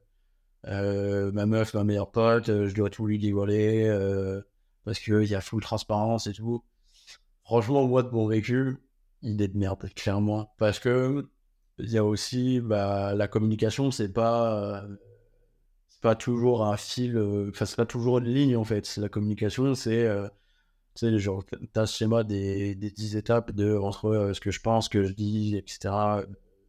euh, 0.66 1.30
ma 1.32 1.46
meuf, 1.46 1.74
ma 1.74 1.84
meilleure 1.84 2.10
pote, 2.10 2.48
euh, 2.48 2.68
je 2.68 2.74
dois 2.74 2.90
tout 2.90 3.06
lui 3.06 3.18
dévoiler 3.18 3.84
euh, 3.86 4.40
parce 4.84 4.98
qu'il 4.98 5.24
y 5.24 5.34
a 5.34 5.40
full 5.40 5.62
transparence 5.62 6.26
et 6.26 6.32
tout. 6.32 6.64
Franchement, 7.44 7.86
moi, 7.86 8.02
de 8.02 8.10
mon 8.10 8.26
vécu, 8.26 8.78
est 9.24 9.48
de 9.48 9.58
merde, 9.58 9.88
clairement. 9.94 10.54
Parce 10.58 10.78
que 10.78 11.28
il 11.78 11.90
y 11.90 11.98
a 11.98 12.04
aussi 12.04 12.60
bah, 12.60 13.14
la 13.14 13.28
communication, 13.28 13.90
c'est 13.90 14.12
pas. 14.12 14.84
c'est 15.88 16.00
pas 16.00 16.14
toujours 16.16 16.64
un 16.64 16.76
fil. 16.76 17.18
Enfin, 17.50 17.66
c'est 17.66 17.76
pas 17.76 17.86
toujours 17.86 18.18
une 18.18 18.26
ligne 18.26 18.56
en 18.56 18.64
fait. 18.64 18.96
La 18.96 19.08
communication, 19.08 19.74
c'est. 19.74 20.08
tu 20.94 21.06
sais, 21.06 21.18
genre, 21.18 21.44
t'as 21.72 21.86
ce 21.86 21.96
schéma 21.96 22.24
des, 22.24 22.74
des 22.74 22.90
10 22.90 23.16
étapes 23.16 23.52
de 23.52 23.76
entre 23.76 24.32
ce 24.34 24.40
que 24.40 24.50
je 24.50 24.60
pense, 24.60 24.86
ce 24.86 24.90
que 24.90 25.04
je 25.04 25.12
dis, 25.12 25.56
etc. 25.56 25.94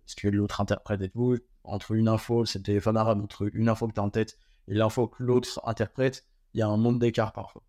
Ce 0.05 0.15
que 0.15 0.27
l'autre 0.27 0.61
interprète 0.61 1.01
et 1.01 1.09
tout 1.09 1.37
entre 1.67 1.91
une 1.91 2.07
info, 2.07 2.45
c'est 2.45 2.61
téléphone 2.61 2.97
arabe, 2.97 3.21
entre 3.21 3.49
une 3.53 3.69
info 3.69 3.87
que 3.87 3.93
tu 3.93 3.99
as 3.99 4.03
en 4.03 4.09
tête 4.09 4.37
et 4.67 4.73
l'info 4.73 5.07
que 5.07 5.23
l'autre 5.23 5.59
interprète, 5.65 6.25
il 6.53 6.59
y 6.59 6.63
a 6.63 6.67
un 6.67 6.77
monde 6.77 6.99
d'écart 6.99 7.33
parfois. 7.33 7.63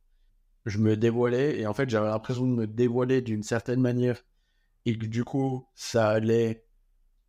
Je 0.64 0.78
me 0.78 0.96
dévoilais 0.96 1.60
et 1.60 1.66
en 1.66 1.74
fait, 1.74 1.88
j'avais 1.88 2.08
l'impression 2.08 2.46
de 2.46 2.54
me 2.54 2.66
dévoiler 2.66 3.22
d'une 3.22 3.42
certaine 3.42 3.80
manière 3.80 4.22
et 4.86 4.96
que 4.96 5.06
du 5.06 5.24
coup, 5.24 5.66
ça 5.74 6.08
allait 6.08 6.64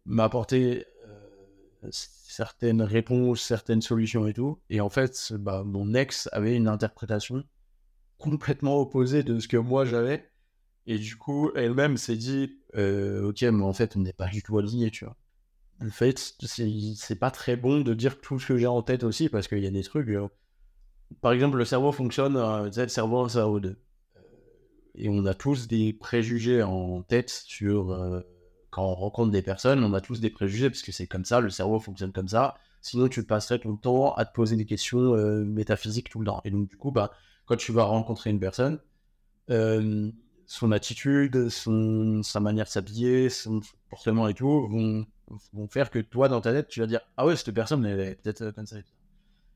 m'apporter 0.06 0.86
euh, 1.08 1.90
certaines 1.92 2.82
réponses, 2.82 3.42
certaines 3.42 3.82
solutions 3.82 4.28
et 4.28 4.34
tout. 4.34 4.60
Et 4.70 4.80
en 4.80 4.90
fait, 4.90 5.34
bah, 5.34 5.64
mon 5.66 5.94
ex 5.94 6.30
avait 6.32 6.56
une 6.56 6.70
interprétation 6.70 7.44
complètement 8.18 8.80
opposée 8.80 9.24
de 9.24 9.40
ce 9.40 9.50
que 9.50 9.58
moi 9.58 9.84
j'avais. 9.84 10.32
Et 10.86 10.98
du 10.98 11.18
coup, 11.18 11.52
elle-même 11.56 11.98
s'est 11.98 12.16
dit, 12.16 12.62
euh, 12.76 13.30
ok, 13.30 13.42
mais 13.42 13.64
en 13.64 13.74
fait, 13.74 13.98
on 13.98 14.00
n'est 14.00 14.14
pas 14.14 14.30
du 14.30 14.42
tout 14.42 14.58
aligné, 14.58 14.90
tu 14.90 15.04
vois 15.04 15.18
en 15.86 15.90
fait, 15.90 16.36
c'est 16.40 17.20
pas 17.20 17.32
très 17.32 17.56
bon 17.56 17.82
de 17.82 17.94
dire 17.94 18.20
tout 18.20 18.40
ce 18.40 18.48
que 18.48 18.58
j'ai 18.58 18.68
en 18.68 18.82
tête 18.82 19.04
aussi, 19.04 19.30
parce 19.30 19.48
qu'il 19.48 19.60
y 19.60 19.68
a 19.68 19.72
des 19.72 19.84
trucs. 19.84 20.10
Euh, 20.10 20.28
par 21.22 21.32
exemple, 21.32 21.58
le 21.58 21.66
cerveau 21.66 21.92
fonctionne, 21.92 22.36
euh, 22.36 22.70
le 22.76 22.88
cerveau 22.88 23.20
un 23.20 23.30
cerveau 23.30 23.60
2. 23.60 23.80
Euh, 24.98 25.04
et 25.04 25.10
on 25.10 25.26
a 25.26 25.34
tous 25.34 25.68
des 25.68 25.94
préjugés 25.94 26.64
en 26.64 27.02
tête 27.04 27.30
sur. 27.30 28.24
quand 28.70 28.84
on 28.84 28.96
rencontre 28.96 29.32
des 29.32 29.42
personnes, 29.42 29.84
on 29.84 29.94
a 29.94 30.02
tous 30.02 30.20
des 30.20 30.30
préjugés, 30.30 30.70
parce 30.70 30.82
que 30.84 30.92
c'est 30.92 31.08
comme 31.08 31.26
ça, 31.26 31.40
le 31.40 31.50
cerveau 31.50 31.80
fonctionne 31.80 32.12
comme 32.12 32.28
ça. 32.28 32.56
Sinon, 32.82 33.08
tu 33.08 33.24
passerais 33.24 33.60
ton 33.60 33.76
temps 33.76 34.14
à 34.14 34.26
te 34.26 34.34
poser 34.34 34.56
des 34.56 34.66
questions 34.66 35.14
métaphysiques 35.46 36.10
tout 36.10 36.20
le 36.20 36.26
temps. 36.28 36.42
Et 36.46 36.52
donc, 36.52 36.70
du 36.70 36.78
coup, 36.78 36.92
bah, 36.92 37.12
quand 37.46 37.58
tu 37.58 37.72
vas 37.72 37.84
rencontrer 37.84 38.30
une 38.30 38.40
personne, 38.40 38.80
son 39.50 40.72
attitude, 40.72 41.50
son, 41.50 42.22
sa 42.24 42.40
manière 42.40 42.66
de 42.66 42.70
s'habiller, 42.70 43.30
son 43.30 43.62
comportement 43.90 44.28
et 44.28 44.34
tout 44.34 44.68
vont 44.68 45.06
vont 45.54 45.68
faire 45.68 45.90
que 45.90 46.00
toi, 46.00 46.30
dans 46.30 46.42
ta 46.42 46.54
tête, 46.54 46.68
tu 46.68 46.80
vas 46.80 46.88
dire 46.88 47.02
Ah 47.18 47.26
ouais, 47.26 47.36
cette 47.36 47.54
personne, 47.54 47.86
elle 47.86 48.00
est 48.00 48.16
peut-être 48.16 48.42
euh, 48.42 48.52
comme 48.52 48.66
ça. 48.66 48.78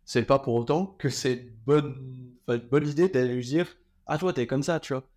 C'est 0.06 0.24
pas 0.24 0.40
pour 0.40 0.56
autant 0.56 0.88
que 0.98 1.10
c'est 1.10 1.34
une 1.34 1.54
bonne, 1.66 1.96
bonne 2.48 2.88
idée 2.88 3.08
d'aller 3.10 3.36
lui 3.36 3.46
dire 3.46 3.68
Ah, 4.08 4.18
toi, 4.18 4.34
t'es 4.34 4.48
comme 4.48 4.64
ça, 4.64 4.80
tu 4.80 4.94
vois. 4.94 5.08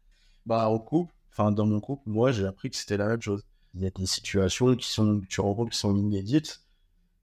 Bah, 0.47 0.69
au 0.69 0.79
couple, 0.79 1.13
enfin, 1.31 1.53
dans 1.53 1.67
mon 1.67 1.81
couple, 1.81 2.03
moi, 2.07 2.33
j'ai 2.33 2.47
appris 2.47 2.71
que 2.71 2.77
c'était 2.77 2.97
la 2.97 3.07
même 3.09 3.23
chose. 3.23 3.45
Il 3.75 3.83
y 3.83 3.87
a 3.87 3.91
des 3.91 4.07
situations 4.07 4.77
qui 4.77 4.89
sont, 4.89 5.23
tu 5.29 5.41
rencontres 5.41 5.73
qui 5.73 5.79
sont 5.79 5.97
inédites, 5.97 6.63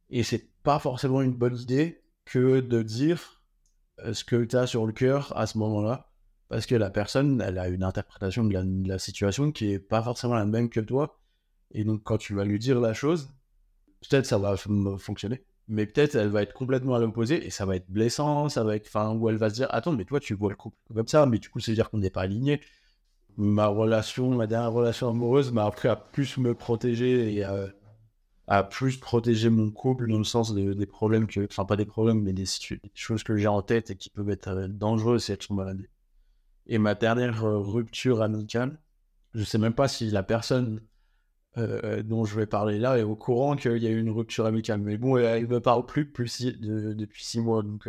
et 0.10 0.24
c'est 0.24 0.50
pas 0.64 0.80
forcément 0.80 1.22
une 1.22 1.34
bonne 1.34 1.58
idée 1.58 2.02
que 2.26 2.60
de 2.60 2.82
dire 2.82 3.42
euh, 4.00 4.14
ce 4.14 4.24
que 4.24 4.44
tu 4.44 4.56
as 4.58 4.68
sur 4.68 4.86
le 4.86 4.94
cœur 4.94 5.36
à 5.38 5.48
ce 5.48 5.58
moment-là, 5.60 6.10
parce 6.50 6.66
que 6.66 6.76
la 6.76 6.90
personne, 6.90 7.42
elle 7.42 7.58
a 7.58 7.70
une 7.70 7.84
interprétation 7.84 8.44
de 8.44 8.54
la, 8.54 8.64
de 8.64 8.88
la 8.88 9.00
situation 9.00 9.52
qui 9.52 9.72
est 9.72 9.80
pas 9.80 10.04
forcément 10.04 10.36
la 10.36 10.46
même 10.46 10.70
que 10.70 10.82
toi, 10.82 11.22
et 11.74 11.84
donc, 11.84 12.04
quand 12.04 12.18
tu 12.18 12.34
vas 12.36 12.44
lui 12.46 12.60
dire 12.60 12.80
la 12.80 12.94
chose, 12.94 13.30
peut-être 14.02 14.26
ça 14.26 14.38
va 14.38 14.56
fonctionner, 14.98 15.44
mais 15.68 15.86
peut-être 15.86 16.16
elle 16.16 16.30
va 16.30 16.44
être 16.44 16.54
complètement 16.54 16.96
à 16.96 17.00
l'opposé 17.00 17.46
et 17.46 17.50
ça 17.50 17.66
va 17.66 17.76
être 17.76 17.90
blessant, 17.90 18.50
ça 18.50 18.64
va 18.64 18.76
être, 18.76 18.88
enfin, 18.88 19.16
où 19.16 19.30
elle 19.30 19.38
va 19.38 19.50
se 19.50 19.56
dire, 19.56 19.68
attends, 19.72 19.94
mais 19.94 20.06
toi, 20.06 20.20
tu 20.20 20.34
vois 20.34 20.50
le 20.50 20.56
couple 20.56 20.78
comme 20.94 21.08
ça, 21.08 21.26
mais 21.26 21.40
du 21.40 21.50
coup, 21.50 21.60
c'est 21.60 21.74
dire 21.74 21.90
qu'on 21.90 22.00
n'est 22.00 22.10
pas 22.10 22.22
aligné. 22.22 22.62
Ma 23.38 23.68
relation, 23.68 24.30
ma 24.36 24.48
dernière 24.48 24.72
relation 24.72 25.10
amoureuse 25.10 25.52
m'a 25.52 25.66
appris 25.66 25.88
à 25.88 25.96
plus 25.96 26.38
me 26.38 26.54
protéger 26.54 27.34
et 27.34 27.44
à, 28.48 28.64
plus 28.64 28.98
protéger 28.98 29.50
mon 29.50 29.72
couple 29.72 30.10
dans 30.10 30.18
le 30.18 30.24
sens 30.26 30.54
des 30.54 30.86
problèmes 30.86 31.28
que, 31.28 31.46
enfin, 31.46 31.64
pas 31.64 31.78
des 31.78 31.86
problèmes, 31.86 32.22
mais 32.22 32.34
des, 32.34 32.46
choses 32.94 33.24
que 33.24 33.38
j'ai 33.38 33.48
en 33.48 33.62
tête 33.62 33.92
et 33.92 33.96
qui 33.96 34.10
peuvent 34.10 34.30
être 34.30 34.50
euh, 34.50 34.68
dangereuses 34.68 35.26
si 35.26 35.32
elles 35.32 35.42
sont 35.42 35.54
malades. 35.54 35.88
Et 36.68 36.78
ma 36.78 36.94
dernière 36.94 37.46
euh, 37.46 37.60
rupture 37.60 38.22
amicale, 38.22 38.78
je 39.34 39.44
sais 39.44 39.58
même 39.58 39.74
pas 39.74 39.88
si 39.88 40.10
la 40.12 40.24
personne 40.24 40.82
euh, 41.58 42.04
dont 42.04 42.26
je 42.26 42.36
vais 42.36 42.46
parler 42.46 42.80
là 42.80 42.98
est 42.98 43.04
au 43.04 43.16
courant 43.16 43.56
qu'il 43.56 43.78
y 43.78 43.88
a 43.88 43.90
eu 43.90 44.00
une 44.00 44.10
rupture 44.10 44.46
amicale. 44.46 44.82
Mais 44.82 44.98
bon, 44.98 45.18
il 45.18 45.48
me 45.48 45.62
parle 45.62 45.86
plus, 45.86 46.06
depuis 46.06 47.24
six 47.24 47.40
mois. 47.40 47.64
Donc, 47.64 47.88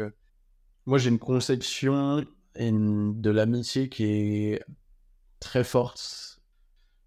moi, 0.86 0.98
j'ai 0.98 1.10
une 1.10 1.18
conception 1.18 2.24
de 2.56 3.30
l'amitié 3.30 3.88
qui 3.88 4.04
est 4.04 4.62
très 5.42 5.64
forte. 5.64 6.40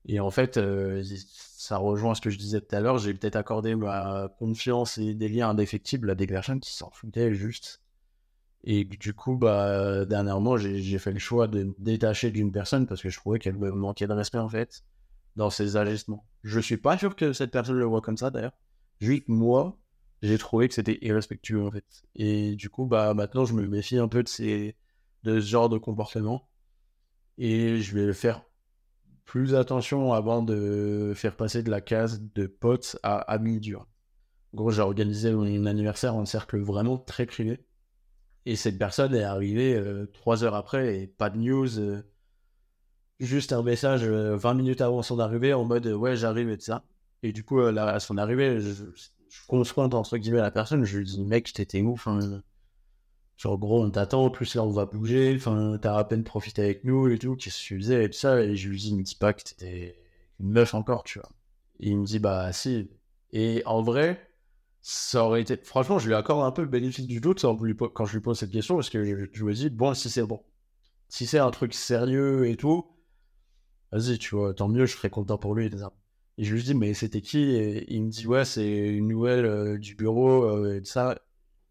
Et 0.08 0.20
en 0.20 0.30
fait, 0.30 0.58
euh, 0.58 1.04
ça 1.04 1.78
rejoint 1.78 2.14
ce 2.14 2.22
que 2.22 2.30
je 2.30 2.38
disais 2.38 2.62
tout 2.62 2.76
à 2.76 2.80
l'heure. 2.80 3.00
J'ai 3.00 3.14
peut-être 3.14 3.36
accordé 3.36 3.76
ma 3.76 4.30
confiance 4.38 4.98
et 5.00 5.16
des 5.16 5.30
liens 5.30 5.50
indéfectibles 5.50 6.12
à 6.12 6.16
des 6.16 6.28
personnes 6.28 6.60
qui 6.60 6.74
s'en 6.74 6.92
foutaient 6.92 7.34
juste. 7.34 7.82
Et 8.64 8.84
du 8.84 9.14
coup, 9.14 9.36
bah, 9.36 10.06
dernièrement, 10.06 10.58
j'ai 10.58 10.98
fait 11.00 11.12
le 11.12 11.20
choix 11.20 11.48
de 11.48 11.64
me 11.64 11.76
détacher 11.80 12.32
d'une 12.32 12.52
personne 12.52 12.88
parce 12.88 13.02
que 13.02 13.10
je 13.10 13.18
trouvais 13.18 13.40
qu'elle 13.40 13.58
me 13.58 13.72
manquait 13.72 14.08
de 14.08 14.14
respect 14.14 14.40
en 14.40 14.50
fait 14.50 14.84
dans 15.36 15.50
ses 15.50 15.78
agissements. 15.78 16.26
Je 16.44 16.60
suis 16.60 16.78
pas 16.78 16.98
sûr 16.98 17.16
que 17.16 17.34
cette 17.34 17.52
personne 17.52 17.78
le 17.78 17.86
voit 17.86 18.02
comme 18.02 18.18
ça 18.18 18.32
d'ailleurs. 18.32 18.58
Juste 19.02 19.28
moi, 19.28 19.78
j'ai 20.22 20.38
trouvé 20.38 20.68
que 20.68 20.74
c'était 20.74 20.98
irrespectueux 21.02 21.64
en 21.64 21.72
fait. 21.72 21.86
Et 22.16 22.56
du 22.56 22.70
coup, 22.70 22.86
bah 22.86 23.14
maintenant, 23.14 23.46
je 23.46 23.54
me 23.54 23.68
méfie 23.68 23.98
un 23.98 24.08
peu 24.08 24.24
de 24.24 24.28
ces 24.28 24.76
de 25.24 25.40
ce 25.40 25.46
genre 25.46 25.70
de 25.70 25.78
comportement 25.78 26.48
et 27.38 27.80
je 27.80 27.98
vais 27.98 28.14
faire 28.14 28.44
plus 29.26 29.56
attention 29.56 30.14
avant 30.14 30.42
de 30.42 31.14
faire 31.16 31.36
passer 31.36 31.64
de 31.64 31.72
la 31.72 31.82
case 31.82 32.22
de 32.36 32.48
potes 32.48 32.98
à 33.04 33.18
amis 33.18 33.60
durs. 33.60 33.88
En 34.54 34.58
gros, 34.58 34.72
j'ai 34.72 34.82
organisé 34.82 35.34
mon 35.34 35.66
anniversaire 35.66 36.16
en 36.16 36.26
cercle 36.26 36.60
vraiment 36.60 36.98
très 36.98 37.26
privé. 37.26 37.66
Et 38.46 38.56
cette 38.56 38.78
personne 38.78 39.16
est 39.16 39.24
arrivée 39.24 39.76
euh, 39.76 40.06
trois 40.06 40.44
heures 40.44 40.56
après 40.56 41.00
et 41.00 41.08
pas 41.08 41.30
de 41.30 41.38
news. 41.38 41.80
Euh, 41.80 42.04
juste 43.20 43.54
un 43.54 43.64
message 43.64 44.04
20 44.04 44.10
euh, 44.10 44.54
minutes 44.54 44.82
avant 44.82 45.02
son 45.02 45.20
arrivée 45.20 45.54
en 45.54 45.66
mode 45.66 45.88
ouais 45.88 46.16
j'arrive 46.16 46.50
et 46.52 46.58
tout 46.58 46.66
ça. 46.66 46.84
Et 47.24 47.34
du 47.34 47.44
coup, 47.44 47.60
là, 47.60 47.88
à 47.88 48.00
son 48.00 48.18
arrivée, 48.18 48.62
je, 48.62 48.86
je 48.94 49.48
confronte 49.48 49.96
entre 49.96 50.18
guillemets 50.18 50.42
la 50.42 50.52
personne, 50.52 50.84
je 50.84 50.98
lui 51.00 51.06
dis 51.06 51.24
mec, 51.24 51.52
t'étais 51.52 51.82
ouf. 51.82 52.08
Enfin, 52.08 52.42
genre 53.38 53.58
gros, 53.58 53.84
on 53.84 53.90
t'attend, 53.92 54.30
plus 54.30 54.56
là 54.56 54.64
on 54.64 54.72
va 54.72 54.86
bouger, 54.86 55.34
enfin 55.36 55.78
t'as 55.82 55.98
à 55.98 56.04
peine 56.04 56.24
profité 56.24 56.62
avec 56.64 56.84
nous 56.84 57.10
et 57.10 57.20
tout, 57.20 57.36
qu'est-ce 57.36 57.58
que 57.60 57.64
tu 57.64 57.78
faisais 57.80 58.06
et 58.06 58.10
tout 58.10 58.18
ça. 58.18 58.42
Et 58.42 58.56
je 58.56 58.70
lui 58.70 58.78
dis, 58.78 58.96
me 58.96 59.04
dis 59.04 59.16
pas 59.16 59.34
que 59.34 59.44
t'étais 59.44 59.98
une 60.40 60.52
meuf 60.52 60.74
encore, 60.74 61.04
tu 61.04 61.20
vois. 61.20 61.30
Il 61.80 61.98
me 62.00 62.06
dit 62.06 62.20
bah 62.20 62.52
si. 62.54 62.90
Et 63.32 63.64
en 63.66 63.82
vrai, 63.82 64.30
ça 64.82 65.26
aurait 65.26 65.42
été. 65.42 65.58
Franchement, 65.58 66.00
je 66.00 66.08
lui 66.08 66.16
accorde 66.16 66.46
un 66.46 66.52
peu 66.52 66.62
le 66.62 66.68
bénéfice 66.70 67.08
du 67.08 67.20
doute 67.22 67.42
quand 67.42 68.06
je 68.06 68.14
lui 68.14 68.22
pose 68.22 68.40
cette 68.40 68.52
question 68.52 68.76
parce 68.76 68.90
que 68.90 69.04
je, 69.04 69.26
je 69.34 69.44
me 69.46 69.54
dis 69.54 69.70
bon, 69.70 69.94
si 69.94 70.10
c'est 70.10 70.24
bon, 70.24 70.42
si 71.10 71.26
c'est 71.26 71.40
un 71.40 71.52
truc 71.52 71.74
sérieux 71.74 72.48
et 72.48 72.56
tout, 72.56 72.86
vas-y, 73.92 74.18
tu 74.18 74.36
vois, 74.36 74.54
tant 74.54 74.68
mieux, 74.68 74.86
je 74.86 74.96
serais 74.96 75.10
content 75.10 75.38
pour 75.38 75.56
lui. 75.56 75.70
Et 76.38 76.44
je 76.44 76.54
lui 76.54 76.64
dis, 76.64 76.74
mais 76.74 76.94
c'était 76.94 77.22
qui? 77.22 77.40
Et 77.56 77.94
il 77.94 78.04
me 78.04 78.10
dit, 78.10 78.28
ouais, 78.28 78.46
c'est 78.46 78.68
une 78.68 79.08
nouvelle 79.08 79.46
euh, 79.46 79.78
du 79.78 79.96
bureau 79.96 80.44
euh, 80.44 80.80
et 80.82 80.86
ça. 80.86 81.18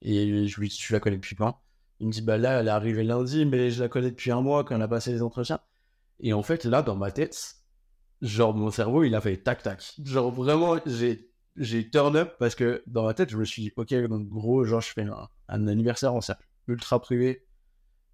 Et 0.05 0.47
je 0.47 0.61
lui 0.61 0.69
dis, 0.69 0.77
tu 0.77 0.93
la 0.93 1.01
connais 1.01 1.17
depuis 1.17 1.35
quand? 1.35 1.61
Il 1.99 2.07
me 2.09 2.13
dit, 2.13 2.23
bah 2.23 2.39
là, 2.39 2.61
elle 2.61 2.67
est 2.69 2.71
arrivée 2.71 3.05
lundi, 3.05 3.47
mais 3.47 3.71
je 3.71 3.83
la 3.83 3.89
connais 3.89 4.11
depuis 4.11 4.31
un 4.31 4.43
mois 4.43 4.65
quand 4.65 4.77
on 4.77 4.81
a 4.81 4.89
passé 4.89 5.13
les 5.13 5.23
entretiens. 5.23 5.61
Et 6.21 6.33
en 6.33 6.43
fait, 6.43 6.65
là, 6.65 6.83
dans 6.83 6.97
ma 6.97 7.11
tête, 7.11 7.57
genre, 8.21 8.55
mon 8.55 8.71
cerveau, 8.71 9.05
il 9.05 9.15
a 9.15 9.21
fait 9.21 9.39
tac 9.39 9.63
tac. 9.63 9.95
Genre, 10.05 10.31
vraiment, 10.31 10.79
j'ai, 10.87 11.31
j'ai 11.57 11.89
turn 11.89 12.17
up 12.17 12.35
parce 12.39 12.55
que 12.55 12.83
dans 12.87 13.05
ma 13.05 13.15
tête, 13.15 13.31
je 13.31 13.39
me 13.39 13.45
suis 13.45 13.63
dit, 13.63 13.73
ok, 13.77 13.95
donc 14.09 14.29
gros, 14.29 14.65
genre, 14.65 14.81
je 14.81 14.93
fais 14.93 15.03
un, 15.03 15.29
un 15.49 15.67
anniversaire 15.69 16.15
en 16.15 16.21
cercle 16.21 16.47
ultra 16.69 17.01
privé. 17.01 17.47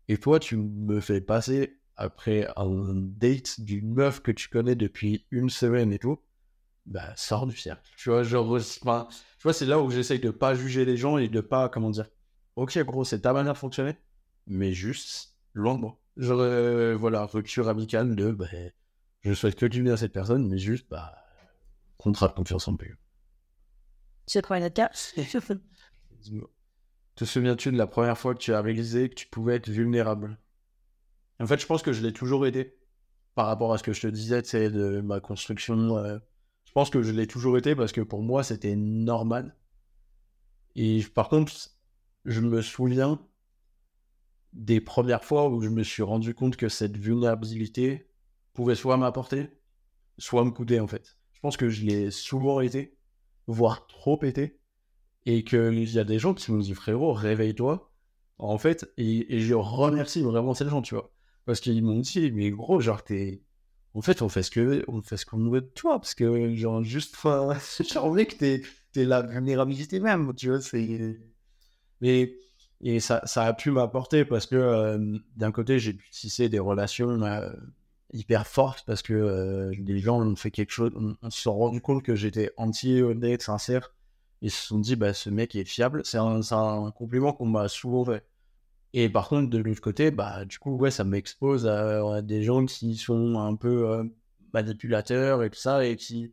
Et 0.08 0.16
toi, 0.16 0.38
tu 0.38 0.56
me 0.56 1.00
fais 1.00 1.20
passer 1.20 1.80
après 1.96 2.48
un 2.56 2.94
date 2.94 3.60
d'une 3.60 3.92
meuf 3.92 4.20
que 4.20 4.32
tu 4.32 4.48
connais 4.48 4.74
depuis 4.74 5.26
une 5.30 5.50
semaine 5.50 5.92
et 5.92 5.98
tout, 5.98 6.18
bah, 6.86 7.12
sors 7.16 7.46
du 7.46 7.56
cercle. 7.56 7.88
Tu 7.96 8.10
vois, 8.10 8.22
genre, 8.22 8.50
enfin, 8.52 9.08
tu 9.10 9.42
vois, 9.42 9.52
c'est 9.52 9.66
là 9.66 9.80
où 9.80 9.90
j'essaye 9.90 10.20
de 10.20 10.30
pas 10.30 10.54
juger 10.54 10.84
les 10.84 10.96
gens 10.96 11.18
et 11.18 11.28
de 11.28 11.40
pas, 11.40 11.68
comment 11.68 11.90
dire, 11.90 12.06
ok, 12.56 12.78
gros, 12.84 13.04
c'est 13.04 13.20
ta 13.20 13.32
manière 13.32 13.54
de 13.54 13.58
fonctionner, 13.58 13.96
mais 14.46 14.72
juste, 14.72 15.36
loin 15.54 15.74
de 15.74 15.80
moi. 15.80 15.98
Genre, 16.16 16.98
voilà, 16.98 17.26
rupture 17.26 17.68
amicale 17.68 18.14
de, 18.16 18.32
bah, 18.32 18.46
je 19.22 19.32
souhaite 19.32 19.56
que 19.56 19.66
du 19.66 19.82
bien 19.82 19.94
à 19.94 19.96
cette 19.96 20.12
personne, 20.12 20.48
mais 20.48 20.58
juste, 20.58 20.86
bah, 20.90 21.14
contrat 21.98 22.28
de 22.28 22.32
confiance 22.32 22.66
en 22.68 22.76
paix. 22.76 22.92
Tu 24.26 24.40
quoi 24.42 24.58
la 24.58 24.70
Te 27.16 27.24
souviens-tu 27.24 27.72
de 27.72 27.76
la 27.76 27.86
première 27.86 28.16
fois 28.16 28.34
que 28.34 28.38
tu 28.38 28.54
as 28.54 28.62
réalisé 28.62 29.10
que 29.10 29.14
tu 29.14 29.26
pouvais 29.26 29.56
être 29.56 29.68
vulnérable? 29.68 30.38
En 31.40 31.46
fait, 31.46 31.60
je 31.60 31.66
pense 31.66 31.82
que 31.82 31.92
je 31.92 32.00
l'ai 32.02 32.12
toujours 32.12 32.46
été. 32.46 32.76
Par 33.34 33.46
rapport 33.46 33.72
à 33.72 33.78
ce 33.78 33.82
que 33.82 33.92
je 33.92 34.00
te 34.00 34.06
disais, 34.06 34.42
tu 34.42 34.50
sais, 34.50 34.70
de 34.70 35.00
ma 35.00 35.20
construction. 35.20 35.96
Euh, 35.98 36.18
je 36.70 36.72
pense 36.72 36.88
que 36.88 37.02
je 37.02 37.10
l'ai 37.10 37.26
toujours 37.26 37.58
été 37.58 37.74
parce 37.74 37.90
que 37.90 38.00
pour 38.00 38.22
moi, 38.22 38.44
c'était 38.44 38.76
normal. 38.76 39.56
Et 40.76 41.02
par 41.16 41.28
contre, 41.28 41.52
je 42.24 42.40
me 42.40 42.62
souviens 42.62 43.20
des 44.52 44.80
premières 44.80 45.24
fois 45.24 45.48
où 45.48 45.60
je 45.60 45.68
me 45.68 45.82
suis 45.82 46.04
rendu 46.04 46.32
compte 46.32 46.56
que 46.56 46.68
cette 46.68 46.96
vulnérabilité 46.96 48.08
pouvait 48.52 48.76
soit 48.76 48.96
m'apporter, 48.96 49.48
soit 50.16 50.44
me 50.44 50.52
coûter 50.52 50.78
en 50.78 50.86
fait. 50.86 51.18
Je 51.32 51.40
pense 51.40 51.56
que 51.56 51.68
je 51.68 51.84
l'ai 51.84 52.12
souvent 52.12 52.60
été, 52.60 52.96
voire 53.48 53.88
trop 53.88 54.22
été, 54.22 54.60
et 55.26 55.42
qu'il 55.42 55.90
y 55.90 55.98
a 55.98 56.04
des 56.04 56.20
gens 56.20 56.34
qui 56.34 56.52
me 56.52 56.62
disent 56.62 56.76
frérot, 56.76 57.12
réveille-toi. 57.12 57.90
En 58.38 58.58
fait, 58.58 58.88
et, 58.96 59.40
je 59.40 59.54
remercie 59.54 60.22
vraiment 60.22 60.54
ces 60.54 60.68
gens, 60.68 60.82
tu 60.82 60.94
vois. 60.94 61.12
Parce 61.46 61.58
qu'ils 61.58 61.82
m'ont 61.82 61.98
dit, 61.98 62.30
mais 62.30 62.50
gros, 62.50 62.80
genre, 62.80 63.02
t'es. 63.02 63.42
En 63.94 64.02
fait, 64.02 64.22
on 64.22 64.28
fait 64.28 64.42
ce 64.42 64.50
que 64.50 64.84
on 64.88 65.02
fait 65.02 65.16
ce 65.16 65.26
qu'on 65.26 65.50
veut 65.50 65.62
de 65.62 65.66
toi, 65.66 65.98
parce 65.98 66.14
que, 66.14 66.54
genre, 66.54 66.82
juste, 66.82 67.16
j'ai 67.80 67.98
envie 67.98 68.26
que 68.26 68.36
t'es, 68.36 68.62
t'es 68.92 69.04
la 69.04 69.22
vulnérabilité 69.22 70.00
même, 70.00 70.32
tu 70.34 70.48
vois, 70.48 70.60
c'est. 70.60 71.18
Mais 72.00 72.34
et 72.82 73.00
ça, 73.00 73.22
ça 73.26 73.44
a 73.44 73.52
pu 73.52 73.70
m'apporter 73.70 74.24
parce 74.24 74.46
que 74.46 74.56
euh, 74.56 75.18
d'un 75.36 75.52
côté, 75.52 75.78
j'ai 75.78 75.92
pu 75.94 76.10
tisser 76.10 76.48
des 76.48 76.58
relations 76.58 77.22
euh, 77.22 77.50
hyper 78.12 78.46
fortes 78.46 78.84
parce 78.86 79.02
que 79.02 79.12
euh, 79.12 79.74
les 79.78 79.98
gens 79.98 80.20
ont 80.20 80.36
fait 80.36 80.50
quelque 80.50 80.72
chose, 80.72 80.92
on, 80.96 81.30
se 81.30 81.42
sont 81.42 81.54
rendu 81.54 81.80
compte 81.80 82.02
que 82.02 82.14
j'étais 82.14 82.52
entier, 82.56 83.02
honnête, 83.02 83.42
sincère. 83.42 83.92
Ils 84.42 84.50
se 84.50 84.68
sont 84.68 84.78
dit, 84.78 84.96
bah, 84.96 85.12
ce 85.12 85.28
mec 85.30 85.54
est 85.54 85.66
fiable. 85.66 86.02
C'est 86.04 86.18
un, 86.18 86.40
un, 86.52 86.90
compliment 86.92 87.32
qu'on 87.34 87.46
m'a 87.46 87.68
souvent 87.68 88.04
fait. 88.06 88.24
Et 88.92 89.08
par 89.08 89.28
contre, 89.28 89.50
de 89.50 89.58
l'autre 89.58 89.80
côté, 89.80 90.10
bah, 90.10 90.44
du 90.44 90.58
coup, 90.58 90.76
ouais, 90.76 90.90
ça 90.90 91.04
m'expose 91.04 91.66
à, 91.66 92.22
des 92.22 92.42
gens 92.42 92.66
qui 92.66 92.96
sont 92.96 93.38
un 93.38 93.54
peu 93.54 94.10
manipulateurs 94.52 95.42
et 95.44 95.50
tout 95.50 95.58
ça 95.58 95.84
et 95.84 95.96
qui, 95.96 96.32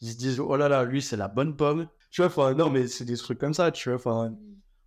se 0.00 0.16
disent, 0.16 0.40
oh 0.40 0.56
là 0.56 0.68
là, 0.68 0.84
lui, 0.84 1.00
c'est 1.00 1.16
la 1.16 1.28
bonne 1.28 1.56
pomme. 1.56 1.88
Tu 2.10 2.22
vois, 2.22 2.54
non, 2.54 2.70
mais 2.70 2.88
c'est 2.88 3.04
des 3.04 3.16
trucs 3.16 3.38
comme 3.38 3.54
ça, 3.54 3.70
tu 3.70 3.94
vois, 3.94 4.30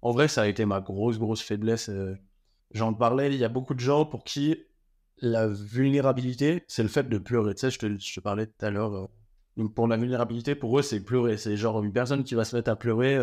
en 0.05 0.11
vrai, 0.11 0.27
ça 0.27 0.43
a 0.43 0.47
été 0.47 0.65
ma 0.65 0.81
grosse, 0.81 1.17
grosse 1.17 1.41
faiblesse. 1.41 1.89
Euh. 1.89 2.15
J'en 2.69 2.93
parlais, 2.93 3.33
il 3.33 3.39
y 3.39 3.43
a 3.43 3.49
beaucoup 3.49 3.73
de 3.73 3.79
gens 3.79 4.05
pour 4.05 4.23
qui 4.23 4.55
la 5.17 5.47
vulnérabilité, 5.47 6.63
c'est 6.67 6.83
le 6.83 6.89
fait 6.89 7.09
de 7.09 7.17
pleurer. 7.17 7.55
Tu 7.55 7.61
sais, 7.61 7.71
je 7.71 7.79
te, 7.79 8.19
parlais 8.19 8.45
tout 8.45 8.63
à 8.63 8.69
l'heure. 8.69 8.93
Euh. 9.57 9.67
Pour 9.69 9.87
la 9.87 9.97
vulnérabilité, 9.97 10.53
pour 10.53 10.77
eux, 10.77 10.83
c'est 10.83 10.99
pleurer. 10.99 11.37
C'est 11.37 11.57
genre 11.57 11.81
une 11.81 11.91
personne 11.91 12.23
qui 12.23 12.35
va 12.35 12.45
se 12.45 12.55
mettre 12.55 12.69
à 12.69 12.75
pleurer. 12.75 13.17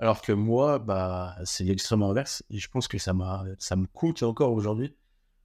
Alors 0.00 0.22
que 0.22 0.32
moi, 0.32 0.78
bah, 0.78 1.36
c'est 1.44 1.62
l'extrême 1.62 2.02
inverse. 2.02 2.42
Et 2.50 2.58
je 2.58 2.70
pense 2.70 2.88
que 2.88 2.96
ça, 2.96 3.14
ça 3.58 3.76
me 3.76 3.86
coûte 3.86 4.22
encore 4.22 4.52
aujourd'hui. 4.52 4.96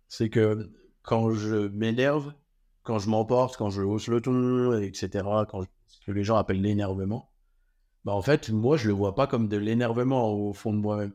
C'est 0.08 0.30
que 0.30 0.72
quand 1.04 1.32
je 1.32 1.68
m'énerve, 1.68 2.34
quand 2.84 2.98
je 2.98 3.10
m'emporte, 3.10 3.58
quand 3.58 3.70
je 3.70 3.82
hausse 3.82 4.08
le 4.08 4.22
ton, 4.22 4.80
etc., 4.80 5.26
ce 5.88 6.06
que 6.06 6.12
les 6.12 6.24
gens 6.24 6.38
appellent 6.38 6.62
l'énervement, 6.62 7.32
bah 8.06 8.14
en 8.14 8.22
fait, 8.22 8.50
moi, 8.50 8.78
je 8.78 8.88
le 8.88 8.94
vois 8.94 9.14
pas 9.14 9.28
comme 9.28 9.50
de 9.50 9.58
l'énervement 9.58 10.32
au 10.32 10.54
fond 10.54 10.72
de 10.72 10.80
moi-même. 10.80 11.14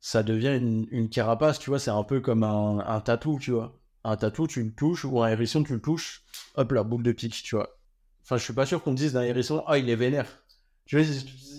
Ça 0.00 0.22
devient 0.22 0.58
une, 0.58 1.08
carapace, 1.10 1.58
tu 1.58 1.68
vois, 1.68 1.78
c'est 1.78 1.90
un 1.90 2.04
peu 2.04 2.20
comme 2.20 2.44
un, 2.44 3.00
tatou, 3.00 3.38
tu 3.38 3.50
vois. 3.52 3.78
Un 4.04 4.16
tatou, 4.16 4.46
tu 4.46 4.62
le 4.62 4.72
touches, 4.72 5.04
ou 5.04 5.22
un 5.22 5.28
hérisson, 5.28 5.64
tu 5.64 5.74
le 5.74 5.80
touches, 5.80 6.24
hop, 6.56 6.72
la 6.72 6.82
boule 6.82 7.02
de 7.02 7.12
pique, 7.12 7.42
tu 7.42 7.56
vois. 7.56 7.78
Enfin, 8.22 8.38
je 8.38 8.44
suis 8.44 8.52
pas 8.54 8.66
sûr 8.66 8.82
qu'on 8.82 8.94
dise 8.94 9.12
d'un 9.12 9.22
hérisson, 9.22 9.62
ah, 9.66 9.76
il 9.76 9.90
est 9.90 9.96
vénère. 9.96 10.43
Tu 10.86 11.00
vois, 11.00 11.06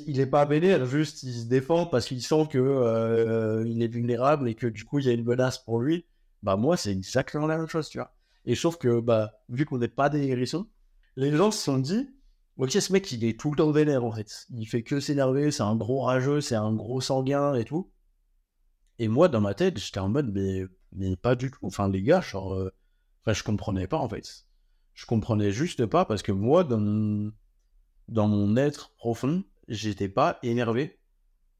il 0.07 0.19
est 0.19 0.27
pas 0.27 0.45
vénère, 0.45 0.85
juste 0.85 1.23
il 1.23 1.33
se 1.33 1.45
défend 1.45 1.85
parce 1.87 2.05
qu'il 2.05 2.21
sent 2.21 2.47
que 2.49 2.59
euh, 2.59 3.63
il 3.67 3.81
est 3.81 3.87
vulnérable 3.87 4.47
et 4.49 4.55
que 4.55 4.67
du 4.67 4.85
coup, 4.85 4.99
il 4.99 5.05
y 5.05 5.09
a 5.09 5.13
une 5.13 5.23
menace 5.23 5.57
pour 5.57 5.79
lui. 5.79 6.05
Bah, 6.43 6.55
moi, 6.57 6.77
c'est 6.77 6.91
exactement 6.91 7.47
la 7.47 7.57
même 7.57 7.67
chose, 7.67 7.89
tu 7.89 7.97
vois. 7.97 8.13
Et 8.45 8.55
sauf 8.55 8.77
que, 8.77 8.99
bah, 8.99 9.39
vu 9.49 9.65
qu'on 9.65 9.79
n'est 9.79 9.87
pas 9.87 10.09
des 10.09 10.27
hérissons, 10.27 10.67
les 11.15 11.35
gens 11.35 11.49
se 11.49 11.63
sont 11.63 11.79
dit, 11.79 12.07
Ok, 12.57 12.71
ce 12.71 12.93
mec, 12.93 13.11
il 13.11 13.25
est 13.25 13.37
tout 13.37 13.51
le 13.51 13.57
temps 13.57 13.71
vénère 13.71 14.05
en 14.05 14.11
fait. 14.11 14.47
Il 14.49 14.65
fait 14.65 14.81
que 14.81 14.99
s'énerver, 15.01 15.51
c'est 15.51 15.63
un 15.63 15.75
gros 15.75 16.01
rageux, 16.01 16.39
c'est 16.39 16.55
un 16.55 16.73
gros 16.73 17.01
sanguin 17.01 17.53
et 17.55 17.65
tout. 17.65 17.91
Et 18.97 19.09
moi, 19.09 19.27
dans 19.27 19.41
ma 19.41 19.53
tête, 19.53 19.77
j'étais 19.77 19.99
en 19.99 20.07
mode, 20.09 20.31
mais, 20.33 20.65
mais 20.93 21.15
pas 21.17 21.35
du 21.35 21.51
tout. 21.51 21.59
Enfin, 21.63 21.89
les 21.89 22.01
gars, 22.01 22.21
genre, 22.21 22.53
euh... 22.53 22.71
je 23.27 23.43
comprenais 23.43 23.87
pas 23.87 23.97
en 23.97 24.07
fait. 24.07 24.45
Je 24.93 25.05
comprenais 25.05 25.51
juste 25.51 25.85
pas 25.85 26.05
parce 26.05 26.23
que 26.23 26.31
moi, 26.31 26.63
dans 26.63 27.31
dans 28.07 28.27
mon 28.27 28.55
être 28.57 28.91
profond, 28.97 29.43
j'étais 29.67 30.09
pas 30.09 30.39
énervé. 30.43 30.99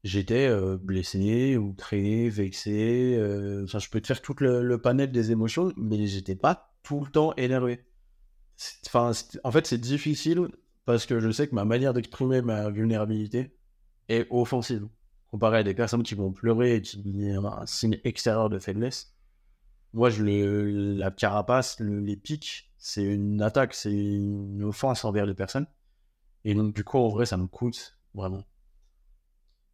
J'étais 0.04 0.46
euh, 0.46 0.76
blessé, 0.76 1.56
outré, 1.56 2.28
vexé. 2.28 3.16
Euh... 3.18 3.64
Enfin, 3.64 3.78
je 3.78 3.88
peux 3.90 4.00
te 4.00 4.06
faire 4.06 4.22
tout 4.22 4.36
le, 4.38 4.62
le 4.62 4.80
panel 4.80 5.10
des 5.10 5.32
émotions, 5.32 5.72
mais 5.76 6.06
j'étais 6.06 6.36
pas 6.36 6.72
tout 6.82 7.00
le 7.04 7.10
temps 7.10 7.34
énervé. 7.36 7.84
Enfin, 8.86 9.10
en 9.42 9.50
fait, 9.50 9.66
c'est 9.66 9.78
difficile 9.78 10.48
parce 10.84 11.06
que 11.06 11.18
je 11.18 11.30
sais 11.30 11.48
que 11.48 11.54
ma 11.54 11.64
manière 11.64 11.92
d'exprimer 11.92 12.42
ma 12.42 12.70
vulnérabilité 12.70 13.56
est 14.08 14.26
offensive. 14.30 14.86
Comparé 15.28 15.58
à 15.58 15.62
des 15.64 15.74
personnes 15.74 16.04
qui 16.04 16.14
vont 16.14 16.32
pleurer 16.32 16.76
et 16.76 16.82
qui 16.82 17.02
ont 17.36 17.46
un 17.46 17.66
signe 17.66 17.98
extérieur 18.04 18.48
de 18.48 18.60
faiblesse, 18.60 19.16
moi, 19.92 20.10
je 20.10 20.22
la 20.22 21.10
carapace, 21.10 21.80
les 21.80 22.16
pics, 22.16 22.70
c'est 22.76 23.02
une 23.02 23.40
attaque, 23.40 23.74
c'est 23.74 23.92
une 23.92 24.62
offense 24.62 25.04
envers 25.04 25.26
les 25.26 25.34
personnes. 25.34 25.66
Et 26.46 26.54
donc, 26.54 26.74
du 26.74 26.84
coup, 26.84 26.96
en 26.98 27.08
vrai, 27.08 27.26
ça 27.26 27.36
me 27.36 27.48
coûte 27.48 27.98
vraiment. 28.14 28.44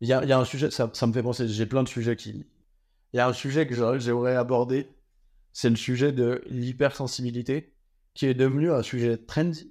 Il 0.01 0.09
y 0.09 0.12
a, 0.14 0.39
un 0.39 0.45
sujet, 0.45 0.70
ça, 0.70 0.89
me 0.89 1.12
fait 1.12 1.23
penser, 1.23 1.47
j'ai 1.47 1.66
plein 1.66 1.83
de 1.83 1.89
sujets 1.89 2.16
qui. 2.16 2.47
Il 3.12 3.18
y 3.18 3.20
a 3.20 3.29
un 3.29 3.33
sujet 3.35 3.66
que 3.66 3.75
j'aimerais 4.01 4.35
aborder, 4.35 4.89
c'est 5.53 5.68
le 5.68 5.77
sujet 5.77 6.12
de 6.12 6.43
l'hypersensibilité, 6.47 7.75
qui 8.14 8.25
est 8.25 8.35
devenu 8.35 8.73
un 8.73 8.83
sujet 8.83 9.18
trendy 9.18 9.70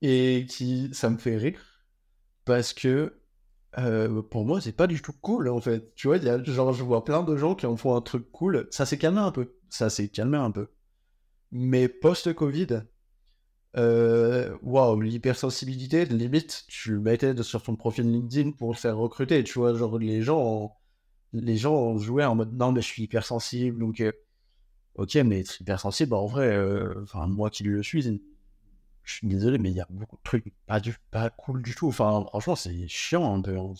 et 0.00 0.46
qui 0.48 0.90
ça 0.92 1.10
me 1.10 1.18
fait 1.18 1.36
rire 1.36 1.60
parce 2.44 2.72
que 2.72 3.20
euh, 3.78 4.22
pour 4.22 4.44
moi 4.44 4.60
c'est 4.60 4.72
pas 4.72 4.88
du 4.88 5.00
tout 5.00 5.12
cool 5.12 5.48
en 5.48 5.60
fait 5.60 5.94
tu 5.94 6.08
vois 6.08 6.18
genre 6.42 6.72
je 6.72 6.82
vois 6.82 7.04
plein 7.04 7.22
de 7.22 7.36
gens 7.36 7.54
qui 7.54 7.66
en 7.66 7.76
font 7.76 7.94
un 7.94 8.00
truc 8.00 8.30
cool 8.32 8.66
ça 8.72 8.84
s'est 8.84 8.98
calmé 8.98 9.20
un 9.20 9.30
peu 9.30 9.54
ça 9.70 9.90
s'est 9.90 10.08
calmé 10.08 10.38
un 10.38 10.50
peu 10.50 10.70
mais 11.52 11.88
post 11.88 12.32
Euh, 13.76 14.54
waouh 14.60 15.00
l'hypersensibilité 15.00 16.04
limite 16.04 16.64
tu 16.68 16.98
mettais 16.98 17.42
sur 17.42 17.62
ton 17.62 17.74
profil 17.74 18.04
LinkedIn 18.04 18.50
pour 18.52 18.76
faire 18.76 18.98
recruter 18.98 19.42
tu 19.44 19.58
vois 19.58 19.74
genre 19.74 19.98
les 19.98 20.20
gens 20.20 20.76
les 21.32 21.56
gens 21.56 21.96
jouaient 21.96 22.26
en 22.26 22.34
mode 22.34 22.52
non 22.52 22.72
mais 22.72 22.82
je 22.82 22.86
suis 22.88 23.04
hypersensible 23.04 23.78
donc 23.78 24.02
euh, 24.02 24.12
ok 24.96 25.14
mais 25.24 25.40
être 25.40 25.58
hypersensible 25.58 26.12
en 26.12 26.26
vrai 26.26 26.54
enfin 27.02 27.26
moi 27.26 27.48
qui 27.48 27.64
le 27.64 27.82
suis 27.82 28.20
je 29.04 29.14
suis 29.14 29.26
désolé, 29.26 29.58
mais 29.58 29.70
il 29.70 29.76
y 29.76 29.80
a 29.80 29.86
beaucoup 29.90 30.16
de 30.16 30.22
trucs 30.22 30.52
pas, 30.66 30.80
du, 30.80 30.96
pas 31.10 31.30
cool 31.30 31.62
du 31.62 31.74
tout. 31.74 31.88
Enfin, 31.88 32.24
franchement, 32.28 32.56
c'est 32.56 32.86
chiant 32.88 33.34
un 33.34 33.42
peu. 33.42 33.58
Hein. 33.58 33.72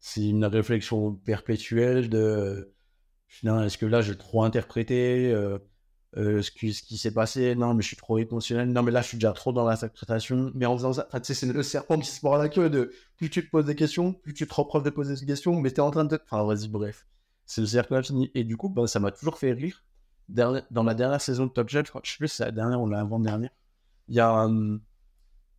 C'est 0.00 0.28
une 0.28 0.44
réflexion 0.44 1.14
perpétuelle 1.14 2.08
de 2.08 2.72
est-ce 3.44 3.78
que 3.78 3.86
là 3.86 4.02
j'ai 4.02 4.16
trop 4.16 4.42
interprété 4.44 5.32
euh, 5.32 5.58
euh, 6.16 6.42
ce, 6.42 6.50
qui, 6.50 6.72
s'est 6.72 7.10
passé 7.12 7.54
Non, 7.54 7.74
mais 7.74 7.82
je 7.82 7.88
suis 7.88 7.96
trop 7.96 8.18
émotionnel. 8.18 8.68
Non, 8.68 8.82
mais 8.82 8.90
là 8.90 9.02
je 9.02 9.08
suis 9.08 9.16
déjà 9.16 9.32
trop 9.32 9.52
dans 9.52 9.64
l'interprétation. 9.64 10.52
Mais 10.54 10.66
en 10.66 10.76
faisant 10.76 10.92
ça, 10.92 11.08
c'est 11.22 11.46
le 11.46 11.62
serpent 11.62 11.98
qui 11.98 12.08
se 12.10 12.24
mord 12.24 12.36
la 12.36 12.48
queue 12.48 12.70
de 12.70 12.92
plus 13.16 13.30
tu 13.30 13.44
te 13.44 13.50
poses 13.50 13.66
des 13.66 13.74
questions, 13.74 14.12
plus 14.12 14.34
tu 14.34 14.46
te 14.46 14.54
reproches 14.54 14.82
de 14.82 14.90
poser 14.90 15.14
des 15.14 15.26
questions, 15.26 15.58
mais 15.60 15.70
t'es 15.70 15.80
en 15.80 15.90
train 15.90 16.04
de. 16.04 16.18
Enfin, 16.24 16.44
vas-y, 16.44 16.68
bref. 16.68 17.06
C'est 17.46 17.60
le 17.60 17.66
cercle 17.66 17.94
infini. 17.94 18.30
Et 18.34 18.44
du 18.44 18.56
coup, 18.56 18.68
ben, 18.68 18.86
ça 18.86 19.00
m'a 19.00 19.10
toujours 19.10 19.38
fait 19.38 19.52
rire. 19.52 19.84
Dans 20.28 20.82
la 20.84 20.94
dernière 20.94 21.20
saison 21.20 21.46
de 21.46 21.50
Top 21.50 21.68
Jet, 21.68 21.86
je 21.86 22.10
sais 22.10 22.16
plus 22.18 22.28
si 22.28 22.36
c'est 22.36 22.44
la 22.44 22.52
dernière 22.52 22.80
ou 22.80 22.88
l'avant-dernière 22.88 23.50
il 24.08 24.16
y 24.16 24.20
a 24.20 24.48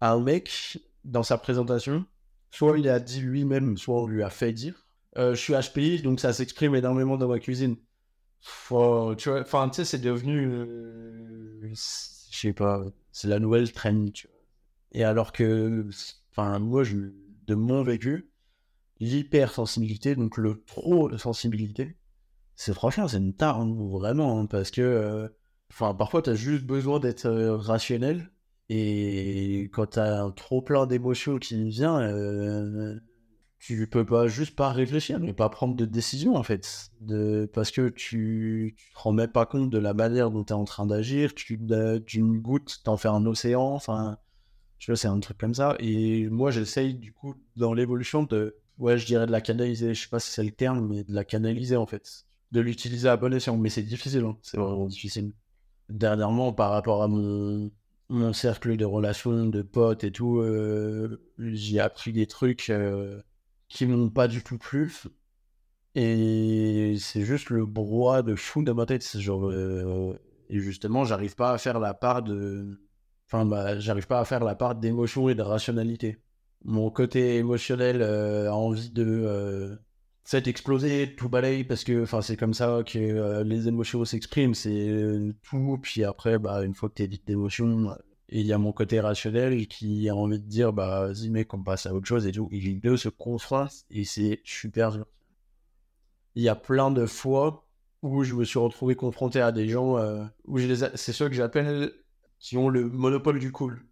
un, 0.01 0.19
mec 0.19 0.77
dans 1.03 1.23
sa 1.23 1.37
présentation, 1.37 2.05
soit 2.51 2.77
il 2.77 2.87
a 2.89 2.99
dit 2.99 3.21
lui-même, 3.21 3.77
soit 3.77 4.03
on 4.03 4.07
lui 4.07 4.23
a 4.23 4.29
fait 4.29 4.53
dire. 4.53 4.87
Euh, 5.17 5.35
je 5.35 5.41
suis 5.41 5.53
HPI, 5.53 6.01
donc 6.01 6.19
ça 6.19 6.33
s'exprime 6.33 6.75
énormément 6.75 7.17
dans 7.17 7.27
ma 7.27 7.39
cuisine. 7.39 7.77
Enfin, 8.43 9.69
tu 9.69 9.75
sais, 9.75 9.85
c'est 9.85 9.99
devenu, 9.99 10.47
euh, 10.47 11.69
je 11.73 12.37
sais 12.37 12.53
pas, 12.53 12.83
c'est 13.11 13.27
la 13.27 13.39
nouvelle 13.39 13.71
trend, 13.71 14.05
Et 14.91 15.03
alors 15.03 15.31
que, 15.31 15.87
enfin, 16.31 16.59
moi, 16.59 16.83
de 16.83 17.55
mon 17.55 17.83
vécu, 17.83 18.29
l'hypersensibilité, 18.99 20.15
donc 20.15 20.37
le 20.37 20.63
trop 20.65 21.09
de 21.09 21.17
sensibilité, 21.17 21.97
c'est 22.55 22.73
franchement, 22.73 23.07
c'est 23.07 23.17
une 23.17 23.33
tare, 23.33 23.65
vraiment, 23.65 24.39
hein, 24.39 24.45
parce 24.45 24.71
que, 24.71 24.81
euh, 24.81 25.27
enfin, 25.71 25.93
parfois, 25.95 26.21
tu 26.21 26.29
as 26.31 26.35
juste 26.35 26.65
besoin 26.65 26.99
d'être 26.99 27.29
rationnel 27.29 28.31
et 28.69 29.69
quand 29.73 29.87
tu 29.91 29.99
as 29.99 30.31
trop 30.35 30.61
plein 30.61 30.85
d'émotions 30.85 31.37
qui 31.37 31.69
vient, 31.69 31.99
euh, 32.01 32.99
tu 33.65 33.87
peux 33.87 34.05
pas 34.05 34.27
juste 34.27 34.57
pas 34.57 34.73
réfléchir, 34.73 35.21
mais 35.21 35.31
pas 35.31 35.47
prendre 35.47 35.73
de 35.73 35.85
décision 35.85 36.35
en 36.35 36.43
fait. 36.43 36.91
De... 36.99 37.49
Parce 37.53 37.71
que 37.71 37.87
tu, 37.87 38.75
tu 38.75 38.93
te 38.93 39.09
même 39.09 39.31
pas 39.31 39.45
compte 39.45 39.69
de 39.69 39.77
la 39.77 39.93
manière 39.93 40.31
dont 40.31 40.43
tu 40.43 40.51
es 40.51 40.55
en 40.55 40.65
train 40.65 40.85
d'agir. 40.85 41.33
Tu, 41.33 41.57
d'une 41.57 42.39
goutte, 42.41 42.81
t'en 42.83 42.97
fais 42.97 43.07
un 43.07 43.25
océan. 43.25 43.63
Enfin, 43.73 44.17
tu 44.79 44.91
vois, 44.91 44.97
c'est 44.97 45.07
un 45.07 45.19
truc 45.21 45.37
comme 45.37 45.53
ça. 45.53 45.77
Et 45.79 46.27
moi, 46.27 46.51
j'essaye 46.51 46.93
du 46.93 47.13
coup, 47.13 47.35
dans 47.55 47.73
l'évolution, 47.73 48.23
de. 48.23 48.57
Ouais, 48.79 48.97
je 48.97 49.05
dirais 49.05 49.27
de 49.27 49.31
la 49.31 49.39
canaliser. 49.39 49.93
Je 49.93 50.01
sais 50.01 50.09
pas 50.09 50.19
si 50.19 50.31
c'est 50.31 50.43
le 50.43 50.51
terme, 50.51 50.85
mais 50.85 51.05
de 51.05 51.13
la 51.13 51.23
canaliser 51.23 51.77
en 51.77 51.85
fait. 51.85 52.25
De 52.51 52.59
l'utiliser 52.59 53.07
à 53.07 53.15
bon 53.15 53.33
escient. 53.33 53.55
Mais 53.55 53.69
c'est 53.69 53.83
difficile, 53.83 54.25
hein. 54.25 54.37
c'est 54.41 54.57
vraiment 54.57 54.87
difficile. 54.87 55.31
Dernièrement, 55.87 56.51
par 56.51 56.71
rapport 56.71 57.01
à 57.01 57.07
mon, 57.07 57.71
mon 58.09 58.33
cercle 58.33 58.75
de 58.75 58.83
relations, 58.83 59.45
de 59.45 59.61
potes 59.61 60.03
et 60.03 60.11
tout, 60.11 60.39
euh, 60.39 61.23
j'ai 61.39 61.79
appris 61.79 62.11
des 62.11 62.27
trucs. 62.27 62.69
Euh, 62.69 63.21
qui 63.69 63.85
m'ont 63.85 64.09
pas 64.09 64.27
du 64.27 64.43
tout 64.43 64.57
plu. 64.57 64.91
Et 65.95 66.95
c'est 66.99 67.23
juste 67.23 67.49
le 67.49 67.65
brouhaha 67.65 68.23
de 68.23 68.35
fou 68.35 68.63
dans 68.63 68.73
ma 68.75 68.85
tête. 68.85 69.17
Genre, 69.17 69.49
euh, 69.49 70.17
et 70.49 70.59
justement, 70.59 71.05
j'arrive 71.05 71.35
pas 71.35 71.51
à 71.51 71.57
faire 71.57 71.79
la 71.79 71.93
part 71.93 72.23
de. 72.23 72.79
Enfin, 73.27 73.45
bah, 73.45 73.79
j'arrive 73.79 74.07
pas 74.07 74.19
à 74.19 74.25
faire 74.25 74.43
la 74.43 74.55
part 74.55 74.75
d'émotion 74.75 75.29
et 75.29 75.35
de 75.35 75.41
rationalité. 75.41 76.19
Mon 76.65 76.89
côté 76.89 77.37
émotionnel 77.37 78.01
euh, 78.01 78.49
a 78.49 78.55
envie 78.55 78.89
de. 78.91 79.05
Euh, 79.05 79.75
s'être 80.23 80.47
explosé, 80.47 81.15
tout 81.17 81.29
balaye, 81.29 81.65
parce 81.65 81.83
que 81.83 82.05
c'est 82.21 82.37
comme 82.37 82.53
ça 82.53 82.81
que 82.85 83.43
les 83.43 83.67
émotions 83.67 84.05
s'expriment. 84.05 84.55
C'est 84.55 85.33
tout. 85.43 85.79
Puis 85.81 86.03
après, 86.03 86.39
bah, 86.39 86.63
une 86.63 86.73
fois 86.73 86.89
que 86.89 86.95
tu 86.95 87.03
es 87.03 87.07
d'émotion, 87.07 87.95
il 88.39 88.47
y 88.47 88.53
a 88.53 88.57
mon 88.57 88.71
côté 88.73 88.99
rationnel 88.99 89.67
qui 89.67 90.09
a 90.09 90.15
envie 90.15 90.39
de 90.39 90.47
dire, 90.47 90.73
bah, 90.73 91.07
vas-y, 91.07 91.29
mec, 91.29 91.53
on 91.53 91.61
passe 91.61 91.85
à 91.85 91.93
autre 91.93 92.07
chose 92.07 92.25
et 92.25 92.31
tout. 92.31 92.49
Et 92.51 92.59
les 92.59 92.73
deux 92.73 92.97
se 92.97 93.09
confrontent 93.09 93.85
et 93.91 94.05
c'est 94.05 94.41
super 94.43 94.91
dur. 94.91 95.05
Il 96.35 96.41
y 96.41 96.49
a 96.49 96.55
plein 96.55 96.89
de 96.89 97.05
fois 97.05 97.67
où 98.01 98.23
je 98.23 98.33
me 98.33 98.43
suis 98.43 98.57
retrouvé 98.57 98.95
confronté 98.95 99.39
à 99.39 99.51
des 99.51 99.69
gens 99.69 99.97
euh, 99.97 100.25
où 100.45 100.57
c'est 100.59 101.13
ceux 101.13 101.29
que 101.29 101.35
j'appelle 101.35 101.93
qui 102.39 102.57
ont 102.57 102.69
le 102.69 102.89
monopole 102.89 103.39
du 103.39 103.51
cool. 103.51 103.85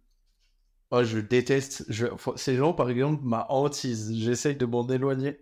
Oh, 0.90 1.04
je 1.04 1.20
déteste. 1.20 1.86
Ces 2.36 2.56
gens, 2.56 2.74
par 2.74 2.90
exemple, 2.90 3.22
ma 3.24 3.46
hantise. 3.48 4.12
J'essaye 4.14 4.56
de 4.56 4.66
m'en 4.66 4.86
éloigner 4.88 5.38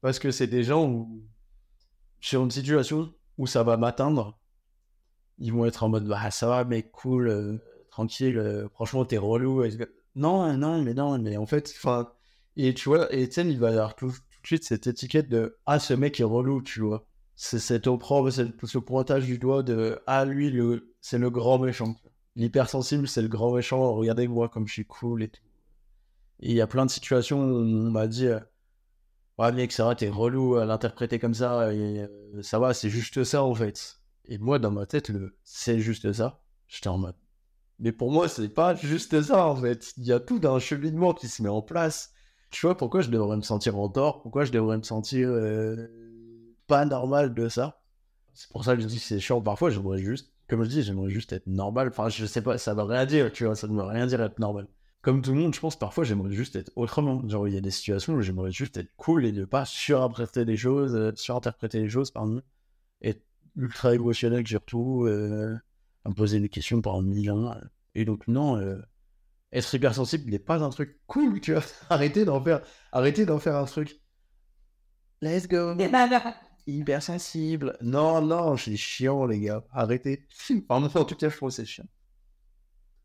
parce 0.00 0.18
que 0.18 0.30
c'est 0.30 0.46
des 0.46 0.62
gens 0.62 0.88
où, 0.88 1.22
sur 2.20 2.42
une 2.42 2.50
situation 2.50 3.12
où 3.36 3.46
ça 3.46 3.64
va 3.64 3.76
m'atteindre, 3.76 4.38
ils 5.38 5.52
vont 5.52 5.66
être 5.66 5.82
en 5.82 5.88
mode, 5.88 6.06
bah, 6.06 6.30
ça 6.30 6.46
va, 6.46 6.64
mec, 6.64 6.92
cool. 6.92 7.28
Euh, 7.28 7.58
tranquille, 7.92 8.38
euh, 8.38 8.68
franchement, 8.70 9.04
t'es 9.04 9.18
relou. 9.18 9.64
Non, 10.16 10.56
non, 10.56 10.82
mais 10.82 10.94
non, 10.94 11.18
mais 11.18 11.36
en 11.36 11.46
fait, 11.46 11.72
enfin. 11.76 12.12
Et 12.56 12.74
tu 12.74 12.88
vois, 12.88 13.14
et 13.14 13.24
il 13.24 13.58
va 13.58 13.68
avoir 13.68 13.94
tout, 13.96 14.08
de 14.08 14.14
suite 14.46 14.64
cette 14.64 14.86
étiquette 14.86 15.28
de 15.28 15.58
Ah, 15.66 15.78
ce 15.78 15.94
mec 15.94 16.20
est 16.20 16.24
relou, 16.24 16.62
tu 16.62 16.80
vois. 16.80 17.06
C'est 17.36 17.58
cet 17.58 17.86
opprobre, 17.86 18.30
ce 18.30 18.78
pointage 18.78 19.24
du 19.26 19.38
doigt 19.38 19.62
de 19.62 20.00
Ah, 20.06 20.24
lui, 20.24 20.50
le, 20.50 20.94
c'est 21.00 21.18
le 21.18 21.30
grand 21.30 21.58
méchant. 21.58 21.96
L'hypersensible, 22.36 23.08
c'est 23.08 23.22
le 23.22 23.28
grand 23.28 23.54
méchant. 23.54 23.94
Regardez-moi 23.94 24.48
comme 24.48 24.66
je 24.66 24.72
suis 24.74 24.86
cool 24.86 25.22
et 25.22 25.28
tout. 25.28 25.42
Il 26.40 26.52
y 26.52 26.60
a 26.60 26.66
plein 26.66 26.86
de 26.86 26.90
situations 26.90 27.40
où 27.40 27.56
on 27.58 27.90
m'a 27.90 28.06
dit 28.06 28.26
euh, 28.26 28.40
Ouais, 29.38 29.52
mec, 29.52 29.72
c'est 29.72 29.82
vrai, 29.82 29.96
t'es 29.96 30.08
relou 30.08 30.56
à 30.56 30.66
l'interpréter 30.66 31.18
comme 31.18 31.34
ça. 31.34 31.72
Et, 31.74 32.00
euh, 32.02 32.42
ça 32.42 32.58
va, 32.58 32.74
c'est 32.74 32.90
juste 32.90 33.24
ça 33.24 33.44
en 33.44 33.54
fait. 33.54 34.00
Et 34.26 34.38
moi, 34.38 34.58
dans 34.58 34.70
ma 34.70 34.86
tête, 34.86 35.08
le 35.10 35.36
c'est 35.42 35.80
juste 35.80 36.12
ça. 36.12 36.42
J'étais 36.68 36.88
en 36.88 36.98
mode 36.98 37.21
mais 37.78 37.92
pour 37.92 38.10
moi, 38.12 38.28
c'est 38.28 38.48
pas 38.48 38.74
juste 38.74 39.20
ça, 39.22 39.46
en 39.46 39.56
fait. 39.56 39.92
Il 39.96 40.04
y 40.04 40.12
a 40.12 40.20
tout 40.20 40.40
un 40.44 40.58
cheminement 40.58 41.14
qui 41.14 41.28
se 41.28 41.42
met 41.42 41.48
en 41.48 41.62
place. 41.62 42.12
Tu 42.50 42.66
vois, 42.66 42.76
pourquoi 42.76 43.00
je 43.00 43.10
devrais 43.10 43.36
me 43.36 43.42
sentir 43.42 43.78
en 43.78 43.88
tort? 43.88 44.22
Pourquoi 44.22 44.44
je 44.44 44.52
devrais 44.52 44.76
me 44.76 44.82
sentir 44.82 45.28
euh, 45.30 45.88
pas 46.66 46.84
normal 46.84 47.34
de 47.34 47.48
ça? 47.48 47.80
C'est 48.34 48.50
pour 48.50 48.64
ça 48.64 48.76
que 48.76 48.82
je 48.82 48.86
dis 48.86 48.96
que 48.98 49.02
c'est 49.02 49.20
chiant. 49.20 49.40
Parfois, 49.40 49.70
j'aimerais 49.70 49.98
juste, 49.98 50.32
comme 50.48 50.62
je 50.64 50.68
dis, 50.68 50.82
j'aimerais 50.82 51.10
juste 51.10 51.32
être 51.32 51.46
normal. 51.46 51.88
Enfin, 51.88 52.08
je 52.08 52.26
sais 52.26 52.42
pas, 52.42 52.58
ça 52.58 52.74
veut 52.74 52.82
rien 52.82 53.06
dire, 53.06 53.32
tu 53.32 53.46
vois, 53.46 53.56
ça 53.56 53.66
ne 53.68 53.74
veut 53.74 53.82
rien 53.82 54.06
dire 54.06 54.22
être 54.22 54.38
normal. 54.38 54.68
Comme 55.00 55.20
tout 55.20 55.32
le 55.32 55.40
monde, 55.40 55.54
je 55.54 55.60
pense, 55.60 55.76
parfois, 55.76 56.04
j'aimerais 56.04 56.32
juste 56.32 56.54
être 56.56 56.70
autrement. 56.76 57.26
Genre, 57.28 57.48
il 57.48 57.54
y 57.54 57.58
a 57.58 57.60
des 57.60 57.70
situations 57.70 58.14
où 58.14 58.20
j'aimerais 58.20 58.52
juste 58.52 58.76
être 58.76 58.94
cool 58.96 59.24
et 59.24 59.32
ne 59.32 59.44
pas 59.44 59.64
surinterpréter 59.64 60.44
des 60.44 60.56
choses, 60.56 60.94
euh, 60.94 61.12
surinterpréter 61.16 61.80
les 61.80 61.88
choses, 61.88 62.10
pardon. 62.10 62.42
Être 63.02 63.22
ultra 63.56 63.94
émotionnel 63.94 64.46
surtout. 64.46 65.06
Euh, 65.06 65.56
à 66.04 66.10
me 66.10 66.14
poser 66.14 66.40
des 66.40 66.48
questions 66.48 66.80
pendant 66.80 67.02
mille 67.02 67.30
ans. 67.30 67.54
Et 67.94 68.04
donc, 68.04 68.26
non, 68.28 68.56
euh, 68.56 68.80
être 69.52 69.74
hypersensible 69.74 70.30
n'est 70.30 70.38
pas 70.38 70.62
un 70.62 70.70
truc 70.70 70.98
cool, 71.06 71.40
tu 71.40 71.52
vois. 71.52 71.62
arrêtez 71.90 72.24
d'en 72.24 72.42
faire, 72.42 72.62
arrêtez 72.90 73.26
d'en 73.26 73.38
faire 73.38 73.56
un 73.56 73.64
truc. 73.64 74.00
Let's 75.20 75.46
go. 75.46 75.76
Hypersensible. 76.66 77.76
Non, 77.80 78.22
non, 78.22 78.56
c'est 78.56 78.76
chiant, 78.76 79.26
les 79.26 79.40
gars. 79.40 79.64
Arrêtez. 79.72 80.26
en 80.68 80.88
tout 80.88 81.16
cas, 81.16 81.28
je 81.28 81.36
trouve 81.36 81.50
c'est 81.50 81.64
chiant. 81.64 81.86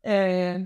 Euh, 0.06 0.58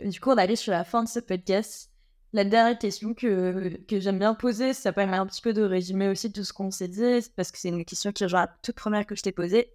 du 0.00 0.20
coup, 0.20 0.30
on 0.30 0.36
allait 0.36 0.56
sur 0.56 0.72
la 0.72 0.84
fin 0.84 1.02
de 1.02 1.08
ce 1.08 1.20
podcast. 1.20 1.90
La 2.32 2.44
dernière 2.44 2.78
question 2.78 3.12
que, 3.12 3.76
que 3.88 3.98
j'aime 3.98 4.18
bien 4.18 4.34
poser, 4.34 4.72
ça 4.72 4.92
permet 4.92 5.16
un 5.16 5.26
petit 5.26 5.42
peu 5.42 5.52
de 5.52 5.62
résumer 5.62 6.08
aussi 6.08 6.32
tout 6.32 6.44
ce 6.44 6.52
qu'on 6.52 6.70
s'est 6.70 6.86
dit, 6.86 7.28
parce 7.34 7.50
que 7.50 7.58
c'est 7.58 7.70
une 7.70 7.84
question 7.84 8.12
qui 8.12 8.22
rejoint 8.22 8.42
la 8.42 8.56
toute 8.62 8.76
première 8.76 9.04
que 9.04 9.16
je 9.16 9.22
t'ai 9.22 9.32
posée. 9.32 9.72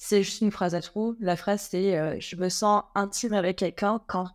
C'est 0.00 0.22
juste 0.22 0.42
une 0.42 0.52
phrase 0.52 0.76
à 0.76 0.80
trous. 0.80 1.16
La 1.18 1.34
phrase, 1.34 1.68
c'est 1.72 1.98
euh, 1.98 2.16
Je 2.20 2.36
me 2.36 2.48
sens 2.48 2.84
intime 2.94 3.32
avec 3.32 3.56
quelqu'un 3.56 4.00
quand. 4.06 4.28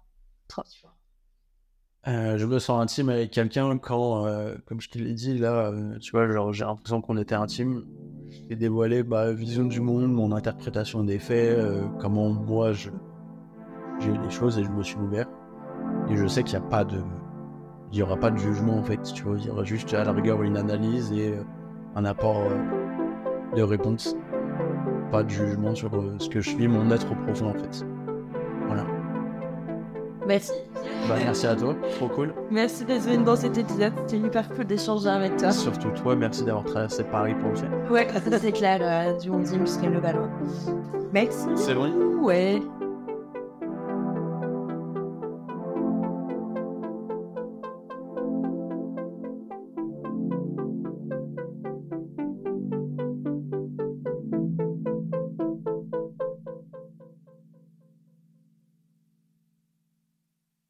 Euh, 2.05 2.38
je 2.38 2.45
me 2.45 2.59
sens 2.59 2.82
intime 2.82 3.07
avec 3.07 3.32
quelqu'un 3.32 3.78
quand, 3.78 4.26
euh, 4.26 4.55
comme 4.66 4.82
je 4.82 4.89
te 4.89 4.97
l'ai 4.97 5.14
dit, 5.14 5.38
là, 5.38 5.72
tu 6.01 6.11
vois, 6.11 6.28
j'ai 6.51 6.66
l'impression 6.66 7.01
qu'on 7.01 7.18
était 7.18 7.34
intime. 7.34 7.86
J'ai 8.30 8.57
dévoilé 8.57 9.03
ma 9.03 9.32
vision 9.32 9.64
du 9.64 9.80
monde, 9.80 10.11
mon 10.11 10.34
interprétation 10.34 11.05
des 11.05 11.18
faits, 11.18 11.57
comment 12.01 12.30
moi 12.30 12.74
j'ai 12.74 12.91
eu 14.01 14.18
les 14.22 14.30
choses 14.32 14.59
et 14.59 14.66
je 14.66 14.70
me 14.70 14.84
suis 14.84 14.97
ouvert. 14.97 15.30
Et 16.09 16.18
je 16.18 16.28
sais 16.28 16.43
qu'il 16.43 16.59
n'y 16.59 16.66
a 16.66 16.68
pas 16.68 16.84
de. 16.84 17.01
Il 17.93 17.95
n'y 17.95 18.01
aura 18.01 18.18
pas 18.18 18.32
de 18.32 18.38
jugement 18.38 18.78
en 18.78 18.84
fait, 18.84 19.01
tu 19.01 19.24
vois. 19.24 19.38
Il 19.38 19.45
y 19.45 19.49
aura 19.49 19.64
juste 19.64 19.93
à 19.93 20.03
la 20.03 20.11
rigueur 20.11 20.43
une 20.43 20.57
analyse 20.57 21.09
et 21.14 21.34
un 21.95 22.03
apport 22.03 22.49
de 23.55 23.61
réponse 23.61 24.18
pas 25.14 25.22
de 25.22 25.30
jugement 25.30 25.76
sur 25.76 25.93
euh, 25.93 26.16
ce 26.18 26.28
que 26.28 26.41
je 26.41 26.49
suis, 26.49 26.68
mon 26.68 26.89
être 26.89 27.16
profond 27.26 27.49
en 27.49 27.53
fait. 27.53 27.86
Voilà. 28.66 28.84
Merci. 30.26 30.51
Bah, 31.07 31.16
merci 31.24 31.45
à 31.45 31.55
toi, 31.55 31.76
trop 31.97 32.07
cool. 32.07 32.34
Merci 32.49 32.84
d'être 32.84 33.03
venu 33.03 33.24
dans 33.24 33.36
cet 33.36 33.55
épisode, 33.59 33.93
c'était 34.07 34.26
hyper 34.26 34.49
cool 34.49 34.66
d'échanger 34.66 35.09
avec 35.09 35.38
toi. 35.38 35.51
Surtout 35.51 35.89
toi, 35.91 36.16
merci 36.16 36.43
d'avoir 36.43 36.66
traversé 36.66 37.03
Paris 37.03 37.36
pour 37.36 37.51
le 37.51 37.55
faire. 37.55 37.70
Ouais, 37.91 38.07
c'est 38.41 38.51
clair, 38.53 38.80
euh, 38.82 39.20
du 39.20 39.30
11e 39.30 39.59
jusqu'à 39.59 39.88
le 39.88 39.99
ballon. 39.99 40.28
Merci. 41.14 41.45
C'est 41.57 41.76
loin 41.76 41.91
Ouais. 42.20 42.59